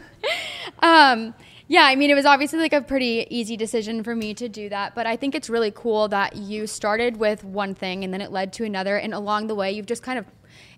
um, 0.82 1.34
yeah, 1.68 1.82
I 1.84 1.96
mean, 1.96 2.10
it 2.10 2.14
was 2.14 2.26
obviously 2.26 2.58
like 2.60 2.72
a 2.72 2.80
pretty 2.80 3.26
easy 3.28 3.56
decision 3.56 4.04
for 4.04 4.14
me 4.14 4.34
to 4.34 4.48
do 4.48 4.68
that, 4.68 4.94
but 4.94 5.06
I 5.06 5.16
think 5.16 5.34
it's 5.34 5.50
really 5.50 5.72
cool 5.72 6.06
that 6.08 6.36
you 6.36 6.66
started 6.66 7.16
with 7.16 7.42
one 7.42 7.74
thing 7.74 8.04
and 8.04 8.12
then 8.14 8.20
it 8.20 8.30
led 8.30 8.52
to 8.54 8.64
another, 8.64 8.96
and 8.96 9.12
along 9.12 9.48
the 9.48 9.54
way, 9.54 9.72
you've 9.72 9.86
just 9.86 10.02
kind 10.02 10.18
of 10.18 10.26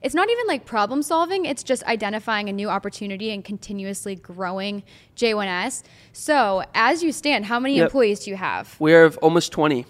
it's 0.01 0.15
not 0.15 0.29
even 0.31 0.47
like 0.47 0.65
problem 0.65 1.03
solving, 1.03 1.45
it's 1.45 1.63
just 1.63 1.83
identifying 1.85 2.49
a 2.49 2.53
new 2.53 2.69
opportunity 2.69 3.31
and 3.31 3.45
continuously 3.45 4.15
growing 4.15 4.83
J1S. 5.17 5.83
So, 6.13 6.63
as 6.75 7.03
you 7.03 7.11
stand, 7.13 7.47
how 7.47 7.59
many 7.61 7.77
Yep. 7.77 7.87
employees 7.87 8.21
do 8.21 8.31
you 8.31 8.37
have? 8.37 8.77
We 8.79 8.93
have 8.93 9.17
almost 9.19 9.51
20. 9.53 9.87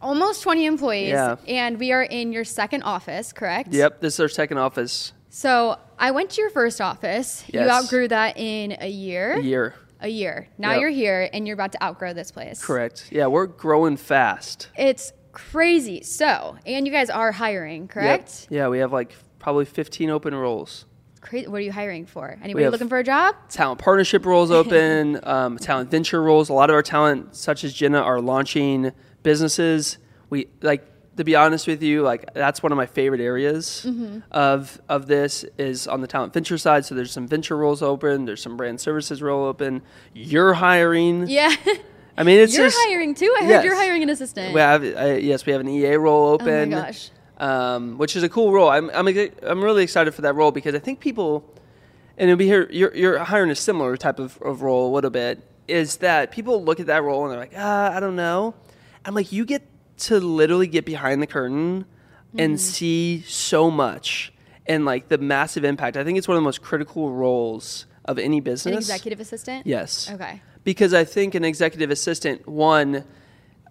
Almost 0.00 0.42
20 0.44 0.64
employees, 0.64 1.08
Yeah. 1.10 1.36
and 1.48 1.78
we 1.78 1.90
are 1.92 2.04
in 2.04 2.32
your 2.32 2.44
second 2.44 2.82
office, 2.84 3.32
correct? 3.32 3.74
Yep, 3.74 4.00
this 4.00 4.14
is 4.14 4.20
our 4.20 4.28
second 4.28 4.58
office 4.58 5.12
So, 5.38 5.78
I 6.00 6.10
went 6.10 6.30
to 6.30 6.40
your 6.40 6.50
first 6.50 6.80
office. 6.80 7.44
You 7.46 7.60
outgrew 7.60 8.08
that 8.08 8.36
in 8.36 8.76
a 8.80 8.88
year. 8.88 9.34
A 9.34 9.40
year. 9.40 9.74
a 10.00 10.08
year. 10.08 10.48
Now 10.58 10.72
Yep. 10.72 10.80
you're 10.80 10.90
here 10.90 11.30
and 11.32 11.46
you're 11.46 11.54
about 11.54 11.70
to 11.72 11.80
outgrow 11.84 12.12
this 12.12 12.32
place. 12.32 12.60
Correct. 12.60 13.06
Yeah, 13.12 13.28
we're 13.28 13.46
growing 13.46 13.96
fast. 13.96 14.68
It's 14.76 15.12
crazy. 15.30 16.02
So, 16.02 16.56
and 16.66 16.88
you 16.88 16.92
guys 16.92 17.08
are 17.08 17.30
hiring, 17.30 17.82
Yep. 17.82 17.90
correct? 17.90 18.46
Yeah, 18.50 18.66
we 18.66 18.80
have 18.80 18.92
like 18.92 19.14
probably 19.38 19.64
15 19.64 20.10
open 20.10 20.34
roles. 20.34 20.86
Crazy. 21.20 21.46
What 21.46 21.58
are 21.58 21.64
you 21.64 21.70
hiring 21.72 22.04
for? 22.04 22.36
Anybody 22.42 22.68
looking 22.68 22.88
for 22.88 22.98
a 22.98 23.04
job? 23.04 23.36
Talent 23.48 23.78
partnership 23.78 24.26
roles 24.26 24.50
open, 24.60 25.20
um, 25.22 25.56
talent 25.56 25.88
venture 25.88 26.20
roles. 26.20 26.48
A 26.48 26.52
lot 26.52 26.68
of 26.68 26.74
our 26.74 26.82
talent, 26.82 27.36
such 27.36 27.62
as 27.62 27.72
Jenna, 27.72 28.00
are 28.00 28.20
launching 28.20 28.90
businesses. 29.22 29.98
We 30.30 30.48
like 30.62 30.84
to 31.18 31.24
be 31.24 31.36
honest 31.36 31.66
with 31.66 31.82
you, 31.82 32.02
like 32.02 32.32
that's 32.34 32.62
one 32.62 32.72
of 32.72 32.76
my 32.78 32.86
favorite 32.86 33.20
areas 33.20 33.84
Mm-hmm. 33.86 34.20
of 34.32 34.80
of 34.88 35.06
this 35.06 35.44
is 35.58 35.86
on 35.86 36.00
the 36.00 36.06
talent 36.06 36.32
venture 36.32 36.56
side. 36.58 36.84
So 36.86 36.94
there's 36.94 37.12
some 37.12 37.28
venture 37.28 37.56
roles 37.56 37.82
open. 37.82 38.24
There's 38.24 38.42
some 38.42 38.56
brand 38.56 38.80
services 38.80 39.20
role 39.22 39.44
open. 39.44 39.82
You're 40.14 40.54
hiring. 40.54 41.28
Yeah. 41.28 41.54
I 42.16 42.24
mean, 42.24 42.40
it's 42.40 42.56
you're 42.56 42.66
just 42.66 42.78
hiring 42.88 43.14
too. 43.14 43.32
I 43.38 43.44
heard 43.44 43.50
Yes. 43.50 43.64
you're 43.64 43.76
hiring 43.76 44.02
an 44.02 44.10
assistant. 44.10 44.52
We 44.54 44.60
have 44.60 44.82
uh, 44.82 45.18
yes, 45.20 45.46
we 45.46 45.52
have 45.52 45.60
an 45.60 45.68
EA 45.68 45.94
role 45.96 46.30
open. 46.30 46.74
oh 46.74 46.76
my 46.80 46.86
gosh. 46.86 47.10
um, 47.38 47.98
which 47.98 48.16
is 48.16 48.22
a 48.24 48.28
cool 48.28 48.50
role. 48.52 48.68
I'm 48.68 48.90
I'm 48.90 49.06
I'm 49.42 49.62
really 49.62 49.82
excited 49.84 50.14
for 50.14 50.22
that 50.22 50.34
role 50.34 50.50
because 50.50 50.74
I 50.74 50.80
think 50.80 50.98
people, 50.98 51.44
and 52.16 52.28
it'll 52.28 52.36
be 52.38 52.46
here. 52.46 52.68
You're 52.72 52.94
you're 52.96 53.18
hiring 53.18 53.50
a 53.50 53.54
similar 53.54 53.96
type 53.96 54.18
of, 54.18 54.36
of 54.42 54.62
role 54.62 54.90
a 54.90 54.92
little 54.94 55.10
bit. 55.10 55.42
Is 55.68 55.98
that 55.98 56.30
people 56.32 56.64
look 56.64 56.80
at 56.80 56.86
that 56.86 57.02
role 57.04 57.22
and 57.24 57.30
they're 57.32 57.38
like, 57.38 57.52
ah, 57.56 57.94
I 57.94 58.00
don't 58.00 58.16
know. 58.16 58.54
I'm 59.04 59.14
like, 59.14 59.30
you 59.32 59.44
get 59.44 59.62
to 59.98 60.20
literally 60.20 60.66
get 60.66 60.84
behind 60.84 61.22
the 61.22 61.26
curtain 61.26 61.84
and 62.36 62.60
see 62.60 63.22
so 63.26 63.70
much 63.70 64.32
and 64.66 64.84
like 64.84 65.08
the 65.08 65.18
massive 65.18 65.64
impact. 65.64 65.96
I 65.96 66.04
think 66.04 66.18
it's 66.18 66.28
one 66.28 66.36
of 66.36 66.42
the 66.42 66.44
most 66.44 66.62
critical 66.62 67.10
roles 67.10 67.86
of 68.04 68.18
any 68.18 68.40
business. 68.40 68.72
An 68.72 68.78
executive 68.78 69.20
assistant? 69.20 69.66
Yes. 69.66 70.10
Okay. 70.10 70.42
Because 70.64 70.92
I 70.94 71.04
think 71.04 71.34
an 71.34 71.44
executive 71.44 71.90
assistant, 71.90 72.46
one, 72.46 73.04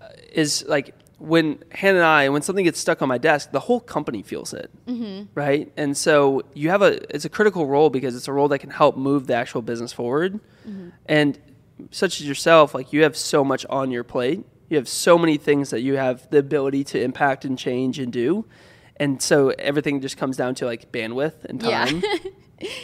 uh, 0.01 0.07
is 0.31 0.65
like 0.67 0.95
when 1.19 1.63
Hannah 1.71 1.99
and 1.99 2.05
I, 2.05 2.29
when 2.29 2.41
something 2.41 2.65
gets 2.65 2.79
stuck 2.79 3.01
on 3.01 3.07
my 3.07 3.17
desk, 3.17 3.51
the 3.51 3.59
whole 3.59 3.79
company 3.79 4.23
feels 4.23 4.53
it, 4.53 4.71
mm-hmm. 4.87 5.25
right? 5.35 5.71
And 5.77 5.95
so 5.95 6.43
you 6.53 6.69
have 6.69 6.81
a, 6.81 7.13
it's 7.13 7.25
a 7.25 7.29
critical 7.29 7.67
role 7.67 7.89
because 7.89 8.15
it's 8.15 8.27
a 8.27 8.33
role 8.33 8.47
that 8.49 8.59
can 8.59 8.69
help 8.69 8.97
move 8.97 9.27
the 9.27 9.35
actual 9.35 9.61
business 9.61 9.93
forward. 9.93 10.39
And 11.05 11.39
such 11.91 12.19
as 12.19 12.27
yourself, 12.27 12.73
like 12.73 12.91
you 12.93 13.03
have 13.03 13.15
so 13.15 13.43
much 13.43 13.65
on 13.69 13.91
your 13.91 14.03
plate. 14.03 14.43
You 14.69 14.77
have 14.77 14.88
so 14.88 15.17
many 15.17 15.38
things 15.38 15.69
that 15.69 15.82
you 15.82 15.95
have 15.95 16.30
the 16.30 16.39
ability 16.39 16.84
to 16.86 17.01
impact 17.01 17.45
and 17.45 17.58
change 17.58 17.99
and 17.99 18.12
do. 18.12 18.45
and 18.99 19.21
so 19.21 19.49
everything 19.60 20.01
just 20.01 20.17
comes 20.17 20.36
down 20.38 20.56
to 20.56 20.65
like 20.65 20.91
bandwidth 20.91 21.45
and 21.45 21.62
Yeah. 21.62 21.86
time. 21.86 22.03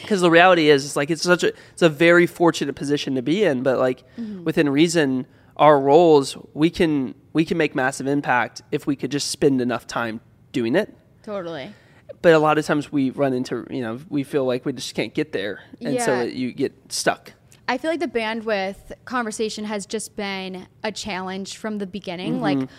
Because 0.03 0.21
the 0.21 0.29
reality 0.29 0.69
is, 0.69 0.85
it's 0.85 0.95
like 0.95 1.09
it's 1.09 1.23
such 1.23 1.43
a 1.43 1.47
it's 1.71 1.81
a 1.81 1.89
very 1.89 2.27
fortunate 2.27 2.75
position 2.75 3.15
to 3.15 3.23
be 3.23 3.43
in, 3.43 3.63
but 3.63 3.79
like 3.79 4.03
Mm-hmm. 4.19 4.43
within 4.43 4.69
reason, 4.69 5.25
our 5.57 5.79
roles 5.79 6.37
we 6.53 6.69
can 6.69 7.15
we 7.33 7.43
can 7.43 7.57
make 7.57 7.73
massive 7.73 8.05
impact 8.05 8.61
if 8.71 8.85
we 8.85 8.95
could 8.95 9.09
just 9.09 9.29
spend 9.31 9.61
enough 9.61 9.87
time 9.87 10.21
doing 10.51 10.75
it. 10.75 10.95
Totally. 11.23 11.73
But 12.21 12.33
a 12.33 12.39
lot 12.39 12.59
of 12.59 12.65
times 12.67 12.91
we 12.91 13.09
run 13.09 13.33
into 13.33 13.65
you 13.71 13.81
know 13.81 13.99
we 14.09 14.21
feel 14.23 14.45
like 14.45 14.63
we 14.63 14.73
just 14.73 14.93
can't 14.93 15.13
get 15.15 15.31
there, 15.31 15.61
and 15.81 15.99
so 15.99 16.17
Yeah. 16.21 16.23
you 16.25 16.53
get 16.53 16.73
stuck. 16.89 17.33
I 17.67 17.77
feel 17.77 17.91
like 17.91 17.99
the 17.99 18.07
bandwidth 18.07 18.91
conversation 19.05 19.65
has 19.65 19.85
just 19.85 20.15
been 20.15 20.67
a 20.83 20.91
challenge 20.91 21.57
from 21.57 21.77
the 21.77 21.87
beginning. 21.87 22.33
Mm-hmm. 22.33 22.41
Like, 22.41 22.69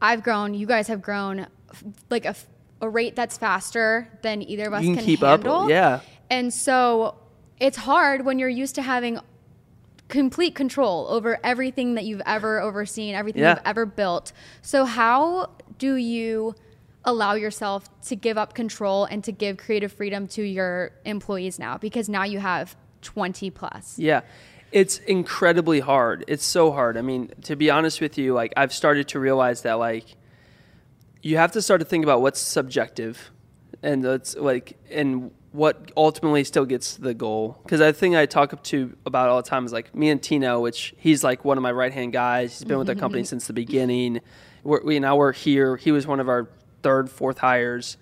I've 0.00 0.22
grown, 0.22 0.54
you 0.54 0.66
guys 0.66 0.88
have 0.88 1.02
grown 1.02 1.46
like 2.10 2.24
a, 2.24 2.28
f- 2.30 2.46
a 2.80 2.88
rate 2.88 3.16
that's 3.16 3.36
faster 3.38 4.08
than 4.22 4.42
either 4.42 4.66
of 4.66 4.72
us 4.74 4.82
You 4.82 4.90
can 4.90 4.96
can 4.96 5.04
keep 5.04 5.22
up, 5.22 5.40
handle. 5.40 5.68
yeah. 5.70 6.00
And 6.30 6.52
so 6.52 7.16
it's 7.58 7.78
hard 7.78 8.24
when 8.24 8.38
you're 8.38 8.48
used 8.48 8.74
to 8.76 8.82
having 8.82 9.18
complete 10.08 10.54
control 10.54 11.06
over 11.08 11.38
everything 11.42 11.94
that 11.94 12.04
you've 12.04 12.22
ever 12.24 12.60
overseen, 12.60 13.14
everything 13.14 13.42
Yeah. 13.42 13.50
you've 13.56 13.62
ever 13.66 13.84
built. 13.86 14.32
So 14.62 14.84
how 14.84 15.50
do 15.78 15.96
you 15.96 16.54
allow 17.04 17.34
yourself 17.34 17.88
to 18.02 18.16
give 18.16 18.36
up 18.38 18.54
control 18.54 19.04
and 19.06 19.24
to 19.24 19.32
give 19.32 19.56
creative 19.56 19.92
freedom 19.92 20.26
to 20.28 20.42
your 20.42 20.92
employees 21.04 21.58
now 21.58 21.78
because 21.78 22.08
now 22.08 22.24
you 22.24 22.38
have 22.38 22.76
20 23.08 23.50
plus. 23.50 23.98
Yeah. 23.98 24.20
It's 24.70 24.98
incredibly 24.98 25.80
hard. 25.80 26.26
It's 26.28 26.44
so 26.44 26.72
hard. 26.72 26.98
I 26.98 27.00
mean, 27.00 27.30
to 27.44 27.56
be 27.56 27.70
honest 27.70 28.02
with 28.02 28.18
you, 28.18 28.34
like 28.34 28.52
I've 28.54 28.72
started 28.72 29.08
to 29.08 29.18
realize 29.18 29.62
that 29.62 29.74
like 29.74 30.04
you 31.22 31.38
have 31.38 31.52
to 31.52 31.62
start 31.62 31.80
to 31.80 31.86
think 31.86 32.04
about 32.04 32.20
what's 32.20 32.38
subjective 32.38 33.30
and 33.82 34.04
that's 34.04 34.36
like 34.36 34.76
and 34.90 35.30
what 35.52 35.90
ultimately 35.96 36.44
still 36.44 36.66
gets 36.66 36.98
the 36.98 37.14
goal. 37.14 37.58
Because 37.62 37.80
I 37.80 37.92
think 37.92 38.14
I 38.14 38.26
talk 38.26 38.62
to 38.62 38.94
about 39.06 39.30
all 39.30 39.40
the 39.40 39.48
time 39.48 39.64
is 39.64 39.72
like 39.72 39.94
me 39.94 40.10
and 40.10 40.22
Tino, 40.22 40.60
which 40.60 40.94
he's 40.98 41.24
like 41.24 41.46
one 41.46 41.56
of 41.56 41.62
my 41.62 41.72
right 41.72 41.92
hand 41.92 42.12
guys. 42.12 42.58
He's 42.58 42.64
been 42.64 42.76
with 42.76 42.88
the 42.88 42.92
mm-hmm. 42.92 43.00
company 43.00 43.24
since 43.24 43.46
the 43.46 43.54
beginning. 43.54 44.20
We're, 44.64 44.82
we 44.82 44.98
now 45.00 45.16
we're 45.16 45.32
here. 45.32 45.76
He 45.76 45.92
was 45.92 46.06
one 46.06 46.20
of 46.20 46.28
our 46.28 46.50
third, 46.82 47.08
fourth 47.08 47.38
hires. 47.38 47.96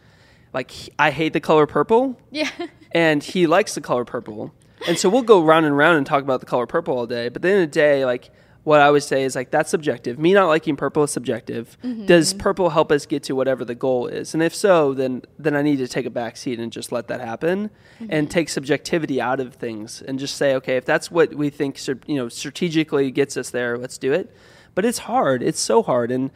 Like 0.52 0.72
he- 0.72 0.90
I 0.98 1.12
hate 1.12 1.32
the 1.32 1.40
color 1.40 1.68
purple 1.68 2.20
Yeah. 2.32 2.50
and 2.90 3.22
he 3.22 3.46
likes 3.46 3.76
the 3.76 3.80
color 3.80 4.04
purple. 4.04 4.52
And 4.86 4.98
so 4.98 5.08
we'll 5.08 5.22
go 5.22 5.42
round 5.42 5.66
and 5.66 5.76
round 5.76 5.96
and 5.96 6.06
talk 6.06 6.22
about 6.22 6.40
the 6.40 6.46
color 6.46 6.66
purple 6.66 6.96
all 6.96 7.06
day. 7.06 7.28
But 7.28 7.36
at 7.36 7.42
the 7.42 7.48
end 7.50 7.62
of 7.62 7.70
the 7.70 7.74
day, 7.74 8.04
like 8.04 8.30
what 8.66 8.80
I 8.80 8.90
would 8.90 9.04
say 9.04 9.22
is 9.22 9.36
like 9.36 9.52
that's 9.52 9.70
subjective. 9.70 10.18
Me 10.18 10.34
not 10.34 10.48
liking 10.48 10.74
purple 10.74 11.04
is 11.04 11.12
subjective. 11.12 11.78
Mm-hmm. 11.84 12.06
Does 12.06 12.34
purple 12.34 12.70
help 12.70 12.90
us 12.90 13.06
get 13.06 13.22
to 13.24 13.36
whatever 13.36 13.64
the 13.64 13.76
goal 13.76 14.08
is? 14.08 14.34
And 14.34 14.42
if 14.42 14.52
so, 14.52 14.92
then 14.92 15.22
then 15.38 15.54
I 15.54 15.62
need 15.62 15.76
to 15.76 15.86
take 15.86 16.04
a 16.04 16.10
back 16.10 16.36
seat 16.36 16.58
and 16.58 16.72
just 16.72 16.90
let 16.90 17.06
that 17.06 17.20
happen 17.20 17.70
and 18.00 18.10
mm-hmm. 18.10 18.26
take 18.26 18.48
subjectivity 18.48 19.20
out 19.20 19.38
of 19.38 19.54
things 19.54 20.02
and 20.02 20.18
just 20.18 20.36
say, 20.36 20.56
okay, 20.56 20.76
if 20.76 20.84
that's 20.84 21.12
what 21.12 21.34
we 21.34 21.48
think 21.48 21.80
you 21.86 22.16
know 22.16 22.28
strategically 22.28 23.12
gets 23.12 23.36
us 23.36 23.50
there, 23.50 23.78
let's 23.78 23.98
do 23.98 24.12
it. 24.12 24.34
But 24.74 24.84
it's 24.84 24.98
hard. 24.98 25.44
It's 25.44 25.60
so 25.60 25.84
hard. 25.84 26.10
And 26.10 26.32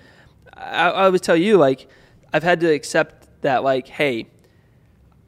I, 0.55 0.88
I 0.90 1.09
would 1.09 1.24
tell 1.24 1.37
you 1.37 1.57
like 1.57 1.88
I've 2.33 2.44
had 2.44 2.61
to 2.61 2.72
accept 2.72 3.26
that 3.42 3.64
like, 3.64 3.88
hey, 3.88 4.29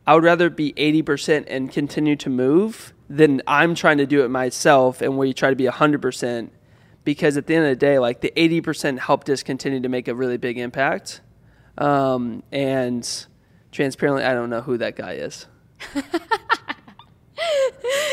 I 0.07 0.15
would 0.15 0.23
rather 0.25 0.51
be 0.51 0.73
80% 0.75 1.47
and 1.49 1.71
continue 1.71 2.15
to 2.15 2.31
move 2.31 2.93
than 3.15 3.43
I'm 3.47 3.75
trying 3.75 3.99
to 3.99 4.07
do 4.07 4.25
it 4.25 4.29
myself 4.31 5.03
and 5.03 5.19
we 5.19 5.35
try 5.35 5.51
to 5.51 5.57
be 5.57 5.65
100% 5.65 6.49
because 7.05 7.37
at 7.37 7.47
the 7.47 7.55
end 7.55 7.65
of 7.67 7.71
the 7.71 7.77
day, 7.77 7.99
like 7.99 8.23
the 8.23 8.33
80% 8.35 8.99
helped 8.99 9.29
us 9.29 9.43
continue 9.43 9.81
to 9.81 9.89
make 9.91 10.09
a 10.09 10.15
really 10.15 10.39
big 10.39 10.57
impact. 10.57 11.21
Um, 11.77 12.43
and 12.51 13.07
transparently, 13.71 14.25
I 14.25 14.33
don't 14.33 14.49
know 14.51 14.63
who 14.63 14.79
that 14.79 14.97
guy 14.97 15.13
is. 15.13 15.47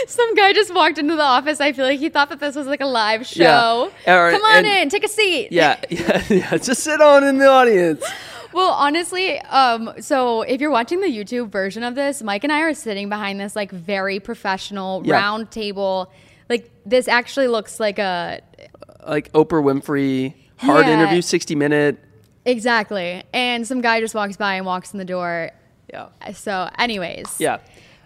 Some 0.08 0.34
guy 0.36 0.54
just 0.54 0.74
walked 0.74 0.98
into 0.98 1.16
the 1.16 1.22
office. 1.24 1.62
I 1.62 1.72
feel 1.72 1.86
like 1.86 2.00
he 2.00 2.10
thought 2.10 2.30
that 2.30 2.40
this 2.40 2.56
was 2.56 2.68
like 2.68 2.82
a 2.82 2.86
live 2.86 3.26
show. 3.28 3.92
Yeah. 4.08 4.16
Or- 4.18 4.32
Come 4.32 4.42
on 4.44 4.66
and- 4.66 4.68
in, 4.68 4.90
take 4.90 5.04
a 5.06 5.10
seat. 5.10 5.52
Yeah, 5.52 5.80
yeah, 5.90 6.24
yeah. 6.30 6.58
Just 6.58 6.84
sit 6.84 7.00
on 7.00 7.24
in 7.24 7.38
the 7.38 7.48
audience. 7.48 8.04
Well, 8.54 8.72
honestly, 8.72 9.40
um, 9.42 9.94
so 10.00 10.42
if 10.42 10.60
you're 10.62 10.72
watching 10.72 11.02
the 11.02 11.08
YouTube 11.08 11.50
version 11.52 11.84
of 11.84 11.96
this, 11.96 12.22
Mike 12.24 12.44
and 12.44 12.52
I 12.54 12.62
are 12.62 12.74
sitting 12.74 13.10
behind 13.10 13.40
this 13.40 13.56
like 13.56 13.72
very 13.72 14.20
professional 14.20 15.02
Yeah. 15.06 15.16
round 15.16 15.52
table. 15.52 16.12
Like 16.50 16.70
this 16.86 17.08
actually 17.08 17.48
looks 17.48 17.80
like 17.80 18.00
a 18.00 18.42
Like 19.08 19.32
Oprah 19.34 19.64
Winfrey, 19.64 20.34
hard 20.58 20.86
Yeah. 20.88 20.94
interview, 21.00 21.22
60 21.22 21.56
minute. 21.56 21.98
exactly. 22.46 23.24
And 23.34 23.66
some 23.68 23.82
guy 23.82 24.00
just 24.00 24.16
walks 24.16 24.38
by 24.38 24.56
and 24.56 24.66
walks 24.66 24.94
in 24.94 24.98
the 25.00 25.06
door. 25.06 25.52
Yeah. 25.92 26.08
So, 26.34 26.70
anyways. 26.78 27.36
Yeah. 27.40 27.58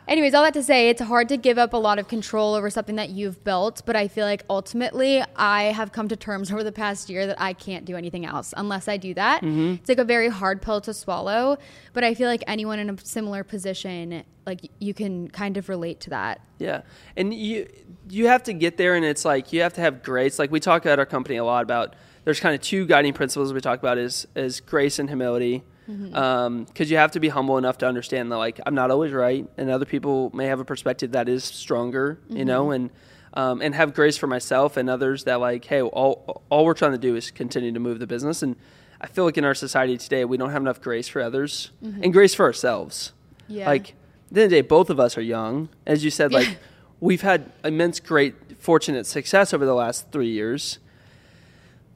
Anyways, 0.08 0.34
all 0.34 0.44
that 0.44 0.54
to 0.54 0.64
say, 0.64 0.90
it's 0.90 1.02
hard 1.02 1.30
to 1.30 1.38
give 1.38 1.58
up 1.58 1.74
a 1.74 1.78
lot 1.78 1.98
of 1.98 2.08
control 2.08 2.56
over 2.56 2.70
something 2.70 2.98
that 2.98 3.10
you've 3.10 3.44
built, 3.44 3.82
but 3.86 3.96
I 3.96 4.08
feel 4.08 4.26
like 4.26 4.44
ultimately 4.50 5.24
I 5.36 5.64
have 5.64 5.92
come 5.92 6.08
to 6.10 6.16
terms 6.16 6.52
over 6.52 6.64
the 6.64 6.72
past 6.72 7.10
year 7.10 7.26
that 7.28 7.42
I 7.42 7.54
can't 7.54 7.86
do 7.86 7.96
anything 7.96 8.26
else 8.26 8.54
unless 8.58 8.88
I 8.88 8.98
do 8.98 9.14
that. 9.14 9.42
Mm-hmm. 9.42 9.76
It's 9.76 9.90
like 9.90 10.00
a 10.00 10.04
very 10.04 10.30
hard 10.30 10.62
pill 10.62 10.82
to 10.82 10.94
swallow, 10.94 11.58
but 11.94 12.04
I 12.04 12.14
feel 12.14 12.28
like 12.28 12.44
anyone 12.48 12.80
in 12.80 12.90
a 12.90 12.98
similar 13.04 13.44
position, 13.44 14.24
like 14.46 14.70
you 14.80 14.94
can 14.94 15.30
kind 15.30 15.58
of 15.58 15.70
relate 15.70 16.02
to 16.02 16.10
that. 16.10 16.42
Yeah, 16.60 16.82
and 17.16 17.34
you 17.34 17.68
you 18.10 18.28
have 18.28 18.44
to 18.44 18.54
get 18.54 18.78
there, 18.78 18.96
and 18.96 19.06
it's 19.06 19.26
like 19.26 19.54
you 19.54 19.62
have 19.62 19.74
to 19.74 19.82
have 19.82 20.04
grace. 20.04 20.40
Like 20.40 20.52
we 20.52 20.60
talk 20.60 20.86
at 20.86 21.00
our 21.00 21.06
company 21.06 21.38
a 21.38 21.46
lot 21.46 21.64
about. 21.64 21.96
There's 22.26 22.40
kind 22.40 22.56
of 22.56 22.62
two 22.62 22.86
guiding 22.86 23.12
principles 23.12 23.54
we 23.54 23.60
talk 23.60 23.80
about 23.80 23.98
is 23.98 24.28
is 24.34 24.62
grace 24.62 24.98
and 24.98 25.10
humility, 25.10 25.64
Mm-hmm. 25.90 26.16
Um, 26.16 26.64
because 26.64 26.90
you 26.90 26.98
have 26.98 27.12
to 27.12 27.20
be 27.20 27.28
humble 27.30 27.58
enough 27.58 27.78
to 27.80 27.88
understand 27.88 28.32
that 28.32 28.38
like 28.38 28.60
I'm 28.66 28.76
not 28.76 28.90
always 28.90 29.12
right, 29.12 29.48
and 29.58 29.70
other 29.70 29.86
people 29.86 30.32
may 30.34 30.46
have 30.46 30.60
a 30.60 30.66
perspective 30.66 31.12
that 31.12 31.28
is 31.28 31.44
stronger, 31.44 32.20
you 32.30 32.46
know, 32.46 32.68
mm-hmm. 32.68 32.74
and 32.74 32.90
um, 33.34 33.62
and 33.62 33.76
have 33.76 33.94
grace 33.94 34.16
for 34.16 34.28
myself 34.28 34.78
and 34.78 34.90
others 34.90 35.26
that 35.26 35.42
like, 35.42 35.66
hey, 35.66 35.82
all 35.82 36.44
all 36.50 36.66
we're 36.66 36.74
trying 36.74 36.94
to 36.94 36.98
do 36.98 37.16
is 37.16 37.32
continue 37.32 37.72
to 37.74 37.80
move 37.80 38.00
the 38.00 38.08
business, 38.08 38.42
and 38.42 38.56
I 39.02 39.08
feel 39.08 39.26
like 39.26 39.38
in 39.38 39.44
our 39.44 39.54
society 39.54 39.98
today 39.98 40.24
we 40.24 40.38
don't 40.38 40.52
have 40.52 40.62
enough 40.62 40.80
grace 40.80 41.10
for 41.10 41.22
others 41.22 41.72
mm-hmm. 41.84 42.04
and 42.04 42.14
grace 42.14 42.34
for 42.34 42.46
ourselves. 42.46 43.12
Yeah. 43.50 43.68
Like 43.68 43.90
at 43.90 43.96
the 44.32 44.42
end 44.42 44.46
of 44.46 44.50
the 44.52 44.56
day, 44.56 44.62
both 44.62 44.90
of 44.90 45.00
us 45.00 45.18
are 45.18 45.22
young. 45.22 45.68
As 45.86 46.06
you 46.06 46.10
said, 46.10 46.32
like 46.32 46.58
we've 47.02 47.22
had 47.22 47.52
immense, 47.66 48.00
great, 48.00 48.36
fortunate 48.58 49.06
success 49.06 49.54
over 49.54 49.66
the 49.66 49.76
last 49.76 50.12
three 50.12 50.30
years. 50.30 50.80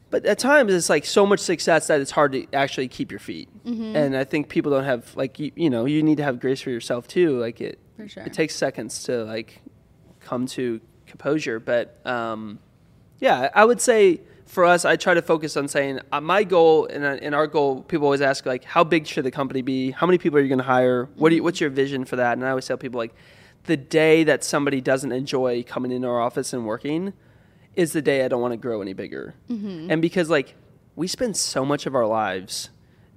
But 0.10 0.26
at 0.26 0.40
times, 0.40 0.74
it's 0.74 0.90
like 0.90 1.06
so 1.06 1.26
much 1.26 1.40
success 1.40 1.88
that 1.88 2.00
it's 2.00 2.12
hard 2.12 2.32
to 2.32 2.48
actually 2.54 2.88
keep 2.88 3.12
your 3.12 3.20
feet. 3.20 3.50
Mm-hmm. 3.66 3.96
And 3.96 4.18
I 4.18 4.24
think 4.24 4.48
people 4.48 4.72
don't 4.72 4.86
have 4.86 5.16
like 5.16 5.38
you, 5.40 5.52
you 5.56 5.70
know 5.70 5.86
you 5.86 6.02
need 6.02 6.18
to 6.18 6.24
have 6.24 6.40
grace 6.40 6.62
for 6.62 6.70
yourself 6.70 7.08
too. 7.08 7.40
Like 7.40 7.60
it, 7.60 7.80
sure. 8.08 8.24
it 8.24 8.34
takes 8.34 8.56
seconds 8.56 9.04
to 9.04 9.26
like 9.26 9.62
come 10.22 10.46
to 10.48 10.80
composure. 11.06 11.60
But 11.60 12.00
um, 12.06 12.60
yeah, 13.20 13.50
I 13.54 13.66
would 13.66 13.82
say 13.82 14.22
for 14.46 14.64
us, 14.64 14.86
I 14.86 14.96
try 14.96 15.14
to 15.14 15.22
focus 15.22 15.58
on 15.58 15.68
saying 15.68 16.00
uh, 16.12 16.22
my 16.22 16.46
goal 16.46 16.86
and, 16.86 17.04
uh, 17.04 17.18
and 17.22 17.36
our 17.36 17.48
goal. 17.48 17.82
People 17.84 18.06
always 18.06 18.22
ask 18.22 18.46
like, 18.46 18.64
how 18.64 18.86
big 18.86 19.08
should 19.08 19.26
the 19.26 19.32
company 19.32 19.62
be? 19.62 19.92
How 19.92 20.08
many 20.08 20.18
people 20.18 20.40
are 20.40 20.42
you 20.42 20.48
going 20.48 20.60
to 20.60 20.64
hire? 20.64 21.10
What 21.16 21.30
do 21.30 21.36
you, 21.36 21.44
what's 21.44 21.60
your 21.60 21.70
vision 21.70 22.06
for 22.06 22.16
that? 22.16 22.38
And 22.38 22.46
I 22.46 22.50
always 22.52 22.66
tell 22.66 22.78
people 22.78 22.98
like, 22.98 23.14
the 23.66 23.76
day 23.76 24.24
that 24.24 24.46
somebody 24.46 24.80
doesn't 24.80 25.12
enjoy 25.12 25.62
coming 25.64 25.92
into 25.92 26.08
our 26.08 26.22
office 26.22 26.54
and 26.54 26.66
working 26.66 27.12
is 27.78 27.94
the 27.94 28.02
day 28.02 28.26
I 28.26 28.28
don't 28.28 28.42
want 28.42 28.52
to 28.52 28.58
grow 28.58 28.82
any 28.82 28.94
bigger. 28.94 29.36
And 29.50 30.02
because 30.02 30.30
like 30.30 30.56
we 30.96 31.08
spend 31.08 31.38
so 31.38 31.64
much 31.64 31.86
of 31.86 31.96
our 31.96 32.06
lives 32.08 32.70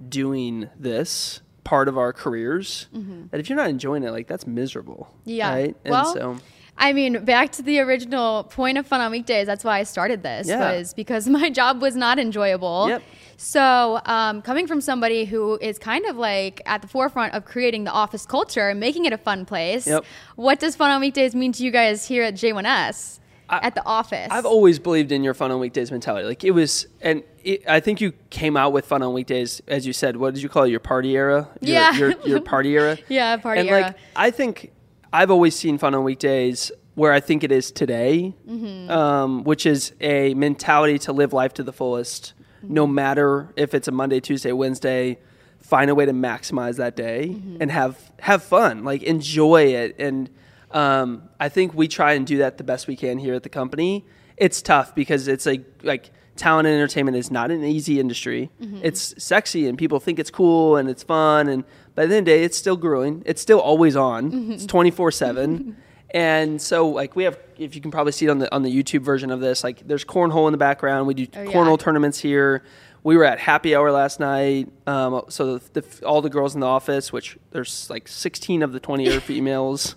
doing 0.07 0.69
this 0.79 1.41
part 1.63 1.87
of 1.87 1.97
our 1.97 2.13
careers 2.13 2.87
that 3.31 3.39
if 3.39 3.49
you're 3.49 3.57
not 3.57 3.69
enjoying 3.69 4.03
it, 4.03 4.11
like 4.11 4.27
that's 4.27 4.47
miserable. 4.47 5.13
Yeah. 5.25 5.51
Right. 5.53 5.75
And 5.83 5.91
Well, 5.91 6.13
so 6.13 6.37
I 6.77 6.93
mean, 6.93 7.25
back 7.25 7.51
to 7.53 7.61
the 7.61 7.79
original 7.79 8.45
point 8.45 8.77
of 8.77 8.87
Fun 8.87 9.01
on 9.01 9.11
Weekdays. 9.11 9.45
That's 9.45 9.63
why 9.63 9.79
I 9.79 9.83
started 9.83 10.23
this 10.23 10.47
Yeah. 10.47 10.71
was 10.77 10.93
because 10.93 11.27
my 11.39 11.49
job 11.49 11.81
was 11.81 11.95
not 11.95 12.17
enjoyable. 12.17 12.87
Yep. 12.89 13.03
So, 13.37 13.99
um, 14.05 14.41
coming 14.43 14.67
from 14.67 14.81
somebody 14.81 15.25
who 15.25 15.57
is 15.61 15.79
kind 15.79 16.05
of 16.05 16.15
like 16.15 16.61
at 16.67 16.81
the 16.83 16.87
forefront 16.87 17.33
of 17.33 17.45
creating 17.45 17.83
the 17.85 17.91
office 17.91 18.25
culture 18.25 18.69
and 18.69 18.79
making 18.79 19.05
it 19.05 19.13
a 19.13 19.17
fun 19.17 19.45
place, 19.45 19.85
Yep. 19.87 20.05
what 20.35 20.59
does 20.59 20.75
Fun 20.75 20.91
on 20.91 21.01
Weekdays 21.01 21.33
mean 21.35 21.51
to 21.53 21.63
you 21.63 21.71
guys 21.71 22.07
here 22.07 22.23
at 22.23 22.35
J1S 22.35 23.19
I- 23.51 23.67
at 23.67 23.75
the 23.75 23.85
office? 23.85 24.27
I've 24.31 24.45
always 24.45 24.79
believed 24.79 25.11
in 25.11 25.23
your 25.23 25.33
fun 25.33 25.51
on 25.51 25.59
weekdays 25.59 25.91
mentality. 25.91 26.27
Like 26.27 26.43
it 26.43 26.51
was, 26.51 26.87
and 27.01 27.23
it, 27.43 27.63
I 27.67 27.79
think 27.79 28.01
you 28.01 28.13
came 28.29 28.55
out 28.57 28.71
with 28.73 28.85
fun 28.85 29.03
on 29.03 29.13
weekdays, 29.13 29.61
as 29.67 29.85
you 29.85 29.93
said. 29.93 30.17
What 30.17 30.33
did 30.33 30.41
you 30.43 30.49
call 30.49 30.63
it? 30.63 30.69
Your 30.69 30.79
party 30.79 31.15
era? 31.15 31.49
Your, 31.61 31.73
Yeah. 31.75 31.97
Your, 31.97 32.13
your 32.25 32.41
party 32.53 32.73
era. 32.75 32.97
Yeah, 33.09 33.37
party 33.37 33.61
and 33.61 33.69
era. 33.69 33.81
like 33.81 33.95
I 34.15 34.31
think 34.31 34.71
I've 35.13 35.29
always 35.31 35.55
seen 35.55 35.77
fun 35.77 35.93
on 35.95 36.03
weekdays 36.03 36.71
where 36.95 37.13
I 37.13 37.19
think 37.19 37.43
it 37.43 37.51
is 37.51 37.71
today, 37.71 38.33
Mm-hmm. 38.49 38.89
um, 38.91 39.43
which 39.43 39.65
is 39.65 39.93
a 40.01 40.33
mentality 40.33 40.99
to 40.99 41.13
live 41.13 41.31
life 41.33 41.53
to 41.55 41.63
the 41.63 41.73
fullest, 41.73 42.33
no 42.63 42.85
Mm-hmm. 42.85 42.95
matter 42.95 43.53
if 43.55 43.73
it's 43.73 43.87
a 43.87 43.91
Monday, 43.91 44.19
Tuesday, 44.19 44.51
Wednesday. 44.51 45.19
Find 45.61 45.89
a 45.89 45.95
way 45.95 46.05
to 46.05 46.11
maximize 46.11 46.77
that 46.77 46.95
day 46.95 47.29
Mm-hmm. 47.29 47.57
and 47.61 47.71
have 47.71 48.11
have 48.19 48.43
fun, 48.43 48.83
like 48.83 49.03
enjoy 49.03 49.63
it. 49.73 49.95
And 49.99 50.29
um, 50.73 51.29
I 51.39 51.49
think 51.49 51.73
we 51.73 51.87
try 51.87 52.13
and 52.13 52.25
do 52.25 52.37
that 52.39 52.57
the 52.57 52.63
best 52.63 52.87
we 52.87 52.95
can 52.95 53.17
here 53.19 53.33
at 53.33 53.43
the 53.43 53.49
company. 53.49 54.05
It's 54.37 54.61
tough 54.61 54.95
because 54.95 55.27
it's 55.27 55.45
like 55.45 55.63
like 55.83 56.11
talent 56.35 56.67
and 56.67 56.75
entertainment 56.75 57.17
is 57.17 57.29
not 57.29 57.51
an 57.51 57.63
easy 57.63 57.99
industry. 57.99 58.49
Mm-hmm. 58.61 58.79
It's 58.83 59.13
sexy 59.23 59.67
and 59.67 59.77
people 59.77 59.99
think 59.99 60.17
it's 60.17 60.31
cool 60.31 60.77
and 60.77 60.89
it's 60.89 61.03
fun. 61.03 61.47
And 61.47 61.63
by 61.93 62.05
the 62.05 62.15
end 62.15 62.27
of 62.27 62.33
the 62.33 62.39
day, 62.39 62.43
it's 62.43 62.57
still 62.57 62.77
growing. 62.77 63.21
It's 63.25 63.41
still 63.41 63.59
always 63.59 63.95
on. 63.95 64.31
Mm-hmm. 64.31 64.51
It's 64.53 64.65
24 64.65 65.11
7. 65.11 65.75
And 66.13 66.61
so, 66.61 66.89
like, 66.89 67.15
we 67.15 67.23
have, 67.23 67.39
if 67.57 67.73
you 67.73 67.79
can 67.79 67.89
probably 67.89 68.11
see 68.11 68.25
it 68.25 68.29
on 68.29 68.39
the 68.39 68.53
on 68.53 68.63
the 68.63 68.69
YouTube 68.83 68.99
version 69.01 69.31
of 69.31 69.39
this, 69.39 69.63
like, 69.63 69.87
there's 69.87 70.03
cornhole 70.03 70.45
in 70.49 70.51
the 70.51 70.57
background. 70.57 71.07
We 71.07 71.13
do 71.13 71.25
Oh, 71.33 71.41
yeah. 71.43 71.49
cornhole 71.49 71.79
tournaments 71.79 72.19
here. 72.19 72.63
We 73.03 73.15
were 73.15 73.23
at 73.23 73.39
happy 73.39 73.73
hour 73.77 73.93
last 73.93 74.19
night. 74.19 74.67
Um, 74.85 75.21
so 75.29 75.57
the, 75.57 75.79
the, 75.79 76.05
all 76.05 76.21
the 76.21 76.29
girls 76.29 76.53
in 76.53 76.59
the 76.59 76.67
office, 76.67 77.13
which 77.13 77.37
there's 77.51 77.89
like 77.89 78.09
16 78.09 78.61
of 78.61 78.73
the 78.73 78.81
20 78.81 79.07
are 79.07 79.19
females, 79.31 79.95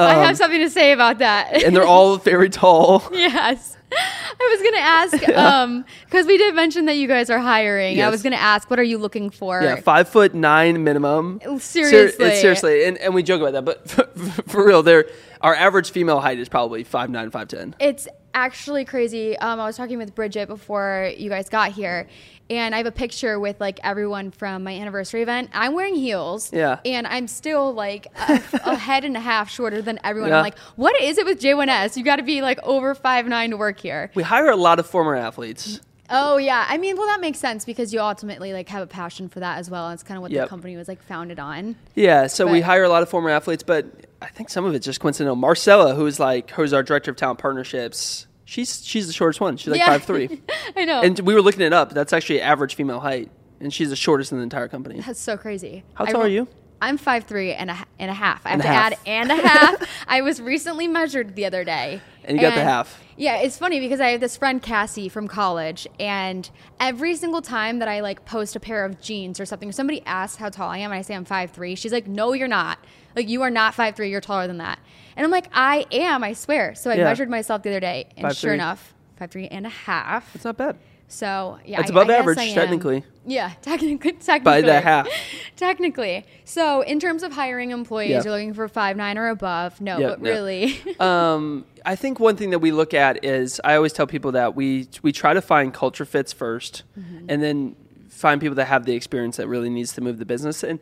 I 0.00 0.14
have 0.14 0.36
something 0.36 0.60
to 0.60 0.70
say 0.70 0.92
about 0.92 1.18
that. 1.18 1.54
Um, 1.54 1.62
and 1.66 1.76
they're 1.76 1.86
all 1.86 2.16
very 2.32 2.50
tall. 2.50 3.02
yes. 3.12 3.76
I 3.96 4.48
was 4.50 4.60
going 4.60 4.74
to 4.74 4.80
ask, 4.80 5.28
um, 5.38 5.84
because 6.06 6.26
we 6.26 6.36
did 6.36 6.54
mention 6.54 6.86
that 6.86 6.96
you 6.96 7.06
guys 7.06 7.30
are 7.30 7.38
hiring. 7.38 8.02
I 8.02 8.08
was 8.08 8.22
going 8.22 8.32
to 8.32 8.40
ask, 8.40 8.68
what 8.70 8.78
are 8.78 8.84
you 8.84 8.98
looking 8.98 9.30
for? 9.30 9.62
Yeah, 9.62 9.76
five 9.76 10.08
foot 10.08 10.34
nine 10.34 10.84
minimum. 10.84 11.40
Seriously. 11.58 12.26
it's 12.26 12.40
seriously, 12.40 12.84
and, 12.86 12.98
and 12.98 13.14
we 13.14 13.22
joke 13.22 13.40
about 13.40 13.52
that, 13.52 13.64
but 13.64 13.88
for, 14.16 14.42
for 14.48 14.66
real, 14.66 14.82
they're, 14.82 15.06
our 15.40 15.54
average 15.54 15.90
female 15.90 16.20
height 16.20 16.38
is 16.38 16.48
probably 16.48 16.84
five 16.84 17.10
nine, 17.10 17.30
five 17.30 17.48
ten. 17.48 17.76
It's 17.78 18.08
actually 18.34 18.84
crazy. 18.84 19.36
Um, 19.38 19.60
I 19.60 19.66
was 19.66 19.76
talking 19.76 19.98
with 19.98 20.14
Bridget 20.14 20.48
before 20.48 21.12
you 21.16 21.30
guys 21.30 21.48
got 21.48 21.72
here, 21.72 22.08
and 22.50 22.74
I 22.74 22.78
have 22.78 22.86
a 22.86 22.92
picture 22.92 23.40
with 23.40 23.60
like 23.60 23.80
everyone 23.82 24.30
from 24.30 24.64
my 24.64 24.72
anniversary 24.72 25.22
event. 25.22 25.50
I'm 25.54 25.74
wearing 25.74 25.94
heels, 25.94 26.52
Yeah. 26.52 26.80
and 26.84 27.06
I'm 27.06 27.26
still 27.28 27.72
like 27.72 28.06
a, 28.28 28.42
a 28.64 28.74
head 28.76 29.04
and 29.04 29.16
a 29.16 29.20
half 29.20 29.50
shorter 29.50 29.80
than 29.82 29.98
everyone. 30.04 30.30
Yeah. 30.30 30.38
I'm 30.38 30.42
like, 30.44 30.58
what 30.76 31.00
is 31.00 31.18
it 31.18 31.24
with 31.26 31.40
J1S? 31.40 31.96
You 31.96 32.04
got 32.04 32.16
to 32.16 32.22
be 32.22 32.42
like 32.42 32.58
over 32.62 32.94
five 32.94 33.26
nine 33.26 33.50
to 33.50 33.56
work 33.56 33.80
here. 33.80 34.10
We 34.14 34.22
hire 34.22 34.48
a 34.50 34.56
lot 34.56 34.78
of 34.78 34.86
former 34.86 35.14
athletes. 35.16 35.80
Oh 36.10 36.36
yeah, 36.36 36.66
I 36.68 36.76
mean, 36.76 36.98
well 36.98 37.06
that 37.06 37.22
makes 37.22 37.38
sense 37.38 37.64
because 37.64 37.94
you 37.94 37.98
ultimately 38.00 38.52
like 38.52 38.68
have 38.68 38.82
a 38.82 38.86
passion 38.86 39.30
for 39.30 39.40
that 39.40 39.56
as 39.58 39.70
well. 39.70 39.88
It's 39.90 40.02
kind 40.02 40.16
of 40.18 40.22
what 40.22 40.32
Yep. 40.32 40.44
the 40.44 40.48
company 40.50 40.76
was 40.76 40.86
like 40.86 41.02
founded 41.02 41.38
on. 41.38 41.76
Yeah, 41.94 42.26
so 42.26 42.46
we 42.46 42.60
hire 42.60 42.84
a 42.84 42.90
lot 42.90 43.02
of 43.02 43.08
former 43.08 43.30
athletes, 43.30 43.62
but 43.62 43.86
I 44.20 44.26
think 44.26 44.50
some 44.50 44.66
of 44.66 44.74
it's 44.74 44.84
just 44.84 45.00
coincidental. 45.00 45.34
Marcella, 45.34 45.94
who's 45.94 46.20
like 46.20 46.50
who's 46.50 46.74
our 46.74 46.82
director 46.82 47.10
of 47.10 47.16
talent 47.16 47.38
partnerships, 47.38 48.26
she's 48.44 48.84
she's 48.84 49.06
the 49.06 49.12
shortest 49.12 49.40
one. 49.40 49.56
She's 49.56 49.68
like 49.68 49.78
yeah, 49.78 49.86
five 49.86 50.04
three, 50.04 50.42
I 50.76 50.84
know. 50.84 51.02
and 51.02 51.18
we 51.20 51.34
were 51.34 51.42
looking 51.42 51.62
it 51.62 51.72
up. 51.72 51.92
That's 51.92 52.12
actually 52.12 52.40
average 52.40 52.74
female 52.74 53.00
height, 53.00 53.30
and 53.60 53.72
she's 53.72 53.90
the 53.90 53.96
shortest 53.96 54.32
in 54.32 54.38
the 54.38 54.44
entire 54.44 54.68
company. 54.68 55.00
That's 55.00 55.20
so 55.20 55.36
crazy. 55.36 55.84
How 55.94 56.04
I 56.04 56.12
tall 56.12 56.22
are 56.22 56.28
you? 56.28 56.48
I'm 56.84 56.98
five 56.98 57.24
three 57.24 57.52
and 57.52 57.70
a 57.70 57.76
and 57.98 58.10
a 58.10 58.14
half. 58.14 58.44
I 58.46 58.50
have 58.50 58.60
And 58.60 58.62
to 58.62 58.68
add 58.68 58.98
and 59.06 59.30
a 59.30 59.36
half. 59.36 59.88
I 60.08 60.20
was 60.20 60.40
recently 60.40 60.86
measured 60.86 61.34
the 61.34 61.44
other 61.46 61.64
day. 61.64 62.00
And 62.24 62.36
you 62.36 62.42
got 62.42 62.54
the 62.54 62.62
half. 62.62 63.02
Yeah, 63.16 63.36
it's 63.36 63.56
funny 63.58 63.80
because 63.80 64.00
I 64.00 64.08
have 64.08 64.20
this 64.20 64.36
friend 64.36 64.60
Cassie 64.62 65.08
from 65.08 65.28
college, 65.28 65.86
and 66.00 66.48
every 66.80 67.14
single 67.14 67.42
time 67.42 67.78
that 67.78 67.86
I 67.88 68.00
like 68.00 68.24
post 68.24 68.56
a 68.56 68.60
pair 68.60 68.84
of 68.84 69.00
jeans 69.00 69.38
or 69.38 69.46
something, 69.46 69.70
somebody 69.72 70.02
asks 70.04 70.36
how 70.36 70.48
tall 70.48 70.68
I 70.68 70.78
am, 70.78 70.90
and 70.90 70.98
I 70.98 71.02
say 71.02 71.14
I'm 71.14 71.24
five 71.24 71.50
three, 71.52 71.74
she's 71.76 71.92
like, 71.92 72.06
"No, 72.08 72.32
you're 72.32 72.48
not. 72.48 72.78
Like 73.14 73.28
you 73.28 73.42
are 73.42 73.50
not 73.50 73.74
five 73.74 73.94
three. 73.94 74.10
You're 74.10 74.20
taller 74.20 74.46
than 74.46 74.58
that." 74.58 74.78
And 75.16 75.24
I'm 75.24 75.30
like, 75.30 75.46
"I 75.52 75.86
am. 75.92 76.24
I 76.24 76.32
swear." 76.32 76.74
So 76.74 76.90
I 76.90 76.94
Yeah. 76.94 77.04
measured 77.04 77.30
myself 77.30 77.62
the 77.62 77.70
other 77.70 77.80
day, 77.80 78.06
and 78.16 78.24
5'3". 78.26 78.36
sure 78.40 78.54
enough, 78.54 78.94
five 79.16 79.30
three 79.30 79.46
and 79.48 79.64
a 79.64 79.70
half. 79.70 80.34
It's 80.34 80.44
not 80.44 80.56
bad. 80.56 80.76
So 81.14 81.58
yeah, 81.64 81.76
That's 81.78 81.90
I- 81.90 81.94
above 81.94 82.10
I 82.10 82.14
average, 82.14 82.38
technically. 82.54 83.04
Yeah, 83.26 83.52
technically, 83.62 84.12
technically 84.20 84.42
By 84.42 84.60
the 84.60 84.80
half. 84.80 85.08
technically. 85.56 86.26
So 86.44 86.82
in 86.82 86.98
terms 87.00 87.22
of 87.22 87.32
hiring 87.32 87.70
employees, 87.70 88.10
Yeah. 88.10 88.22
you're 88.24 88.32
looking 88.32 88.52
for 88.52 88.66
five 88.68 88.96
nine 88.96 89.16
or 89.16 89.28
above. 89.28 89.80
No, 89.80 89.98
Yeah, 89.98 90.08
but 90.10 90.22
no. 90.22 90.30
really, 90.30 90.76
um, 91.00 91.64
I 91.86 91.96
think 91.96 92.18
one 92.20 92.36
thing 92.36 92.50
that 92.50 92.58
we 92.58 92.72
look 92.72 92.92
at 92.94 93.24
is 93.24 93.60
I 93.64 93.76
always 93.76 93.92
tell 93.92 94.06
people 94.06 94.32
that 94.32 94.54
we 94.56 94.88
we 95.02 95.12
try 95.12 95.32
to 95.34 95.40
find 95.42 95.72
culture 95.72 96.04
fits 96.04 96.34
1st 96.34 96.82
Mm-hmm. 96.98 97.26
and 97.28 97.42
then 97.42 97.76
find 98.08 98.40
people 98.40 98.54
that 98.56 98.66
have 98.66 98.84
the 98.84 98.94
experience 98.94 99.36
that 99.38 99.48
really 99.48 99.70
needs 99.70 99.92
to 99.94 100.00
move 100.00 100.18
the 100.18 100.24
business. 100.26 100.62
And 100.62 100.78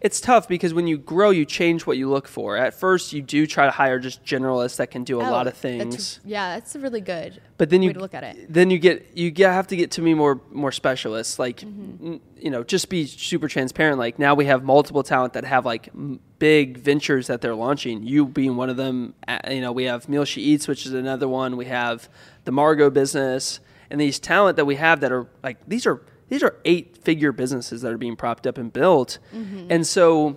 it's 0.00 0.20
tough 0.20 0.46
because 0.46 0.74
when 0.74 0.86
you 0.86 0.98
grow, 0.98 1.30
you 1.30 1.44
change 1.46 1.86
what 1.86 1.96
you 1.96 2.08
look 2.10 2.28
for. 2.28 2.56
At 2.56 2.74
first, 2.74 3.12
you 3.14 3.22
do 3.22 3.46
try 3.46 3.64
to 3.64 3.70
hire 3.70 3.98
just 3.98 4.22
generalists 4.24 4.76
that 4.76 4.90
can 4.90 5.04
do 5.04 5.20
a 5.20 5.26
Oh, 5.26 5.30
lot 5.30 5.46
of 5.46 5.54
that's- 5.60 5.60
things. 5.60 6.20
yeah, 6.24 6.54
that's 6.54 6.76
really 6.76 7.00
good. 7.00 7.40
but 7.58 7.70
then 7.70 7.80
way 7.80 7.86
you 7.86 7.92
to 7.94 8.00
look 8.00 8.12
at 8.12 8.22
it. 8.22 8.52
Then 8.52 8.70
you 8.70 8.78
get 8.78 9.06
you 9.14 9.30
get, 9.30 9.52
have 9.52 9.66
to 9.68 9.76
get 9.76 9.90
to 9.92 10.02
me 10.02 10.12
more 10.14 10.40
more 10.52 10.70
specialists. 10.72 11.38
Like 11.38 11.60
Mm-hmm. 11.60 12.16
you 12.38 12.50
know, 12.50 12.62
just 12.62 12.88
be 12.90 13.06
super 13.06 13.48
transparent. 13.48 13.98
Like 13.98 14.18
now 14.18 14.34
we 14.34 14.44
have 14.44 14.62
multiple 14.62 15.02
talent 15.02 15.32
that 15.32 15.44
have 15.44 15.64
like 15.64 15.88
m- 15.88 16.20
big 16.38 16.76
ventures 16.76 17.26
that 17.28 17.40
they're 17.40 17.54
launching. 17.54 18.02
You 18.02 18.26
being 18.26 18.56
one 18.56 18.68
of 18.68 18.76
them. 18.76 19.14
You 19.50 19.62
know, 19.62 19.72
we 19.72 19.84
have 19.84 20.08
Meal 20.08 20.24
She 20.26 20.42
Eats, 20.42 20.68
which 20.68 20.84
is 20.84 20.92
another 20.92 21.26
one. 21.28 21.56
We 21.56 21.64
have 21.66 22.08
the 22.44 22.52
Margot 22.52 22.90
business, 22.90 23.60
and 23.90 23.98
these 23.98 24.18
talent 24.18 24.56
that 24.56 24.66
we 24.66 24.74
have 24.76 25.00
that 25.00 25.10
are 25.10 25.26
like 25.42 25.56
these 25.66 25.86
are 25.86 26.02
these 26.28 26.42
are 26.42 26.56
eight 26.64 26.96
figure 26.98 27.32
businesses 27.32 27.82
that 27.82 27.92
are 27.92 27.98
being 27.98 28.16
propped 28.16 28.46
up 28.46 28.58
and 28.58 28.72
built, 28.72 29.18
Mm-hmm. 29.34 29.66
and 29.70 29.86
so 29.86 30.36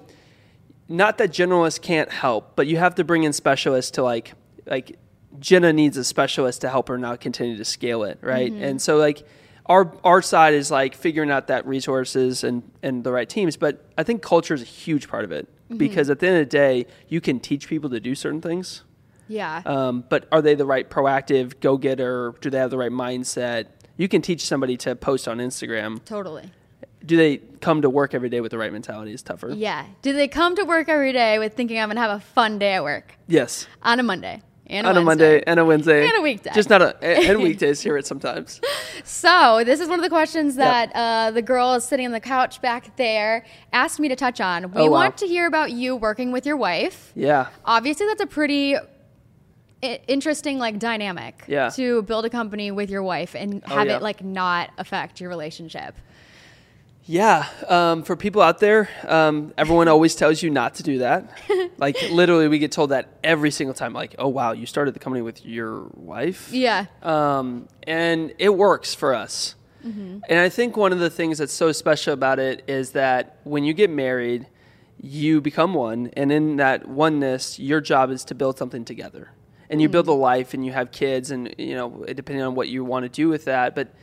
not 0.87 1.17
that 1.19 1.31
generalists 1.31 1.81
can't 1.81 2.11
help, 2.11 2.55
but 2.55 2.65
you 2.67 2.77
have 2.77 2.95
to 2.95 3.03
bring 3.03 3.23
in 3.23 3.33
specialists 3.33 3.91
to 3.91 4.03
like 4.03 4.33
like 4.65 4.97
Jenna 5.39 5.71
needs 5.71 5.95
a 5.97 6.03
specialist 6.03 6.61
to 6.61 6.69
help 6.69 6.87
her 6.89 6.97
now 6.97 7.15
continue 7.15 7.55
to 7.57 7.65
scale 7.65 8.03
it, 8.03 8.17
right? 8.21 8.51
And 8.51 8.81
so 8.81 8.97
like 8.97 9.25
our 9.67 9.95
our 10.03 10.21
side 10.21 10.53
is 10.55 10.71
like 10.71 10.95
figuring 10.95 11.29
out 11.31 11.47
that 11.47 11.65
resources 11.67 12.43
and 12.43 12.63
and 12.81 13.03
the 13.03 13.11
right 13.11 13.29
teams, 13.29 13.55
but 13.55 13.85
I 13.97 14.03
think 14.03 14.21
culture 14.23 14.53
is 14.55 14.61
a 14.61 14.65
huge 14.65 15.07
part 15.07 15.23
of 15.23 15.31
it 15.31 15.47
because 15.77 16.09
at 16.09 16.17
the 16.19 16.27
end 16.27 16.37
of 16.37 16.49
the 16.49 16.57
day, 16.57 16.87
you 17.07 17.21
can 17.21 17.39
teach 17.39 17.67
people 17.69 17.91
to 17.91 17.99
do 17.99 18.15
certain 18.15 18.41
things. 18.41 18.81
Yeah, 19.27 19.61
Um, 19.67 20.03
but 20.09 20.27
are 20.31 20.41
they 20.41 20.55
the 20.55 20.65
right 20.65 20.89
proactive 20.89 21.59
go 21.59 21.77
getter? 21.77 22.33
Do 22.41 22.49
they 22.49 22.57
have 22.57 22.71
the 22.71 22.79
right 22.79 22.91
mindset? 22.91 23.67
You 23.99 24.07
can 24.07 24.21
teach 24.21 24.45
somebody 24.45 24.77
to 24.77 24.95
post 24.95 25.27
on 25.27 25.39
Instagram. 25.39 26.03
totally. 26.05 26.49
Do 27.05 27.17
they 27.17 27.37
come 27.59 27.81
to 27.81 27.89
work 27.89 28.13
every 28.13 28.29
day 28.29 28.39
with 28.39 28.51
the 28.51 28.57
right 28.57 28.71
mentality? 28.71 29.11
Is 29.13 29.21
tougher. 29.21 29.49
Yeah. 29.51 29.85
Do 30.01 30.13
they 30.13 30.27
come 30.29 30.55
to 30.55 30.63
work 30.63 30.87
every 30.87 31.11
day 31.11 31.37
with 31.37 31.53
thinking 31.53 31.77
I'm 31.79 31.89
gonna 31.89 31.99
have 31.99 32.15
a 32.17 32.19
fun 32.21 32.59
day 32.59 32.73
at 32.75 32.83
work 32.83 33.13
Yes. 33.27 33.67
on 33.83 33.99
a 33.99 34.03
Monday 34.03 34.41
and 34.67 34.87
on 34.87 34.95
a 34.95 35.01
Wednesday? 35.03 35.31
Monday 35.35 35.43
and 35.47 35.59
a 35.59 35.65
Wednesday 35.65 36.07
And 36.07 36.17
a 36.17 36.21
weekday. 36.21 36.51
Just 36.53 36.69
not 36.69 36.81
a 36.81 36.95
and 37.03 37.41
weekdays 37.43 37.81
here 37.81 37.97
at 37.97 38.05
sometimes. 38.05 38.61
So 39.03 39.63
this 39.65 39.79
is 39.81 39.89
one 39.89 39.99
of 39.99 40.03
the 40.03 40.09
questions 40.09 40.55
Yeah. 40.55 40.85
that 40.87 40.91
uh, 40.95 41.31
the 41.31 41.41
girl 41.41 41.79
sitting 41.81 42.05
on 42.05 42.11
the 42.13 42.19
couch 42.21 42.61
back 42.61 42.95
there 42.95 43.45
asked 43.73 43.99
me 43.99 44.07
to 44.09 44.15
touch 44.15 44.39
on. 44.39 44.71
We 44.71 44.81
Oh, 44.81 44.85
wow. 44.85 44.91
want 44.91 45.17
to 45.17 45.27
hear 45.27 45.45
about 45.45 45.71
you 45.71 45.95
working 45.95 46.31
with 46.31 46.45
your 46.45 46.57
wife. 46.57 47.11
Yeah. 47.15 47.47
obviously 47.65 48.07
that's 48.07 48.21
a 48.21 48.27
pretty 48.27 48.75
interesting 49.81 50.59
like 50.59 50.77
dynamic 50.79 51.43
Yeah. 51.47 51.69
to 51.69 52.01
build 52.03 52.25
a 52.25 52.29
company 52.29 52.69
with 52.71 52.89
your 52.89 53.03
wife 53.03 53.35
and 53.35 53.63
Oh, 53.67 53.75
have 53.75 53.87
yeah. 53.87 53.95
it 53.97 54.01
like 54.01 54.23
not 54.23 54.71
affect 54.77 55.21
your 55.21 55.29
relationship 55.29 55.95
Yeah. 57.05 57.47
Um, 57.67 58.03
for 58.03 58.15
people 58.15 58.39
out 58.41 58.59
there, 58.59 58.87
um, 59.07 59.51
everyone 59.57 59.87
always 59.87 60.13
tells 60.15 60.43
you 60.43 60.51
not 60.51 60.75
to 60.75 60.83
do 60.83 60.99
that. 60.99 61.31
like 61.77 61.97
literally, 62.11 62.47
we 62.47 62.59
get 62.59 62.71
told 62.71 62.91
that 62.91 63.07
every 63.23 63.49
single 63.49 63.73
time. 63.73 63.93
Like, 63.93 64.13
oh 64.19 64.27
wow, 64.27 64.51
you 64.51 64.67
started 64.67 64.93
the 64.93 64.99
company 64.99 65.23
with 65.23 65.43
your 65.43 65.87
wife. 65.95 66.51
yeah 66.53 66.85
Um, 67.01 67.67
and 67.87 68.31
it 68.37 68.49
works 68.55 68.93
for 68.93 69.15
us. 69.15 69.55
And 69.81 70.23
I 70.39 70.49
think 70.49 70.75
one 70.77 70.91
of 70.91 70.99
the 70.99 71.09
things 71.09 71.37
that's 71.39 71.53
so 71.53 71.71
special 71.71 72.13
about 72.13 72.37
it 72.37 72.63
is 72.67 72.91
that 72.91 73.37
when 73.43 73.63
you 73.63 73.73
get 73.73 73.89
married, 73.89 74.45
you 75.01 75.39
become 75.41 75.73
one, 75.73 76.11
and 76.17 76.31
in 76.33 76.57
that 76.57 76.87
oneness, 76.87 77.57
your 77.57 77.79
job 77.81 78.11
is 78.11 78.23
to 78.25 78.35
build 78.35 78.57
something 78.57 78.83
together. 78.85 79.29
And 79.69 79.81
you 79.81 79.87
build 79.89 80.05
hmm. 80.05 80.11
a 80.11 80.15
life, 80.15 80.53
and 80.53 80.65
you 80.65 80.71
have 80.71 80.91
kids, 80.91 81.31
and 81.31 81.53
you 81.57 81.75
know, 81.75 82.03
depending 82.07 82.43
on 82.43 82.55
what 82.55 82.69
you 82.69 82.83
want 82.83 83.03
to 83.03 83.09
do 83.09 83.29
with 83.29 83.45
that, 83.45 83.75
but 83.75 83.93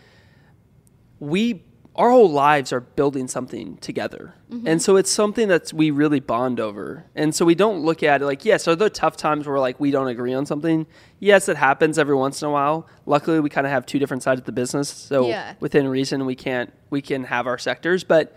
we 1.19 1.63
our 1.97 2.11
whole 2.11 2.31
lives 2.31 2.73
are 2.73 2.81
building 2.81 3.27
something 3.27 3.79
together. 3.79 4.35
Mm-hmm. 4.51 4.69
And 4.69 4.83
so 4.83 4.97
it's 4.97 5.11
something 5.11 5.49
that 5.49 5.73
we 5.73 5.91
really 5.91 6.21
bond 6.21 6.61
over. 6.61 7.07
And 7.15 7.35
so 7.35 7.47
we 7.47 7.55
don't 7.55 7.81
look 7.81 8.03
at 8.03 8.21
it 8.21 8.27
like 8.27 8.45
yes 8.45 8.69
are 8.69 8.77
there 8.77 8.91
tough 8.91 9.17
times 9.17 9.47
where 9.47 9.59
like 9.59 9.81
we 9.81 9.91
don't 9.91 10.09
agree 10.09 10.35
on 10.35 10.47
something? 10.47 10.87
Yes 11.19 11.49
it 11.49 11.57
happens 11.57 11.99
every 11.99 12.15
once 12.15 12.43
in 12.43 12.49
a 12.49 12.51
while. 12.51 12.87
Luckily 13.07 13.41
we 13.41 13.49
kind 13.49 13.67
of 13.67 13.73
have 13.73 13.87
two 13.87 13.99
different 13.99 14.23
sides 14.23 14.41
of 14.41 14.45
the 14.45 14.53
business 14.53 14.89
so 14.89 15.27
Yeah. 15.27 15.55
within 15.59 15.89
reason 15.89 16.27
we 16.27 16.35
can't 16.35 16.73
we 16.91 17.01
can 17.01 17.25
have 17.25 17.47
our 17.47 17.59
sectors 17.59 18.05
but 18.05 18.37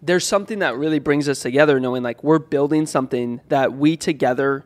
there's 0.00 0.26
something 0.26 0.58
that 0.60 0.76
really 0.76 0.98
brings 0.98 1.28
us 1.28 1.40
together 1.40 1.80
knowing 1.80 2.02
like 2.02 2.22
we're 2.22 2.38
building 2.38 2.86
something 2.86 3.40
that 3.48 3.72
we 3.72 3.96
together 3.96 4.64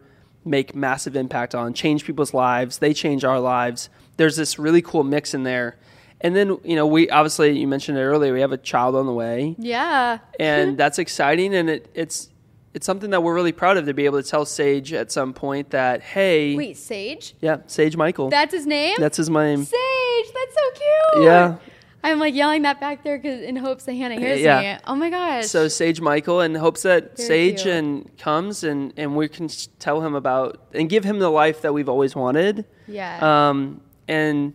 make 0.48 0.74
massive 0.74 1.16
impact 1.16 1.54
on 1.54 1.74
change 1.74 2.04
people's 2.04 2.34
lives. 2.34 2.78
They 2.78 2.94
change 2.94 3.24
our 3.24 3.40
lives. 3.40 3.90
There's 4.16 4.36
this 4.36 4.58
really 4.58 4.82
cool 4.82 5.04
mix 5.04 5.34
in 5.34 5.42
there. 5.42 5.76
And 6.20 6.34
then 6.34 6.58
you 6.64 6.74
know 6.74 6.86
we 6.86 7.08
obviously 7.10 7.58
you 7.58 7.68
mentioned 7.68 7.96
it 7.96 8.02
earlier 8.02 8.32
we 8.32 8.40
have 8.40 8.52
a 8.52 8.58
child 8.58 8.96
on 8.96 9.06
the 9.06 9.12
way. 9.12 9.54
Yeah. 9.58 10.18
And 10.40 10.76
that's 10.78 10.98
exciting 10.98 11.54
and 11.54 11.70
it, 11.70 11.88
it's 11.94 12.30
it's 12.74 12.84
something 12.84 13.10
that 13.10 13.22
we're 13.22 13.34
really 13.34 13.52
proud 13.52 13.76
of 13.76 13.86
to 13.86 13.94
be 13.94 14.04
able 14.04 14.20
to 14.22 14.28
tell 14.28 14.44
sage 14.44 14.92
at 14.92 15.12
some 15.12 15.32
point 15.32 15.70
that 15.70 16.02
hey 16.02 16.56
wait 16.56 16.76
sage? 16.76 17.34
Yeah 17.40 17.58
sage 17.66 17.96
michael. 17.96 18.30
That's 18.30 18.54
his 18.54 18.66
name? 18.66 18.96
That's 18.98 19.16
his 19.16 19.30
name. 19.30 19.64
Sage 19.64 20.32
that's 20.34 20.54
so 20.54 20.70
cute! 21.14 21.24
Yeah 21.24 21.56
i'm 22.04 22.18
like 22.18 22.34
yelling 22.34 22.62
that 22.62 22.80
back 22.80 23.02
there 23.04 23.18
cause 23.18 23.40
in 23.40 23.56
hopes 23.56 23.84
that 23.84 23.94
hannah 23.94 24.16
hears 24.16 24.40
Yeah. 24.40 24.60
me 24.76 24.80
oh 24.86 24.94
my 24.94 25.10
gosh 25.10 25.46
So 25.46 25.68
Sage 25.68 26.00
Michael, 26.00 26.40
in 26.40 26.54
hopes 26.54 26.82
that 26.82 27.16
Very 27.16 27.26
Sage 27.28 27.62
cute. 27.62 27.74
and 27.74 28.18
comes 28.18 28.62
and 28.64 28.92
and 28.96 29.16
we 29.16 29.28
can 29.28 29.48
tell 29.78 30.00
him 30.00 30.14
about 30.14 30.60
and 30.72 30.88
give 30.88 31.04
him 31.04 31.18
the 31.18 31.30
life 31.30 31.62
that 31.62 31.72
we've 31.74 31.88
always 31.88 32.14
wanted. 32.14 32.64
yeah 32.86 33.18
Um, 33.48 33.80
and 34.06 34.52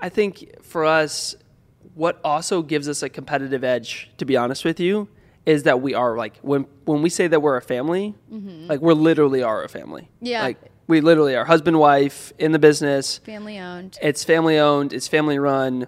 I 0.00 0.08
think 0.08 0.62
for 0.62 0.84
us, 0.84 1.34
what 1.94 2.20
also 2.24 2.62
gives 2.62 2.88
us 2.88 3.02
a 3.02 3.08
competitive 3.08 3.64
edge, 3.64 4.10
to 4.18 4.24
be 4.24 4.36
honest 4.36 4.64
with 4.64 4.78
you, 4.78 5.08
is 5.44 5.64
that 5.64 5.80
we 5.80 5.92
are 5.94 6.16
like 6.16 6.38
when 6.42 6.66
when 6.84 7.02
we 7.02 7.10
say 7.10 7.26
that 7.26 7.40
we're 7.42 7.56
a 7.56 7.62
family, 7.62 8.14
like 8.70 8.80
we're 8.80 8.92
literally 8.94 9.42
are 9.42 9.62
a 9.64 9.68
family. 9.68 10.02
Mm-hmm. 10.02 10.26
Yeah. 10.26 10.42
Like 10.42 10.58
we 10.86 11.00
literally 11.00 11.34
are 11.36 11.44
husband 11.44 11.78
wife 11.78 12.32
in 12.38 12.52
the 12.52 12.58
business. 12.58 13.18
Family 13.18 13.58
owned. 13.58 13.98
It's 14.00 14.22
family 14.24 14.56
owned. 14.58 14.92
It's 14.92 15.08
family 15.08 15.38
run. 15.38 15.86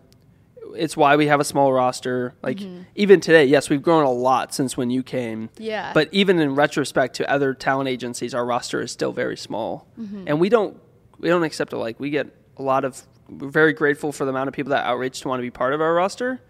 It's 0.77 0.97
why 0.97 1.17
we 1.17 1.27
have 1.29 1.41
a 1.41 1.45
small 1.45 1.73
roster. 1.73 2.35
Like 2.43 2.59
Mm-hmm. 2.59 2.83
even 2.95 3.21
today, 3.21 3.45
yes, 3.45 3.69
we've 3.71 3.83
grown 3.83 4.05
a 4.05 4.11
lot 4.11 4.55
since 4.55 4.77
when 4.77 4.91
you 4.91 5.03
came. 5.03 5.51
Yeah. 5.59 5.93
But 5.95 6.09
even 6.13 6.39
in 6.39 6.55
retrospect 6.55 7.17
to 7.17 7.31
other 7.31 7.55
talent 7.55 7.89
agencies, 7.89 8.35
our 8.35 8.45
roster 8.45 8.81
is 8.81 8.91
still 8.93 9.13
very 9.13 9.37
small, 9.37 9.87
Mm-hmm. 10.01 10.25
and 10.27 10.41
we 10.41 10.49
don't 10.49 10.77
we 11.19 11.29
don't 11.29 11.43
accept 11.45 11.73
it. 11.73 11.77
Like 11.77 11.99
we 12.01 12.11
get 12.11 12.29
a 12.57 12.63
lot 12.63 12.85
of. 12.85 13.03
We're 13.29 13.49
very 13.49 13.73
grateful 13.73 14.11
for 14.11 14.25
the 14.25 14.31
amount 14.31 14.49
of 14.49 14.55
people 14.55 14.71
that 14.71 14.85
outreach 14.85 15.21
to 15.21 15.29
want 15.29 15.39
to 15.39 15.43
be 15.43 15.51
part 15.53 15.73
of 15.73 15.81
our 15.81 15.95
roster, 15.95 16.41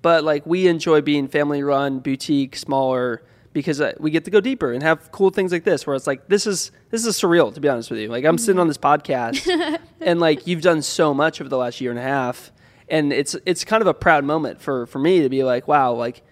but 0.00 0.22
like 0.22 0.46
we 0.46 0.68
enjoy 0.68 1.00
being 1.00 1.26
family 1.26 1.62
run, 1.62 1.98
boutique, 1.98 2.54
smaller 2.54 3.22
because 3.52 3.80
uh, 3.80 3.92
we 3.98 4.12
get 4.12 4.24
to 4.26 4.30
go 4.30 4.40
deeper 4.40 4.72
and 4.72 4.80
have 4.80 5.10
cool 5.10 5.30
things 5.30 5.50
like 5.50 5.64
this 5.64 5.84
where 5.84 5.96
it's 5.96 6.06
like 6.06 6.28
this 6.28 6.46
is 6.46 6.70
this 6.90 7.04
is 7.04 7.16
surreal 7.20 7.52
to 7.52 7.58
be 7.60 7.68
honest 7.68 7.90
with 7.90 7.98
you 7.98 8.06
like 8.06 8.24
i'm 8.24 8.38
sitting 8.38 8.60
on 8.60 8.68
this 8.68 8.78
podcast 8.78 9.42
and 10.00 10.20
like 10.20 10.46
you've 10.46 10.62
done 10.62 10.80
so 10.80 11.12
much 11.12 11.40
over 11.40 11.48
the 11.50 11.56
last 11.56 11.80
year 11.80 11.90
and 11.90 11.98
a 11.98 12.02
half 12.02 12.52
and 12.90 13.12
it's 13.12 13.36
it's 13.46 13.64
kind 13.64 13.80
of 13.80 13.86
a 13.86 13.94
proud 13.94 14.24
moment 14.24 14.60
for 14.60 14.86
for 14.86 14.98
me 14.98 15.20
to 15.20 15.28
be 15.28 15.42
like 15.44 15.68
wow 15.68 15.92
like 15.92 16.22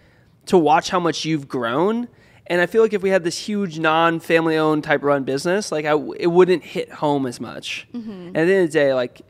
to 0.46 0.58
watch 0.58 0.90
how 0.90 1.00
much 1.00 1.24
you've 1.24 1.48
grown 1.48 2.08
and 2.46 2.60
i 2.60 2.66
feel 2.66 2.82
like 2.82 2.92
if 2.92 3.02
we 3.02 3.10
had 3.10 3.24
this 3.24 3.38
huge 3.38 3.78
non-family 3.78 4.56
owned 4.56 4.84
type 4.84 5.02
run 5.02 5.24
business 5.24 5.70
like 5.70 5.84
I, 5.84 5.92
it 6.18 6.26
wouldn't 6.26 6.64
hit 6.64 6.90
home 6.90 7.26
as 7.26 7.40
much 7.40 7.86
mm-hmm. 7.94 8.10
and 8.10 8.36
at 8.36 8.44
the 8.46 8.54
end 8.54 8.64
of 8.64 8.72
the 8.72 8.78
day 8.78 8.94
like 8.94 9.22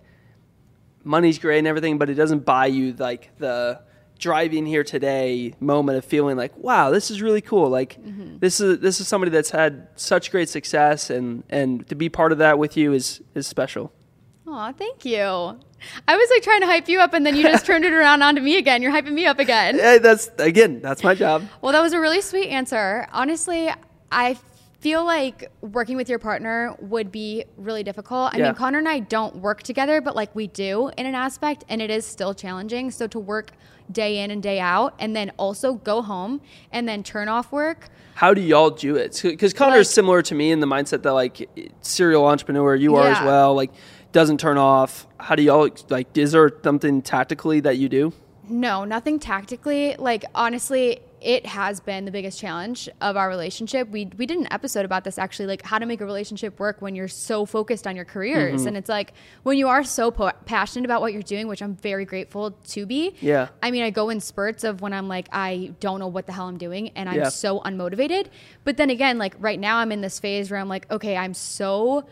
money's 1.09 1.39
great 1.39 1.59
and 1.59 1.67
everything, 1.67 1.99
but 1.99 2.11
it 2.11 2.15
doesn't 2.15 2.45
buy 2.45 2.67
you 2.67 2.93
like 2.93 3.31
the 3.39 3.81
driving 4.19 4.67
here 4.67 4.85
today 4.85 5.55
moment 5.59 5.97
of 5.97 6.05
feeling 6.05 6.37
like, 6.37 6.57
wow, 6.57 6.91
this 6.91 7.11
is 7.11 7.23
really 7.23 7.41
cool. 7.41 7.69
Like 7.71 8.01
mm-hmm. 8.01 8.39
this 8.39 8.61
is 8.61 8.79
this 8.81 9.01
is 9.01 9.09
somebody 9.09 9.31
that's 9.31 9.51
had 9.51 9.89
such 9.97 10.31
great 10.31 10.49
success 10.49 11.11
and 11.11 11.43
and 11.49 11.89
to 11.89 11.95
be 11.95 12.09
part 12.09 12.31
of 12.31 12.39
that 12.39 12.59
with 12.59 12.77
you 12.77 12.93
is 12.93 13.23
is 13.35 13.47
special. 13.47 13.93
Aw, 14.47 14.73
thank 14.73 15.05
you. 15.05 15.59
I 16.07 16.17
was 16.17 16.29
like 16.31 16.43
trying 16.43 16.61
to 16.61 16.67
hype 16.67 16.89
you 16.89 17.01
up, 17.01 17.15
and 17.15 17.25
then 17.25 17.37
you 17.37 17.43
just 17.43 17.67
turned 17.71 17.85
it 17.85 17.93
around 17.93 18.23
onto 18.23 18.41
me 18.41 18.57
again. 18.59 18.83
You're 18.83 18.93
hyping 18.93 19.13
me 19.13 19.27
up 19.27 19.39
again. 19.39 19.79
Hey, 19.79 19.99
that's 19.99 20.31
again, 20.39 20.81
that's 20.81 21.03
my 21.05 21.15
job. 21.15 21.47
Well, 21.63 21.73
that 21.73 21.81
was 21.83 21.93
a 21.93 22.01
really 22.01 22.21
sweet 22.21 22.49
answer. 22.49 23.07
Honestly, 23.13 23.71
I 24.11 24.39
feel 24.81 25.05
like 25.05 25.51
working 25.61 25.97
with 25.97 26.09
your 26.09 26.21
partner 26.21 26.75
would 26.81 27.11
be 27.11 27.45
really 27.57 27.83
difficult. 27.83 28.33
I 28.35 28.39
Yeah. 28.39 28.45
mean, 28.47 28.55
Connor 28.55 28.79
and 28.79 28.89
I 28.89 29.01
don't 29.01 29.37
work 29.37 29.63
together, 29.65 30.01
but 30.01 30.15
like 30.15 30.35
we 30.37 30.47
do 30.47 30.91
in 30.97 31.07
an 31.07 31.15
aspect, 31.15 31.65
and 31.69 31.83
it 31.83 31.91
is 31.91 32.05
still 32.07 32.33
challenging. 32.35 32.91
So 32.91 33.07
to 33.09 33.19
work 33.19 33.53
day 33.91 34.19
in 34.19 34.31
and 34.31 34.43
day 34.43 34.61
out, 34.61 34.95
and 34.99 35.17
then 35.17 35.33
also 35.39 35.75
go 35.75 36.03
home 36.03 36.41
and 36.73 36.87
then 36.89 37.03
turn 37.03 37.27
off 37.29 37.51
work. 37.51 37.89
How 38.15 38.35
do 38.35 38.41
y'all 38.41 38.71
do 38.71 38.97
it? 38.97 39.19
Because 39.23 39.53
Connor 39.53 39.79
is 39.79 39.89
similar 39.89 40.23
to 40.23 40.35
me 40.35 40.51
in 40.51 40.61
the 40.61 40.67
mindset 40.67 41.03
that 41.05 41.13
like 41.13 41.49
serial 41.81 42.27
entrepreneur, 42.27 42.75
you 42.75 42.97
are 42.97 43.07
as 43.09 43.21
well. 43.25 43.55
Like 43.55 43.71
doesn't 44.19 44.41
turn 44.41 44.59
off. 44.59 45.07
How 45.19 45.37
do 45.37 45.43
y'all 45.45 45.69
like? 45.91 46.17
Is 46.19 46.33
there 46.33 46.51
something 46.65 47.03
tactically 47.03 47.61
that 47.61 47.77
you 47.77 47.89
do? 47.89 48.13
No, 48.49 48.85
nothing 48.85 49.21
tactically. 49.21 49.95
Like 49.97 50.25
honestly, 50.35 51.01
it 51.21 51.47
has 51.47 51.79
been 51.79 52.05
the 52.05 52.11
biggest 52.11 52.41
challenge 52.41 52.89
of 53.01 53.17
our 53.17 53.29
relationship. 53.29 53.89
We 53.91 54.11
we 54.17 54.27
did 54.27 54.39
an 54.39 54.49
episode 54.51 54.85
about 54.85 55.05
this 55.05 55.19
actually, 55.19 55.47
like 55.47 55.63
how 55.63 55.79
to 55.79 55.87
make 55.87 56.01
a 56.01 56.05
relationship 56.07 56.59
work 56.59 56.83
when 56.83 56.97
you're 56.97 57.07
so 57.31 57.47
focused 57.47 57.87
on 57.87 57.95
your 57.95 58.05
careers, 58.07 58.61
Mm-hmm. 58.61 58.69
and 58.69 58.77
it's 58.77 58.89
like 58.89 59.13
when 59.45 59.57
you 59.57 59.69
are 59.69 59.85
so 59.85 60.11
po- 60.11 60.33
passionate 60.47 60.85
about 60.85 61.01
what 61.01 61.13
you're 61.13 61.23
doing, 61.23 61.47
which 61.47 61.63
I'm 61.63 61.77
very 61.77 62.05
grateful 62.05 62.51
to 62.75 62.87
be. 62.87 63.15
Yeah. 63.21 63.49
I 63.63 63.71
mean, 63.71 63.85
I 63.85 63.91
go 63.91 64.09
in 64.09 64.19
spurts 64.21 64.65
of 64.65 64.81
when 64.81 64.93
I'm 64.93 65.07
like 65.07 65.29
I 65.31 65.73
don't 65.79 66.01
know 66.01 66.09
what 66.09 66.27
the 66.27 66.33
hell 66.33 66.49
I'm 66.49 66.59
doing, 66.59 66.91
and 66.97 67.09
I'm 67.09 67.17
Yeah. 67.17 67.29
so 67.29 67.61
unmotivated. 67.61 68.27
But 68.65 68.79
then 68.79 68.91
again, 68.91 69.19
like 69.19 69.35
right 69.39 69.61
now, 69.61 69.77
I'm 69.77 69.93
in 69.93 70.01
this 70.01 70.19
phase 70.19 70.51
where 70.51 70.59
I'm 70.59 70.69
like, 70.69 70.91
okay, 70.91 71.17
I'm 71.17 71.35
so 71.35 72.05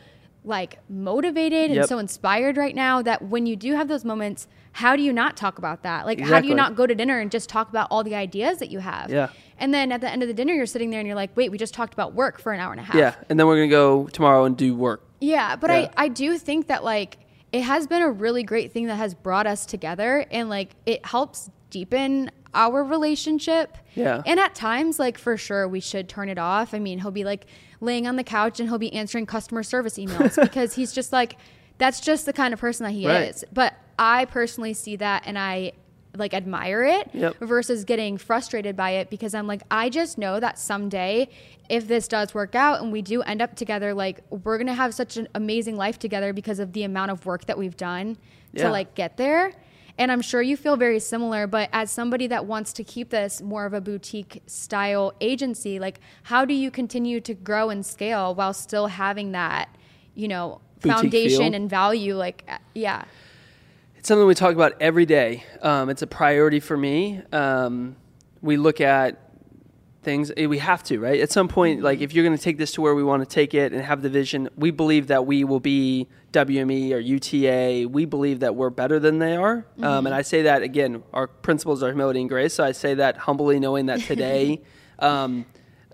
like 0.47 0.79
motivated 0.89 1.71
Yep. 1.71 1.79
and 1.79 1.89
so 1.89 1.99
inspired 1.99 2.57
right 2.57 2.75
now 2.75 3.03
that 3.03 3.23
when 3.23 3.47
you 3.47 3.57
do 3.57 3.75
have 3.75 3.89
those 3.89 4.05
moments, 4.05 4.47
how 4.73 4.95
do 4.97 5.03
you 5.03 5.13
not 5.13 5.37
talk 5.37 5.59
about 5.59 5.83
that? 5.83 6.07
Like, 6.07 6.21
how 6.21 6.41
do 6.41 6.49
you 6.49 6.55
not 6.55 6.77
go 6.77 6.87
to 6.87 6.95
dinner 6.95 7.19
and 7.19 7.31
just 7.31 7.49
talk 7.49 7.69
about 7.69 7.89
all 7.91 8.05
the 8.05 8.15
ideas 8.15 8.59
that 8.59 8.71
you 8.71 8.79
have? 8.79 9.11
Yeah. 9.11 9.29
And 9.59 9.73
then 9.75 9.91
at 9.91 10.01
the 10.01 10.11
end 10.11 10.23
of 10.23 10.29
the 10.29 10.35
dinner, 10.35 10.53
you're 10.55 10.67
sitting 10.67 10.91
there 10.91 11.01
and 11.01 11.07
you're 11.07 11.17
like, 11.17 11.37
wait, 11.37 11.51
we 11.51 11.59
just 11.59 11.75
talked 11.75 11.93
about 11.95 12.15
work 12.15 12.39
for 12.41 12.53
an 12.53 12.61
hour 12.61 12.71
and 12.73 12.81
a 12.81 12.85
half. 12.85 12.95
Yeah, 12.97 13.15
and 13.29 13.39
then 13.41 13.47
we're 13.47 13.57
gonna 13.57 13.69
go 13.69 14.07
tomorrow 14.09 14.45
and 14.45 14.57
do 14.57 14.75
work. 14.75 15.03
Yeah, 15.21 15.57
but 15.57 15.71
Yeah. 15.71 15.89
I, 15.97 16.05
I 16.05 16.09
do 16.09 16.39
think 16.39 16.69
that 16.69 16.85
like 16.85 17.19
it 17.53 17.63
has 17.63 17.87
been 17.87 18.03
a 18.03 18.11
really 18.11 18.43
great 18.43 18.73
thing 18.73 18.87
that 18.87 18.97
has 18.97 19.15
brought 19.15 19.47
us 19.47 19.65
together 19.67 20.27
and 20.31 20.49
like 20.51 20.71
it 20.85 21.05
helps 21.07 21.51
deepen 21.71 22.31
our 22.55 22.83
relationship. 22.83 23.77
Yeah. 23.95 24.23
And 24.25 24.41
at 24.41 24.55
times, 24.55 24.99
like 24.99 25.19
for 25.19 25.37
sure, 25.37 25.69
we 25.69 25.81
should 25.81 26.09
turn 26.09 26.29
it 26.29 26.39
off. 26.39 26.73
I 26.75 26.79
mean, 26.79 27.01
he'll 27.01 27.11
be 27.11 27.25
like 27.25 27.47
laying 27.81 28.07
on 28.07 28.17
the 28.17 28.25
couch 28.25 28.61
and 28.61 28.69
he'll 28.69 28.79
be 28.79 28.93
answering 28.93 29.27
customer 29.27 29.63
service 29.63 29.99
emails 29.99 30.41
because 30.43 30.75
he's 30.75 30.93
just 30.93 31.13
like, 31.13 31.37
that's 31.79 32.01
just 32.01 32.25
the 32.25 32.33
kind 32.33 32.55
of 32.55 32.61
person 32.61 32.85
that 32.85 32.93
he 32.93 33.07
Right. 33.07 33.29
is. 33.31 33.45
But 33.53 33.75
I 33.99 34.25
personally 34.27 34.73
see 34.75 34.97
that 34.97 35.25
and 35.27 35.39
I 35.39 35.73
like 36.17 36.33
admire 36.33 36.83
it 36.83 37.11
Yep. 37.13 37.37
versus 37.41 37.85
getting 37.85 38.17
frustrated 38.17 38.75
by 38.75 38.93
it 38.93 39.11
because 39.11 39.35
I'm 39.35 39.47
like, 39.47 39.61
I 39.71 39.91
just 39.91 40.17
know 40.17 40.41
that 40.41 40.59
someday 40.59 41.29
if 41.69 41.87
this 41.89 42.09
does 42.09 42.33
work 42.33 42.55
out 42.55 42.81
and 42.81 42.91
we 42.91 43.03
do 43.03 43.21
end 43.21 43.43
up 43.43 43.55
together, 43.55 43.93
like 43.93 44.21
we're 44.31 44.57
gonna 44.57 44.73
have 44.73 44.95
such 44.95 45.19
an 45.19 45.29
amazing 45.35 45.77
life 45.77 45.99
together 45.99 46.33
because 46.33 46.59
of 46.59 46.73
the 46.73 46.85
amount 46.85 47.11
of 47.11 47.27
work 47.27 47.45
that 47.47 47.59
we've 47.59 47.77
done 47.77 48.17
Yeah. 48.55 48.63
to 48.65 48.71
like 48.71 48.95
get 48.95 49.19
there. 49.19 49.53
And 49.99 50.13
I'm 50.13 50.21
sure 50.21 50.43
you 50.43 50.57
feel 50.57 50.77
very 50.77 50.99
similar, 50.99 51.47
but 51.47 51.71
as 51.73 51.91
somebody 51.91 52.27
that 52.27 52.45
wants 52.45 52.73
to 52.75 52.85
keep 52.85 53.11
this 53.11 53.41
more 53.41 53.65
of 53.65 53.73
a 53.73 53.81
boutique 53.81 54.43
style 54.47 55.15
agency, 55.21 55.79
like 55.79 56.01
how 56.25 56.45
do 56.45 56.53
you 56.53 56.71
continue 56.71 57.21
to 57.23 57.33
grow 57.35 57.71
and 57.71 57.85
scale 57.85 58.35
while 58.35 58.53
still 58.53 58.89
having 58.89 59.33
that, 59.33 59.75
you 60.15 60.29
know, 60.29 60.61
Boutique 60.81 60.93
foundation 60.93 61.39
feel? 61.39 61.55
and 61.55 61.71
value? 61.71 62.15
Like, 62.15 62.45
uh, 62.47 62.59
yeah. 62.75 63.05
It's 63.97 64.09
something 64.09 64.27
we 64.27 64.35
talk 64.35 64.55
about 64.55 64.75
every 64.81 65.07
day. 65.07 65.45
Um, 65.63 65.89
it's 65.89 66.03
a 66.03 66.07
priority 66.07 66.61
for 66.61 66.77
me. 66.77 67.23
Um, 67.33 67.97
we 68.43 68.59
look 68.59 68.83
at 68.83 69.26
things. 70.07 70.33
eh, 70.39 70.47
We 70.47 70.59
have 70.61 70.83
to, 70.85 70.99
right? 70.99 71.21
At 71.21 71.31
some 71.31 71.49
point, 71.49 71.83
like 71.83 72.01
if 72.01 72.15
you're 72.15 72.25
going 72.25 72.37
to 72.37 72.43
take 72.43 72.57
this 72.57 72.73
to 72.73 72.81
where 72.81 72.95
we 72.95 73.05
want 73.05 73.23
to 73.23 73.29
take 73.29 73.53
it 73.53 73.75
and 73.75 73.83
have 73.83 74.01
the 74.01 74.09
vision, 74.09 74.49
we 74.57 74.71
believe 74.71 75.09
that 75.09 75.27
we 75.27 75.45
will 75.45 75.61
be 75.61 76.09
WME 76.33 76.93
or 76.93 76.99
UTA. 76.99 77.89
We 77.89 78.07
believe 78.07 78.41
that 78.41 78.55
we're 78.57 78.71
better 78.71 78.99
than 78.99 79.19
they 79.19 79.37
are. 79.37 79.67
Um, 79.83 80.07
and 80.07 80.15
I 80.15 80.23
say 80.23 80.43
that 80.43 80.63
again. 80.63 81.03
Our 81.13 81.27
principles 81.27 81.83
are 81.83 81.89
humility 81.89 82.21
and 82.21 82.29
grace. 82.31 82.55
So 82.55 82.65
I 82.65 82.73
say 82.73 82.95
that 82.95 83.19
humbly, 83.19 83.61
knowing 83.61 83.87
that 83.87 84.01
today. 84.01 84.63
um, 84.99 85.45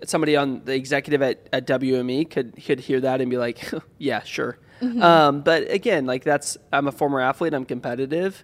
Somebody 0.05 0.35
on 0.35 0.61
the 0.65 0.73
executive 0.75 1.21
at, 1.21 1.47
at 1.53 1.65
WME 1.65 2.29
could 2.29 2.61
could 2.65 2.79
hear 2.81 2.99
that 2.99 3.21
and 3.21 3.29
be 3.31 3.37
like, 3.37 3.57
"Yeah, 3.97 4.21
sure." 4.23 4.57
Um, 4.81 5.41
but 5.43 5.71
again, 5.71 6.05
like 6.05 6.25
that's 6.25 6.57
I'm 6.73 6.87
a 6.89 6.91
former 6.91 7.21
athlete. 7.21 7.53
I'm 7.53 7.63
competitive, 7.63 8.43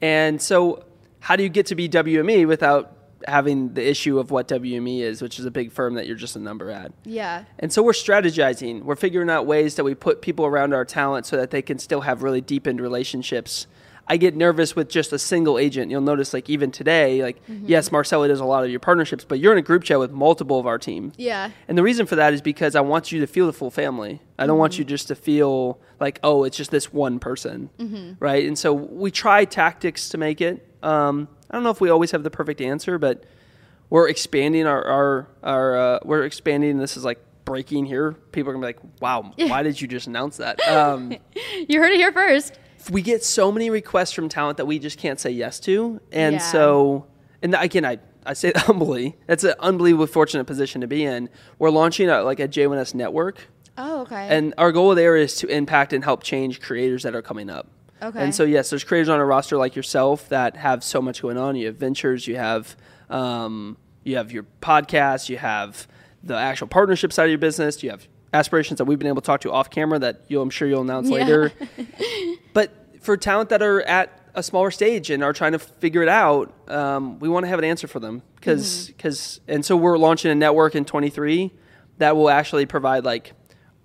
and 0.00 0.40
so 0.40 0.84
how 1.20 1.36
do 1.36 1.42
you 1.42 1.50
get 1.50 1.66
to 1.66 1.74
be 1.74 1.90
WME 1.90 2.46
without 2.48 2.97
having 3.26 3.74
the 3.74 3.88
issue 3.88 4.18
of 4.18 4.30
what 4.30 4.48
WME 4.48 5.00
is, 5.00 5.22
which 5.22 5.38
is 5.38 5.44
a 5.44 5.50
big 5.50 5.72
firm 5.72 5.94
that 5.94 6.06
you're 6.06 6.16
just 6.16 6.36
a 6.36 6.40
number 6.40 6.70
at? 6.70 6.92
Yeah. 7.04 7.44
And 7.58 7.72
so 7.72 7.82
we're 7.82 7.92
strategizing. 7.92 8.82
We're 8.82 8.96
figuring 8.96 9.30
out 9.30 9.46
ways 9.46 9.74
that 9.76 9.84
we 9.84 9.94
put 9.94 10.22
people 10.22 10.46
around 10.46 10.74
our 10.74 10.84
talent 10.84 11.26
so 11.26 11.36
that 11.36 11.50
they 11.50 11.62
can 11.62 11.78
still 11.78 12.02
have 12.02 12.22
really 12.22 12.40
deepened 12.40 12.80
relationships. 12.80 13.66
I 14.10 14.16
get 14.16 14.34
nervous 14.34 14.74
with 14.74 14.88
just 14.88 15.12
a 15.12 15.18
single 15.18 15.58
agent. 15.58 15.90
You'll 15.90 16.00
notice, 16.00 16.32
like 16.32 16.48
even 16.48 16.70
today, 16.70 17.22
like 17.22 17.44
mm-hmm. 17.46 17.66
yes, 17.66 17.92
Marcella 17.92 18.26
does 18.26 18.40
a 18.40 18.44
lot 18.44 18.64
of 18.64 18.70
your 18.70 18.80
partnerships, 18.80 19.24
but 19.24 19.38
you're 19.38 19.52
in 19.52 19.58
a 19.58 19.62
group 19.62 19.84
chat 19.84 19.98
with 19.98 20.10
multiple 20.10 20.58
of 20.58 20.66
our 20.66 20.78
team. 20.78 21.12
Yeah. 21.16 21.50
And 21.68 21.76
the 21.76 21.82
reason 21.82 22.06
for 22.06 22.16
that 22.16 22.32
is 22.32 22.40
because 22.40 22.74
I 22.74 22.80
want 22.80 23.12
you 23.12 23.20
to 23.20 23.26
feel 23.26 23.46
the 23.46 23.52
full 23.52 23.70
family. 23.70 24.22
I 24.38 24.46
don't 24.46 24.58
want 24.58 24.74
mm-hmm. 24.74 24.80
you 24.80 24.86
just 24.86 25.08
to 25.08 25.14
feel 25.14 25.78
like, 26.00 26.20
oh, 26.22 26.44
it's 26.44 26.56
just 26.56 26.70
this 26.70 26.90
one 26.90 27.18
person, 27.18 27.68
mm-hmm. 27.78 28.12
right? 28.18 28.46
And 28.46 28.58
so 28.58 28.72
we 28.72 29.10
try 29.10 29.44
tactics 29.44 30.08
to 30.10 30.18
make 30.18 30.40
it. 30.40 30.66
Um, 30.82 31.28
I 31.50 31.54
don't 31.56 31.62
know 31.64 31.70
if 31.70 31.80
we 31.80 31.90
always 31.90 32.10
have 32.10 32.22
the 32.22 32.30
perfect 32.30 32.60
answer, 32.60 32.98
but 32.98 33.24
we're 33.90 34.08
expanding 34.08 34.66
our 34.66 34.84
our, 34.84 35.28
our 35.42 35.76
uh, 35.78 35.98
we're 36.04 36.24
expanding. 36.24 36.78
This 36.78 36.96
is 36.96 37.04
like 37.04 37.18
breaking 37.44 37.86
here. 37.86 38.12
People 38.32 38.50
are 38.50 38.54
gonna 38.54 38.66
be 38.66 38.74
like, 38.74 39.00
wow, 39.00 39.32
why 39.36 39.62
did 39.62 39.80
you 39.80 39.88
just 39.88 40.06
announce 40.06 40.36
that? 40.38 40.60
Um, 40.68 41.14
You 41.68 41.80
heard 41.80 41.92
it 41.92 41.96
here 41.96 42.12
first. 42.12 42.58
we 42.90 43.00
get 43.02 43.24
so 43.24 43.50
many 43.50 43.70
requests 43.70 44.12
from 44.12 44.28
talent 44.28 44.58
that 44.58 44.66
we 44.66 44.78
just 44.78 44.98
can't 44.98 45.18
say 45.18 45.30
yes 45.30 45.58
to, 45.60 46.00
and 46.12 46.34
Yeah. 46.34 46.38
so 46.40 47.06
and 47.42 47.54
again, 47.54 47.84
I 47.86 47.98
I 48.26 48.34
say 48.34 48.48
it 48.54 48.56
humbly. 48.58 49.16
That's 49.26 49.44
an 49.44 49.54
unbelievably 49.60 50.08
fortunate 50.08 50.44
position 50.44 50.82
to 50.82 50.86
be 50.86 51.04
in. 51.04 51.30
We're 51.58 51.70
launching 51.70 52.10
a, 52.10 52.22
like 52.22 52.40
a 52.40 52.48
J1S 52.48 52.94
network, 52.94 53.48
Oh, 53.78 54.02
okay. 54.02 54.28
and 54.28 54.52
our 54.58 54.70
goal 54.70 54.94
there 54.94 55.16
is 55.16 55.34
to 55.36 55.46
impact 55.46 55.94
and 55.94 56.04
help 56.04 56.22
change 56.22 56.60
creators 56.60 57.04
that 57.04 57.14
are 57.14 57.22
coming 57.22 57.48
up. 57.48 57.68
Okay. 58.02 58.20
And 58.22 58.34
so 58.34 58.44
yes, 58.44 58.70
there's 58.70 58.84
creators 58.84 59.08
on 59.08 59.18
a 59.20 59.24
roster 59.24 59.56
like 59.56 59.74
yourself 59.76 60.28
that 60.28 60.56
have 60.56 60.84
so 60.84 61.00
much 61.02 61.22
going 61.22 61.36
on. 61.38 61.56
You 61.56 61.66
have 61.66 61.76
ventures, 61.76 62.26
you 62.26 62.36
have 62.36 62.76
um, 63.10 63.76
you 64.04 64.16
have 64.16 64.30
your 64.32 64.44
podcast, 64.60 65.28
you 65.28 65.38
have 65.38 65.86
the 66.22 66.36
actual 66.36 66.66
partnership 66.68 67.12
side 67.12 67.24
of 67.24 67.30
your 67.30 67.38
business, 67.38 67.82
you 67.82 67.90
have 67.90 68.06
aspirations 68.32 68.78
that 68.78 68.84
we've 68.84 68.98
been 68.98 69.08
able 69.08 69.22
to 69.22 69.26
talk 69.26 69.40
to 69.40 69.50
off 69.52 69.70
camera 69.70 69.98
that 69.98 70.22
you'll 70.28 70.42
I'm 70.42 70.50
sure 70.50 70.68
you'll 70.68 70.82
announce 70.82 71.08
Yeah. 71.08 71.14
later. 71.16 71.52
but 72.52 72.70
for 73.00 73.16
talent 73.16 73.48
that 73.50 73.62
are 73.62 73.80
at 73.82 74.12
a 74.34 74.42
smaller 74.42 74.70
stage 74.70 75.10
and 75.10 75.22
are 75.24 75.32
trying 75.32 75.52
to 75.52 75.58
figure 75.58 76.02
it 76.02 76.08
out, 76.08 76.52
um, 76.70 77.18
we 77.18 77.28
want 77.28 77.44
to 77.44 77.48
have 77.48 77.58
an 77.58 77.64
answer 77.64 77.86
for 77.88 77.98
them 78.00 78.22
because 78.36 78.88
because 78.88 79.40
and 79.48 79.64
so 79.64 79.76
we're 79.76 79.98
launching 79.98 80.30
a 80.30 80.34
network 80.34 80.74
in 80.74 80.84
23 80.84 81.52
that 81.98 82.14
will 82.16 82.30
actually 82.30 82.66
provide 82.66 83.04
like 83.04 83.32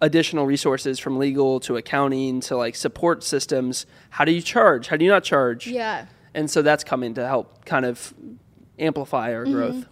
additional 0.04 0.45
resources 0.45 0.99
from 0.99 1.18
legal 1.18 1.62
to 1.62 1.78
accounting 1.78 2.41
to 2.41 2.58
like 2.58 2.76
support 2.76 3.24
systems. 3.24 3.86
How 4.10 4.26
do 4.26 4.34
you 4.34 4.41
charge? 4.41 4.88
How 4.88 4.97
do 4.97 5.06
you 5.06 5.10
not 5.10 5.24
charge? 5.24 5.66
Yeah. 5.66 6.08
And 6.34 6.51
so 6.51 6.62
that's 6.62 6.84
coming 6.84 7.14
to 7.14 7.26
help 7.26 7.64
kind 7.64 7.86
of 7.86 8.14
amplify 8.78 9.34
our 9.34 9.45
mm-hmm. 9.45 9.54
growth. 9.54 9.86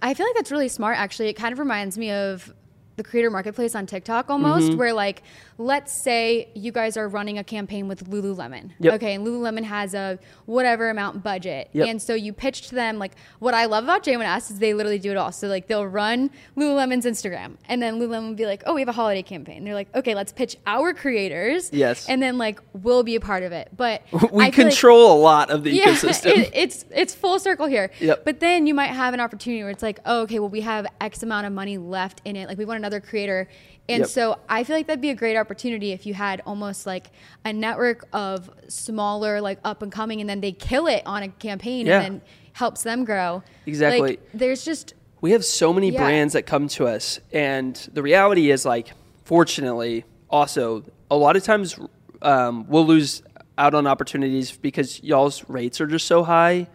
I 0.00 0.14
feel 0.14 0.26
like 0.26 0.36
that's 0.36 0.52
really 0.52 0.68
smart 0.68 0.96
actually. 0.96 1.28
It 1.28 1.34
kind 1.34 1.52
of 1.52 1.58
reminds 1.58 1.98
me 1.98 2.12
of 2.12 2.54
the 2.98 3.02
creator 3.04 3.30
marketplace 3.30 3.74
on 3.74 3.86
TikTok 3.86 4.28
almost, 4.28 4.68
Mm-hmm. 4.68 4.76
where 4.78 4.92
like, 4.92 5.22
let's 5.56 5.92
say 5.92 6.48
you 6.54 6.70
guys 6.70 6.96
are 6.96 7.08
running 7.08 7.38
a 7.38 7.44
campaign 7.44 7.88
with 7.88 8.08
Lululemon. 8.10 8.72
Yep. 8.80 8.94
Okay, 8.94 9.14
and 9.14 9.26
Lululemon 9.26 9.64
has 9.64 9.94
a 9.94 10.18
whatever 10.46 10.90
amount 10.90 11.22
budget. 11.22 11.70
Yep. 11.72 11.88
And 11.88 12.02
so 12.02 12.14
you 12.14 12.32
pitch 12.32 12.68
to 12.68 12.74
them 12.74 12.98
like 12.98 13.12
what 13.38 13.54
I 13.54 13.64
love 13.64 13.84
about 13.84 14.04
J1S 14.04 14.50
is 14.50 14.58
they 14.58 14.74
literally 14.74 14.98
do 14.98 15.10
it 15.10 15.16
all. 15.16 15.32
So 15.32 15.48
like 15.48 15.66
they'll 15.66 15.86
run 15.86 16.30
Lululemon's 16.56 17.06
Instagram 17.06 17.56
and 17.68 17.80
then 17.82 17.98
Lululemon 17.98 18.28
will 18.28 18.34
be 18.34 18.46
like, 18.46 18.62
Oh, 18.66 18.74
we 18.74 18.80
have 18.82 18.88
a 18.88 18.92
holiday 18.92 19.22
campaign. 19.22 19.64
They're 19.64 19.74
like, 19.74 19.94
Okay, 19.96 20.14
let's 20.14 20.32
pitch 20.32 20.56
our 20.66 20.92
creators. 20.94 21.70
Yes. 21.72 22.08
And 22.08 22.20
then 22.22 22.36
like 22.38 22.60
we'll 22.72 23.02
be 23.04 23.14
a 23.16 23.20
part 23.20 23.42
of 23.42 23.52
it. 23.52 23.70
But 23.76 24.02
We 24.12 24.18
I 24.18 24.20
feel 24.20 24.36
like- 24.38 24.54
control 24.54 25.12
a 25.12 25.20
lot 25.20 25.50
of 25.50 25.64
the 25.64 25.78
ecosystem. 25.80 26.36
it- 26.36 26.50
it's 26.54 26.84
it's 26.90 27.14
full 27.14 27.38
circle 27.38 27.66
here. 27.66 27.90
Yep. 28.00 28.24
But 28.24 28.40
then 28.40 28.66
you 28.66 28.74
might 28.74 28.88
have 28.88 29.14
an 29.14 29.20
opportunity 29.20 29.62
where 29.62 29.70
it's 29.70 29.82
like, 29.82 30.00
oh, 30.04 30.22
okay, 30.22 30.38
well, 30.40 30.48
we 30.48 30.60
have 30.62 30.86
X 31.00 31.22
amount 31.22 31.46
of 31.46 31.52
money 31.52 31.78
left 31.78 32.20
in 32.24 32.34
it. 32.36 32.48
Like 32.48 32.58
we 32.58 32.64
want 32.64 32.78
another 32.88 33.00
creator. 33.06 33.48
And 33.90 34.00
Yep. 34.00 34.08
so 34.08 34.38
I 34.48 34.64
feel 34.64 34.76
like 34.76 34.86
that'd 34.86 35.00
be 35.00 35.10
a 35.10 35.14
great 35.14 35.36
opportunity 35.36 35.92
if 35.92 36.04
you 36.06 36.14
had 36.14 36.42
almost 36.46 36.86
like 36.86 37.10
a 37.44 37.52
network 37.52 38.06
of 38.12 38.50
smaller, 38.68 39.40
like 39.40 39.58
up 39.64 39.82
and 39.82 39.92
coming, 39.92 40.20
and 40.20 40.28
then 40.28 40.40
they 40.40 40.52
kill 40.52 40.86
it 40.86 41.02
on 41.06 41.22
a 41.22 41.28
campaign 41.28 41.86
Yeah. 41.86 42.00
and 42.00 42.04
then 42.04 42.22
helps 42.52 42.82
them 42.82 43.04
grow. 43.04 43.42
Exactly. 43.66 44.00
Like, 44.00 44.20
there's 44.34 44.64
just 44.64 44.94
we 45.20 45.32
have 45.32 45.44
so 45.44 45.72
many 45.72 45.90
Yeah. 45.90 46.00
brands 46.04 46.32
that 46.34 46.46
come 46.46 46.68
to 46.68 46.86
us 46.86 47.18
and 47.32 47.74
the 47.92 48.02
reality 48.02 48.50
is 48.52 48.64
like 48.64 48.92
fortunately 49.24 50.04
also 50.30 50.84
a 51.10 51.16
lot 51.16 51.34
of 51.36 51.42
times 51.42 51.76
um, 52.22 52.66
we'll 52.68 52.86
lose 52.86 53.22
out 53.56 53.74
on 53.74 53.86
opportunities 53.86 54.52
because 54.52 55.02
y'all's 55.02 55.44
rates 55.48 55.80
are 55.80 55.86
just 55.88 56.06
so 56.06 56.22
high 56.22 56.68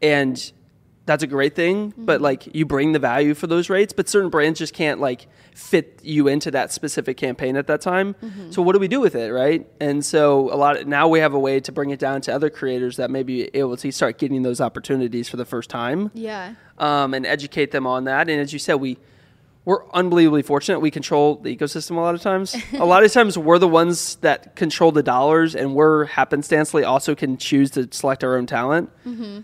and 0.00 0.50
that's 1.10 1.24
a 1.24 1.26
great 1.26 1.56
thing 1.56 1.92
but 1.96 2.16
mm-hmm. 2.16 2.24
like 2.24 2.54
you 2.54 2.64
bring 2.64 2.92
the 2.92 2.98
value 2.98 3.34
for 3.34 3.48
those 3.48 3.68
rates 3.68 3.92
but 3.92 4.08
certain 4.08 4.30
brands 4.30 4.58
just 4.60 4.72
can't 4.72 5.00
like 5.00 5.26
fit 5.54 5.98
you 6.04 6.28
into 6.28 6.50
that 6.52 6.70
specific 6.72 7.16
campaign 7.16 7.56
at 7.56 7.66
that 7.66 7.80
time 7.80 8.14
mm-hmm. 8.22 8.50
so 8.52 8.62
what 8.62 8.74
do 8.74 8.78
we 8.78 8.86
do 8.86 9.00
with 9.00 9.16
it 9.16 9.32
right 9.32 9.66
and 9.80 10.04
so 10.04 10.52
a 10.52 10.56
lot 10.56 10.80
of, 10.80 10.86
now 10.86 11.08
we 11.08 11.18
have 11.18 11.34
a 11.34 11.38
way 11.38 11.58
to 11.58 11.72
bring 11.72 11.90
it 11.90 11.98
down 11.98 12.20
to 12.20 12.32
other 12.32 12.48
creators 12.48 12.96
that 12.96 13.10
may 13.10 13.24
be 13.24 13.50
able 13.54 13.76
to 13.76 13.90
start 13.90 14.18
getting 14.18 14.42
those 14.42 14.60
opportunities 14.60 15.28
for 15.28 15.36
the 15.36 15.44
first 15.44 15.68
time 15.68 16.12
yeah. 16.14 16.54
um, 16.78 17.12
and 17.12 17.26
educate 17.26 17.72
them 17.72 17.86
on 17.86 18.04
that. 18.04 18.28
And 18.28 18.40
as 18.40 18.52
you 18.52 18.58
said, 18.58 18.74
we 18.74 18.96
we're 19.64 19.86
unbelievably 19.92 20.42
fortunate. 20.42 20.80
We 20.80 20.90
control 20.90 21.36
the 21.36 21.54
ecosystem 21.54 21.92
a 21.92 22.00
lot 22.00 22.14
of 22.14 22.22
times. 22.22 22.56
a 22.72 22.84
lot 22.84 23.04
of 23.04 23.12
times, 23.18 23.36
we're 23.36 23.58
the 23.58 23.68
ones 23.68 24.16
that 24.16 24.56
control 24.56 24.90
the 24.90 25.02
dollars, 25.02 25.54
and 25.54 25.74
we're 25.74 26.06
happenstancely 26.06 26.86
also 26.86 27.14
can 27.14 27.36
choose 27.36 27.70
to 27.72 27.86
select 27.90 28.24
our 28.24 28.36
own 28.36 28.46
talent. 28.46 28.90
Mm-hmm. 29.04 29.40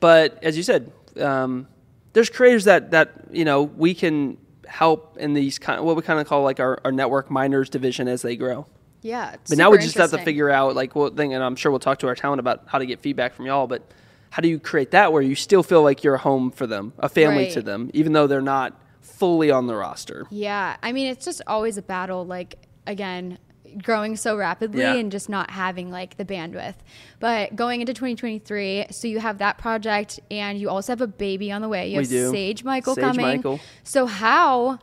But 0.00 0.42
as 0.42 0.56
you 0.56 0.62
said, 0.62 0.90
um, 1.18 1.66
there's 2.12 2.30
creators 2.30 2.64
that 2.64 2.90
that 2.90 3.12
you 3.30 3.44
know 3.44 3.62
we 3.62 3.94
can 3.94 4.36
help 4.66 5.16
in 5.18 5.34
these 5.34 5.58
kind 5.58 5.78
of, 5.80 5.84
what 5.84 5.96
we 5.96 6.02
kind 6.02 6.20
of 6.20 6.26
call 6.28 6.42
like 6.42 6.60
our, 6.60 6.80
our 6.84 6.92
network 6.92 7.30
minors 7.30 7.68
division 7.68 8.06
as 8.08 8.22
they 8.22 8.36
grow. 8.36 8.66
Yeah. 9.02 9.34
But 9.48 9.58
now 9.58 9.70
we 9.70 9.78
just 9.78 9.96
have 9.96 10.10
to 10.10 10.18
figure 10.18 10.50
out 10.50 10.76
like 10.76 10.94
what 10.94 11.16
thing, 11.16 11.34
and 11.34 11.42
I'm 11.42 11.56
sure 11.56 11.72
we'll 11.72 11.78
talk 11.80 11.98
to 12.00 12.06
our 12.08 12.14
talent 12.14 12.38
about 12.40 12.64
how 12.66 12.78
to 12.78 12.86
get 12.86 13.00
feedback 13.00 13.34
from 13.34 13.46
y'all. 13.46 13.66
But 13.66 13.82
how 14.30 14.42
do 14.42 14.48
you 14.48 14.58
create 14.60 14.92
that 14.92 15.12
where 15.12 15.22
you 15.22 15.34
still 15.34 15.62
feel 15.62 15.82
like 15.82 16.04
you're 16.04 16.14
a 16.14 16.18
home 16.18 16.50
for 16.50 16.66
them, 16.66 16.92
a 16.98 17.08
family 17.08 17.44
Right. 17.44 17.52
to 17.52 17.62
them, 17.62 17.90
even 17.94 18.12
though 18.12 18.26
they're 18.26 18.40
not 18.40 18.78
fully 19.00 19.50
on 19.50 19.66
the 19.66 19.74
roster? 19.74 20.26
Yeah, 20.30 20.76
I 20.82 20.92
mean, 20.92 21.08
it's 21.08 21.24
just 21.24 21.42
always 21.46 21.76
a 21.78 21.82
battle. 21.82 22.24
Like 22.24 22.56
again, 22.86 23.38
growing 23.82 24.16
so 24.16 24.36
rapidly 24.36 24.82
Yeah. 24.82 24.94
and 24.94 25.10
just 25.12 25.28
not 25.28 25.50
having 25.50 25.90
like 25.90 26.16
the 26.16 26.24
bandwidth. 26.24 26.74
But 27.18 27.54
going 27.56 27.80
into 27.80 27.92
2023, 27.94 28.86
so 28.90 29.08
you 29.08 29.20
have 29.20 29.38
that 29.38 29.58
project, 29.58 30.20
and 30.30 30.58
you 30.58 30.68
also 30.70 30.92
have 30.92 31.00
a 31.00 31.06
baby 31.06 31.50
on 31.52 31.62
the 31.62 31.68
way. 31.68 31.88
You 31.88 31.96
We 31.98 32.02
have 32.04 32.08
do. 32.10 32.30
Sage 32.30 32.64
Michael 32.64 32.94
Sage 32.94 33.04
coming. 33.04 33.26
Michael. 33.26 33.60
So 33.84 34.06
how 34.06 34.78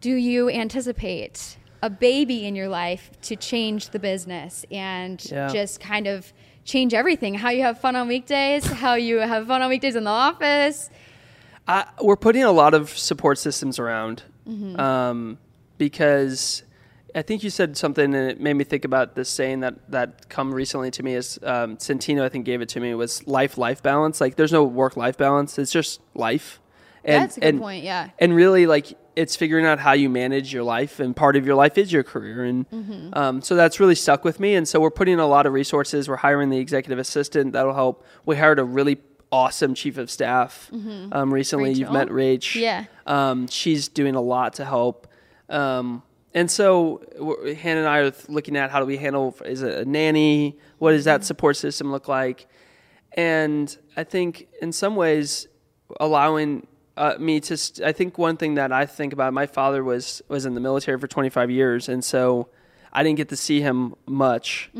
do 0.00 0.14
you 0.14 0.48
anticipate 0.48 1.56
a 1.82 1.90
baby 1.90 2.46
in 2.46 2.54
your 2.56 2.68
life 2.68 3.10
to 3.22 3.36
change 3.36 3.90
the 3.90 3.98
business 3.98 4.64
and 4.70 5.24
Yeah. 5.30 5.48
just 5.48 5.80
kind 5.80 6.06
of 6.06 6.32
change 6.64 6.92
everything? 6.94 7.34
How 7.34 7.50
you 7.50 7.62
have 7.62 7.80
fun 7.80 7.96
on 7.96 8.08
weekdays, 8.08 8.64
how 8.66 8.94
you 8.94 9.18
have 9.18 9.46
fun 9.46 9.62
on 9.62 9.68
weekdays 9.68 9.96
in 9.96 10.04
the 10.04 10.10
office. 10.10 10.90
I, 11.66 11.84
we're 12.00 12.16
putting 12.16 12.44
a 12.44 12.52
lot 12.52 12.74
of 12.74 12.90
support 12.90 13.38
systems 13.38 13.78
around 13.78 14.22
Mm-hmm. 14.48 14.80
um, 14.80 15.38
because 15.76 16.62
I 17.14 17.22
think 17.22 17.42
you 17.42 17.50
said 17.50 17.76
something 17.76 18.04
and 18.14 18.30
it 18.30 18.40
made 18.40 18.54
me 18.54 18.64
think 18.64 18.84
about 18.84 19.14
this 19.14 19.28
saying 19.28 19.60
that 19.60 19.90
that 19.90 20.28
come 20.28 20.54
recently 20.54 20.90
to 20.92 21.02
me 21.02 21.14
is 21.14 21.38
um, 21.42 21.76
Santino 21.78 22.22
I 22.22 22.28
think 22.28 22.44
gave 22.44 22.60
it 22.60 22.68
to 22.70 22.80
me 22.80 22.94
was 22.94 23.26
life 23.26 23.56
life 23.58 23.82
balance. 23.82 24.20
Like 24.20 24.36
there's 24.36 24.52
no 24.52 24.64
work 24.64 24.96
life 24.96 25.16
balance. 25.16 25.58
It's 25.58 25.72
just 25.72 26.00
life. 26.14 26.60
And, 27.04 27.22
That's 27.22 27.36
a 27.38 27.40
good 27.40 27.48
and, 27.48 27.60
point, 27.60 27.84
yeah. 27.84 28.10
and 28.18 28.34
really 28.34 28.66
like 28.66 28.98
it's 29.16 29.34
figuring 29.36 29.64
out 29.64 29.78
how 29.78 29.92
you 29.92 30.10
manage 30.10 30.52
your 30.52 30.62
life 30.64 31.00
and 31.00 31.16
part 31.16 31.36
of 31.36 31.46
your 31.46 31.54
life 31.54 31.78
is 31.78 31.90
your 31.92 32.02
career. 32.02 32.44
And 32.44 32.68
Mm-hmm. 32.70 33.10
um, 33.14 33.40
so 33.42 33.56
that's 33.56 33.80
really 33.80 33.94
stuck 33.94 34.24
with 34.24 34.38
me. 34.38 34.54
And 34.56 34.68
so 34.68 34.78
we're 34.78 34.90
putting 34.90 35.18
a 35.18 35.26
lot 35.26 35.46
of 35.46 35.52
resources. 35.52 36.08
We're 36.08 36.16
hiring 36.16 36.50
the 36.50 36.58
executive 36.58 36.98
assistant. 36.98 37.52
That'll 37.54 37.72
help. 37.74 38.04
We 38.26 38.36
hired 38.36 38.58
a 38.58 38.64
really 38.64 38.98
awesome 39.32 39.74
chief 39.74 39.96
of 39.96 40.10
staff 40.10 40.70
um, 41.12 41.32
recently. 41.32 41.72
You've 41.72 41.92
met 41.92 42.08
Rach. 42.08 42.54
Yeah. 42.54 42.84
um, 43.06 43.46
she's 43.48 43.88
doing 43.88 44.14
a 44.14 44.20
lot 44.20 44.54
to 44.54 44.64
help. 44.64 45.06
Um, 45.48 46.02
and 46.34 46.50
so 46.50 47.02
Hannah 47.58 47.80
and 47.80 47.88
I 47.88 47.98
are 47.98 48.12
looking 48.28 48.56
at 48.56 48.70
how 48.70 48.80
do 48.80 48.86
we 48.86 48.96
handle 48.96 49.34
is 49.44 49.62
it 49.62 49.78
a 49.78 49.84
nanny? 49.84 50.58
What 50.78 50.92
does 50.92 51.04
that 51.04 51.24
support 51.24 51.56
system 51.56 51.90
look 51.90 52.08
like? 52.08 52.46
And 53.12 53.76
I 53.96 54.04
think 54.04 54.48
in 54.60 54.72
some 54.72 54.94
ways 54.96 55.48
allowing 55.98 56.66
uh, 56.96 57.14
me 57.18 57.40
to 57.40 57.56
st- 57.56 57.86
I 57.86 57.92
think 57.92 58.18
one 58.18 58.36
thing 58.36 58.54
that 58.54 58.72
I 58.72 58.84
think 58.84 59.12
about 59.12 59.32
my 59.32 59.46
father 59.46 59.82
was 59.82 60.20
was 60.28 60.44
in 60.44 60.54
the 60.54 60.60
military 60.60 60.98
for 60.98 61.06
25 61.06 61.50
years 61.50 61.88
and 61.88 62.04
so 62.04 62.48
I 62.92 63.02
didn't 63.02 63.16
get 63.16 63.28
to 63.30 63.36
see 63.36 63.60
him 63.60 63.94
much 64.06 64.70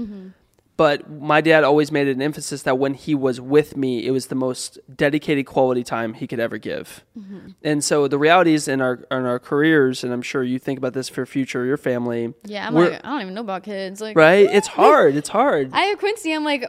but 0.79 1.11
my 1.11 1.43
dad 1.43 1.65
always 1.65 1.93
made 1.93 2.09
an 2.09 2.23
emphasis 2.23 2.63
that 2.63 2.79
when 2.79 2.95
he 2.95 3.15
was 3.15 3.39
with 3.41 3.77
me 3.77 4.07
it 4.07 4.13
was 4.13 4.29
the 4.29 4.35
most 4.35 4.79
dedicated 4.95 5.45
quality 5.45 5.85
time 5.85 6.15
he 6.15 6.27
could 6.27 6.41
ever 6.41 6.57
give 6.57 7.05
mm-hmm. 7.19 7.51
and 7.63 7.85
so 7.85 8.09
the 8.09 8.17
reality 8.17 8.55
is 8.55 8.67
in 8.67 8.81
our 8.81 8.95
in 9.11 9.27
our 9.27 9.39
careers 9.39 10.03
and 10.03 10.13
I'm 10.13 10.23
sure 10.23 10.43
you 10.43 10.59
think 10.59 10.79
about 10.79 10.95
this 10.95 11.11
for 11.11 11.27
future 11.27 11.67
your 11.67 11.77
family 11.77 12.33
Yeah, 12.45 12.67
I'm 12.67 12.75
like, 12.75 13.05
I 13.05 13.09
don't 13.11 13.21
even 13.21 13.35
know 13.35 13.43
about 13.43 13.65
kids. 13.65 14.01
Like, 14.01 14.17
right 14.17 14.49
it's 14.51 14.69
hard 14.69 15.15
it's 15.17 15.29
hard 15.29 15.71
I 15.75 15.83
have 15.83 15.99
Quincy. 15.99 16.33
I'm 16.33 16.45
like, 16.45 16.65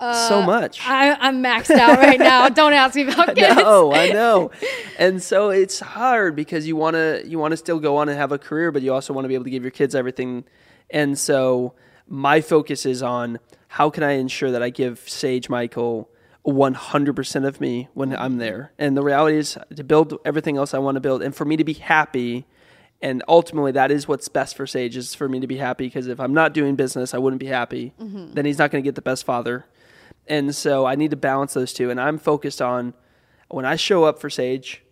uh, 0.00 0.28
so 0.28 0.42
much 0.42 0.80
I, 0.84 1.14
I'm 1.14 1.42
maxed 1.42 1.70
out 1.70 1.98
right 1.98 2.18
now. 2.18 2.48
Don't 2.60 2.72
ask 2.72 2.94
me 2.94 3.02
about 3.02 3.34
kids. 3.34 3.56
No, 3.56 3.92
I 3.92 4.10
know. 4.10 4.50
And 4.98 5.22
so 5.22 5.50
it's 5.50 5.78
hard 5.78 6.34
because 6.34 6.66
you 6.66 6.74
want 6.74 6.94
to 6.94 7.22
you 7.24 7.38
want 7.38 7.52
to 7.52 7.56
still 7.56 7.78
go 7.78 7.98
on 7.98 8.08
and 8.08 8.18
have 8.18 8.32
a 8.32 8.38
career, 8.38 8.72
but 8.72 8.82
you 8.82 8.92
also 8.92 9.12
want 9.12 9.26
to 9.26 9.28
be 9.28 9.34
able 9.34 9.44
to 9.44 9.50
give 9.50 9.62
your 9.62 9.70
kids 9.70 9.94
everything. 9.94 10.42
And 10.90 11.16
so 11.16 11.74
my 12.08 12.40
focus 12.40 12.86
is 12.86 13.02
on 13.02 13.38
how 13.68 13.90
can 13.90 14.02
I 14.02 14.12
ensure 14.12 14.50
that 14.50 14.62
I 14.62 14.70
give 14.70 15.00
Sage 15.08 15.48
Michael 15.48 16.10
100% 16.46 17.46
of 17.46 17.60
me 17.60 17.88
when 17.94 18.16
I'm 18.16 18.38
there. 18.38 18.72
And 18.78 18.96
the 18.96 19.02
reality 19.02 19.36
is 19.36 19.58
to 19.74 19.84
build 19.84 20.18
everything 20.24 20.56
else 20.56 20.72
I 20.72 20.78
want 20.78 20.96
to 20.96 21.00
build 21.00 21.22
and 21.22 21.34
for 21.34 21.44
me 21.44 21.56
to 21.56 21.64
be 21.64 21.74
happy 21.74 22.46
and 23.00 23.22
ultimately 23.28 23.72
that 23.72 23.90
is 23.90 24.08
what's 24.08 24.28
best 24.28 24.56
for 24.56 24.66
Sage 24.66 24.96
is 24.96 25.14
for 25.14 25.28
me 25.28 25.40
to 25.40 25.46
be 25.46 25.58
happy 25.58 25.86
because 25.86 26.08
if 26.08 26.18
I'm 26.18 26.34
not 26.34 26.52
doing 26.52 26.74
business, 26.74 27.14
I 27.14 27.18
wouldn't 27.18 27.38
be 27.38 27.46
happy. 27.46 27.92
Mm-hmm. 28.00 28.34
Then 28.34 28.44
he's 28.44 28.58
not 28.58 28.70
going 28.70 28.82
to 28.82 28.86
get 28.86 28.96
the 28.96 29.02
best 29.02 29.24
father. 29.24 29.66
And 30.26 30.54
so 30.54 30.84
I 30.84 30.96
need 30.96 31.12
to 31.12 31.16
balance 31.16 31.54
those 31.54 31.72
two. 31.72 31.90
And 31.90 32.00
I'm 32.00 32.18
focused 32.18 32.60
on 32.60 32.94
when 33.48 33.64
I 33.64 33.76
show 33.76 34.04
up 34.04 34.18
for 34.18 34.28
Sage, 34.28 34.82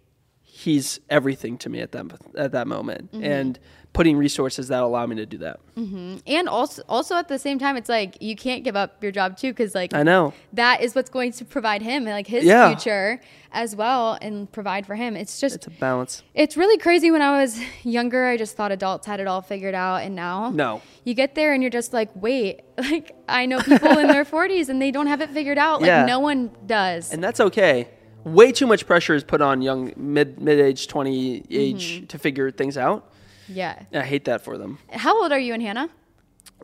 he's 0.57 1.01
everything 1.11 1.59
to 1.59 1.69
me 1.69 1.81
at 1.81 1.93
that 1.93 2.07
at 2.37 2.53
that 2.53 2.67
moment, 2.67 3.13
mm-hmm. 3.13 3.25
and 3.25 3.59
putting 3.93 4.17
resources 4.19 4.69
that 4.69 4.83
allow 4.83 5.07
me 5.07 5.17
to 5.17 5.25
do 5.25 5.39
that. 5.39 5.59
Mm-hmm. 5.75 6.17
And 6.27 6.49
also, 6.51 6.83
also 6.87 7.15
at 7.17 7.29
the 7.29 7.39
same 7.39 7.59
time, 7.59 7.79
it's 7.79 7.89
like 7.89 8.19
you 8.21 8.37
can't 8.37 8.63
give 8.63 8.77
up 8.77 9.03
your 9.03 9.11
job 9.11 9.39
too, 9.39 9.53
because 9.53 9.75
like 9.75 9.95
I 9.95 10.03
know. 10.03 10.35
that 10.53 10.83
is 10.83 10.95
what's 10.95 11.09
going 11.09 11.33
to 11.33 11.45
provide 11.47 11.81
him 11.81 12.05
like 12.05 12.27
his 12.27 12.45
Yeah. 12.45 12.69
future 12.69 13.21
as 13.53 13.75
well, 13.75 14.19
and 14.21 14.51
provide 14.53 14.87
for 14.87 14.95
him. 14.97 15.17
It's 15.17 15.41
just 15.41 15.57
It's 15.57 15.67
a 15.67 15.71
balance. 15.71 16.23
It's 16.35 16.57
really 16.59 16.77
crazy. 16.79 17.11
When 17.11 17.23
I 17.23 17.41
was 17.41 17.59
younger, 17.85 18.27
I 18.27 18.37
just 18.37 18.55
thought 18.57 18.71
adults 18.73 19.07
had 19.07 19.19
it 19.21 19.27
all 19.27 19.41
figured 19.43 19.75
out, 19.75 20.03
and 20.03 20.15
now 20.15 20.51
No. 20.51 20.83
you 21.05 21.15
get 21.15 21.35
there 21.35 21.53
and 21.55 21.63
you're 21.63 21.71
just 21.71 21.93
like, 21.95 22.11
wait, 22.15 22.63
like 22.79 23.13
I 23.29 23.47
know 23.47 23.61
people 23.61 23.97
in 23.99 24.09
their 24.09 24.25
40s 24.37 24.69
and 24.69 24.81
they 24.81 24.91
don't 24.91 25.07
have 25.07 25.21
it 25.23 25.31
figured 25.31 25.59
out. 25.59 25.81
Like 25.81 25.89
Yeah. 25.89 26.05
no 26.07 26.21
one 26.21 26.51
does. 26.67 27.13
And 27.13 27.23
that's 27.25 27.41
okay. 27.41 27.89
Way 28.27 28.51
too 28.51 28.67
much 28.67 28.87
pressure 28.87 29.15
is 29.15 29.23
put 29.23 29.41
on 29.41 29.63
young 29.63 29.93
mid 29.97 30.41
mid 30.41 30.59
age 30.59 30.89
twenty 30.89 31.45
age 31.49 31.99
mm-hmm. 31.99 32.07
to 32.07 32.19
figure 32.19 32.51
things 32.51 32.77
out. 32.77 33.13
yeah. 33.49 33.81
And 33.93 34.03
I 34.03 34.07
hate 34.07 34.25
that 34.25 34.43
for 34.43 34.59
them. 34.59 34.79
How 34.91 35.23
old 35.23 35.31
are 35.31 35.39
you 35.39 35.55
and 35.55 35.63
Hannah? 35.63 35.89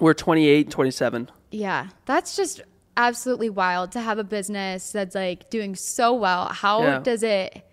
We're 0.01 0.15
28, 0.15 0.71
27. 0.71 1.31
Yeah, 1.53 1.89
that's 2.07 2.35
just 2.35 2.63
absolutely 2.97 3.49
wild 3.51 3.93
to 3.93 4.01
have 4.01 4.19
a 4.19 4.25
business 4.25 4.91
that's 4.91 5.15
like 5.15 5.51
doing 5.51 5.77
so 5.77 6.13
well. 6.15 6.49
How 6.49 6.83
Yeah. 6.83 6.99
does 6.99 7.23
it 7.23 7.65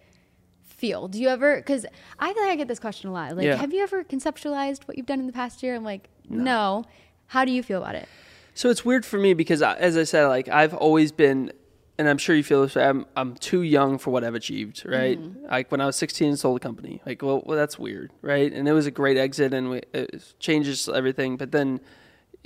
feel? 0.64 1.08
Do 1.08 1.20
you 1.20 1.30
ever? 1.30 1.56
Because 1.58 1.86
I 2.20 2.32
feel 2.34 2.44
like 2.44 2.52
I 2.52 2.56
get 2.58 2.68
this 2.68 2.80
question 2.80 3.10
a 3.10 3.14
lot. 3.14 3.36
Like, 3.36 3.46
Yeah. 3.46 3.56
have 3.56 3.74
you 3.74 3.82
ever 3.82 4.04
conceptualized 4.04 4.88
what 4.88 4.98
you've 4.98 5.08
done 5.08 5.20
in 5.20 5.26
the 5.28 5.34
past 5.34 5.64
year? 5.64 5.76
I'm 5.76 5.84
like, 5.84 6.10
no. 6.30 6.86
How 7.28 7.44
do 7.44 7.52
you 7.52 7.64
feel 7.64 7.82
about 7.82 7.96
it? 7.96 8.08
So 8.54 8.70
it's 8.70 8.84
weird 8.86 9.06
for 9.06 9.18
me 9.18 9.34
because, 9.34 9.62
uh, 9.64 9.76
as 9.80 9.98
I 9.98 10.04
said, 10.04 10.28
like 10.28 10.48
I've 10.50 10.74
always 10.76 11.12
been, 11.12 11.52
and 12.00 12.08
I'm 12.08 12.18
sure 12.18 12.34
you 12.34 12.43
feel 12.43 12.62
this 12.62 12.76
way. 12.76 12.86
I'm 12.86 13.06
I'm 13.18 13.36
too 13.36 13.62
young 13.62 13.97
for 13.97 14.10
what 14.10 14.24
I've 14.24 14.34
achieved, 14.34 14.84
right? 14.86 15.20
Mm-hmm. 15.20 15.47
Like 15.52 15.70
when 15.70 15.82
I 15.82 15.86
was 15.86 15.97
16, 15.97 16.38
sold 16.38 16.56
a 16.56 16.60
company. 16.62 17.02
Like, 17.06 17.22
well, 17.22 17.43
well, 17.45 17.58
that's 17.58 17.78
weird, 17.78 18.12
right? 18.22 18.52
And 18.52 18.70
it 18.70 18.72
was 18.72 18.86
a 18.86 18.91
great 18.91 19.18
exit, 19.18 19.54
and 19.54 19.70
we, 19.70 19.82
it 19.93 20.34
changes 20.39 20.88
everything. 20.88 21.36
But 21.36 21.52
then 21.52 21.82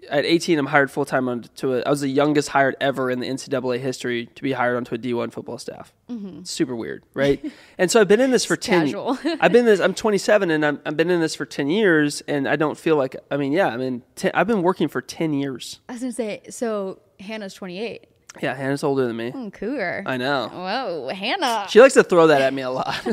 at 0.10 0.26
18, 0.26 0.58
I'm 0.58 0.66
hired 0.66 0.90
full 0.90 1.06
time 1.06 1.30
onto 1.30 1.76
a. 1.76 1.84
I 1.84 1.90
was 1.92 2.02
the 2.02 2.10
youngest 2.10 2.50
hired 2.50 2.76
ever 2.82 3.12
in 3.12 3.20
the 3.20 3.30
NCAA 3.30 3.80
history 3.80 4.26
to 4.26 4.42
be 4.42 4.54
hired 4.54 4.76
onto 4.76 4.96
a 4.96 4.98
D1 4.98 5.32
football 5.32 5.60
staff. 5.60 5.94
Mm-hmm. 6.10 6.44
Super 6.46 6.76
weird, 6.76 7.04
right? 7.14 7.40
and 7.78 7.92
so 7.92 8.02
I've 8.02 8.08
been 8.08 8.22
in 8.22 8.32
this 8.32 8.46
for 8.46 8.56
10. 8.56 8.88
casual. 8.88 9.20
I've 9.40 9.52
been 9.52 9.66
this. 9.66 9.80
I'm 9.80 9.94
27, 9.94 10.50
and 10.50 10.66
I'm, 10.66 10.82
I've 10.84 10.98
been 10.98 11.12
in 11.12 11.22
this 11.22 11.36
for 11.36 11.46
10 11.46 11.70
years, 11.70 12.22
and 12.22 12.48
I 12.48 12.56
don't 12.56 12.78
feel 12.78 12.96
like. 12.96 13.16
I 13.30 13.38
mean, 13.38 13.52
yeah, 13.52 13.68
I 13.68 13.78
mean, 13.78 14.02
10, 14.16 14.32
I've 14.34 14.48
been 14.48 14.64
working 14.64 14.88
for 14.88 15.00
10 15.00 15.34
years. 15.34 15.80
I 15.88 15.94
was 15.94 16.02
gonna 16.02 16.12
say. 16.12 16.42
So 16.50 17.02
Hannah's 17.20 17.54
28. 17.54 18.08
Yeah, 18.42 18.56
Hannah's 18.56 18.84
older 18.84 19.06
than 19.08 19.16
me. 19.16 19.32
Mm, 19.32 19.54
cougar. 19.54 20.04
I 20.06 20.18
know. 20.18 20.50
Whoa, 20.52 21.10
Hannah. 21.14 21.68
She 21.70 21.80
likes 21.80 21.94
to 21.94 22.04
throw 22.04 22.28
that 22.28 22.42
at 22.42 22.54
me 22.54 22.64
a 22.64 22.70
lot. 22.72 23.06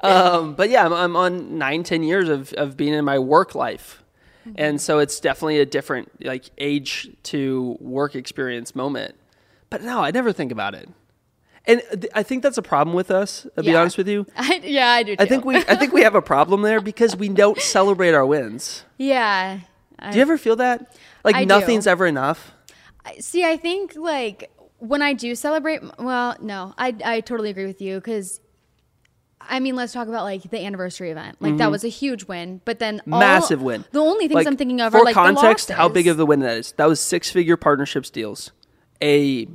um, 0.00 0.54
but 0.54 0.70
yeah, 0.70 0.84
I'm, 0.84 0.92
I'm 0.92 1.16
on 1.16 1.58
nine, 1.58 1.82
ten 1.82 2.02
years 2.02 2.28
of, 2.28 2.52
of 2.54 2.76
being 2.76 2.94
in 2.94 3.04
my 3.04 3.18
work 3.18 3.54
life. 3.54 4.02
And 4.56 4.80
so 4.80 4.98
it's 4.98 5.20
definitely 5.20 5.60
a 5.60 5.66
different 5.66 6.24
like 6.24 6.50
age 6.58 7.08
to 7.24 7.76
work 7.78 8.16
experience 8.16 8.74
moment. 8.74 9.14
But 9.68 9.82
no, 9.82 10.02
I 10.02 10.10
never 10.10 10.32
think 10.32 10.50
about 10.50 10.74
it. 10.74 10.88
And 11.66 11.82
th- 11.92 12.06
I 12.14 12.22
think 12.24 12.42
that's 12.42 12.58
a 12.58 12.62
problem 12.62 12.96
with 12.96 13.10
us, 13.12 13.46
to 13.54 13.62
be 13.62 13.70
Yeah. 13.70 13.80
honest 13.80 13.96
with 13.98 14.08
you. 14.08 14.26
I, 14.36 14.60
yeah, 14.64 14.88
I 14.88 15.02
do. 15.04 15.14
Too. 15.14 15.22
I 15.22 15.26
think 15.26 15.44
we 15.44 15.56
I 15.56 15.76
think 15.76 15.92
we 15.92 16.02
have 16.02 16.14
a 16.16 16.22
problem 16.22 16.62
there 16.62 16.80
because 16.80 17.14
we 17.14 17.28
don't 17.28 17.58
celebrate 17.60 18.12
our 18.12 18.26
wins. 18.26 18.84
Yeah. 18.96 19.60
I, 19.98 20.10
Do 20.10 20.16
you 20.16 20.22
ever 20.22 20.38
feel 20.38 20.56
that? 20.56 20.96
Like 21.22 21.36
I 21.36 21.40
do. 21.44 21.46
nothing's 21.48 21.86
ever 21.86 22.06
enough? 22.06 22.52
I- 23.04 23.18
See, 23.18 23.44
I 23.44 23.56
think 23.56 23.94
like 23.96 24.50
when 24.78 25.02
I 25.02 25.12
do 25.12 25.34
celebrate, 25.34 25.80
well, 25.98 26.36
no, 26.40 26.74
I 26.78 26.94
I 27.04 27.20
totally 27.20 27.50
agree 27.50 27.66
with 27.66 27.80
you 27.80 27.96
because. 27.96 28.40
I 29.42 29.58
mean, 29.58 29.74
let's 29.74 29.94
talk 29.94 30.06
about 30.06 30.24
like 30.24 30.42
the 30.50 30.64
anniversary 30.64 31.10
event. 31.10 31.38
Like 31.40 31.56
that 31.56 31.70
was 31.70 31.82
a 31.82 31.88
huge 31.88 32.24
win, 32.24 32.60
but 32.66 32.78
then 32.78 33.00
all- 33.00 33.04
Mm-hmm. 33.04 33.20
Massive 33.20 33.62
win. 33.62 33.84
The 33.90 33.98
only 33.98 34.28
things 34.28 34.34
Like, 34.36 34.46
I'm 34.46 34.56
thinking 34.58 34.82
of 34.82 34.92
for 34.92 34.98
are 34.98 35.04
like 35.04 35.14
context, 35.14 35.70
how 35.70 35.88
big 35.88 36.08
of 36.08 36.18
the 36.18 36.26
win 36.26 36.40
that 36.40 36.58
is. 36.58 36.72
That 36.72 36.84
was 36.84 37.00
six 37.00 37.30
figure 37.30 37.56
partnerships 37.56 38.10
deals, 38.10 38.52
a 39.02 39.48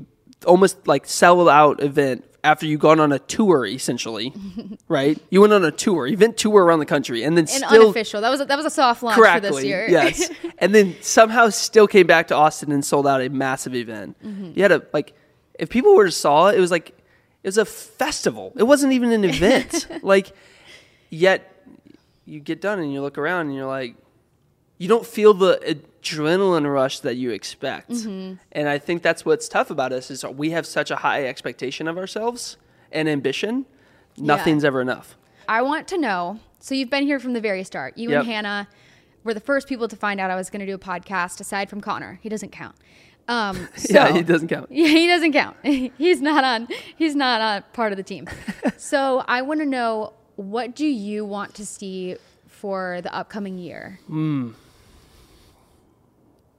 almost 0.46 0.88
like 0.88 1.06
sell 1.06 1.48
out 1.48 1.84
event 1.84 2.26
after 2.46 2.66
you 2.66 2.78
gone 2.78 3.00
on 3.00 3.12
a 3.12 3.20
tour 3.20 3.66
essentially, 3.66 4.32
right? 4.88 5.18
You 5.30 5.42
went 5.42 5.54
on 5.54 5.66
a 5.66 5.72
tour, 5.72 6.08
event 6.08 6.38
tour 6.38 6.64
around 6.64 6.80
the 6.80 6.86
country, 6.86 7.24
and 7.24 7.36
then 7.36 7.44
and 7.44 7.50
still 7.50 7.84
unofficial. 7.84 8.22
That 8.22 8.30
was 8.30 8.42
a, 8.42 8.46
that 8.46 8.56
was 8.56 8.66
a 8.66 8.70
soft 8.70 9.04
launch 9.04 9.16
for 9.16 9.40
this 9.40 9.64
year. 9.64 9.88
yes, 9.90 10.30
and 10.60 10.74
then 10.74 10.96
somehow 11.02 11.50
still 11.50 11.88
came 11.88 12.08
back 12.08 12.28
to 12.28 12.36
Austin 12.36 12.72
and 12.72 12.86
sold 12.86 13.08
out 13.08 13.22
a 13.22 13.30
massive 13.30 13.74
event. 13.76 14.16
Mm-hmm. 14.24 14.52
You 14.56 14.62
had 14.62 14.72
a 14.72 14.86
like, 14.94 15.14
if 15.56 15.70
people 15.70 15.96
were 15.96 16.06
to 16.06 16.12
saw 16.12 16.48
it, 16.48 16.58
it 16.58 16.62
was 16.62 16.72
like 16.72 16.90
it 17.44 17.48
was 17.48 17.58
a 17.58 17.66
festival. 17.66 18.54
It 18.56 18.64
wasn't 18.64 18.94
even 18.94 19.12
an 19.12 19.26
event. 19.26 19.88
like, 20.04 20.34
yet 21.10 21.64
you 22.26 22.40
get 22.40 22.62
done 22.62 22.80
and 22.80 22.94
you 22.94 23.02
look 23.02 23.18
around 23.18 23.48
and 23.48 23.56
you're 23.56 23.68
like, 23.68 23.96
you 24.78 24.88
don't 24.88 25.06
feel 25.06 25.34
the 25.34 25.80
adrenaline 26.06 26.72
rush 26.72 27.00
that 27.00 27.16
you 27.16 27.32
expect. 27.32 27.90
Mm-hmm. 27.90 28.36
And 28.52 28.70
I 28.70 28.78
think 28.78 29.02
that's 29.02 29.26
what's 29.26 29.48
tough 29.48 29.70
about 29.70 29.92
us 29.92 30.12
is 30.12 30.24
we 30.24 30.52
have 30.52 30.66
such 30.66 30.92
a 30.92 30.98
high 30.98 31.26
expectation 31.26 31.88
of 31.88 31.98
ourselves 31.98 32.58
and 32.92 33.10
ambition. 33.10 33.66
Nothing's 34.18 34.64
ever 34.64 34.82
enough. 34.82 35.18
I 35.48 35.62
want 35.62 35.88
to 35.90 35.98
know. 35.98 36.40
So 36.60 36.74
you've 36.74 36.90
been 36.90 37.04
here 37.04 37.20
from 37.20 37.34
the 37.34 37.42
very 37.42 37.64
start. 37.64 37.98
You 37.98 38.10
Yep. 38.10 38.20
and 38.22 38.28
Hannah 38.28 38.68
were 39.24 39.34
the 39.34 39.40
first 39.40 39.68
people 39.68 39.88
to 39.88 39.96
find 39.96 40.20
out 40.20 40.32
I 40.32 40.36
was 40.36 40.50
going 40.50 40.62
to 40.62 40.66
do 40.66 40.76
a 40.76 40.80
podcast, 40.80 41.40
aside 41.40 41.70
from 41.70 41.82
Connor. 41.82 42.20
He 42.22 42.30
doesn't 42.30 42.52
count. 42.52 42.76
Um, 43.28 43.68
yeah, 43.90 44.12
he 44.14 44.22
doesn't 44.22 44.48
count. 44.48 44.72
Yeah, 44.72 44.88
he 44.88 45.08
doesn't 45.08 45.34
count. 45.34 45.58
he's 45.64 46.22
not 46.22 46.44
on. 46.44 46.68
He's 46.96 47.16
not 47.16 47.42
on 47.42 47.64
part 47.74 47.92
of 47.92 47.98
the 47.98 48.04
team. 48.04 48.28
so 48.78 49.24
I 49.28 49.42
want 49.42 49.60
to 49.62 49.66
know 49.66 50.14
what 50.36 50.76
do 50.76 50.86
you 50.86 51.26
want 51.26 51.56
to 51.56 51.66
see 51.66 52.18
for 52.48 53.02
the 53.02 53.14
upcoming 53.14 53.58
year? 53.58 54.00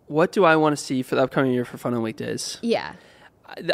What 0.07 0.33
do 0.33 0.45
I 0.45 0.57
want 0.57 0.77
to 0.77 0.83
see 0.83 1.03
for 1.03 1.17
the 1.17 1.23
upcoming 1.23 1.53
year 1.53 1.65
for 1.65 1.79
Fun 1.79 1.95
on 1.95 2.03
Weekdays? 2.03 2.59
Yeah. 2.63 2.93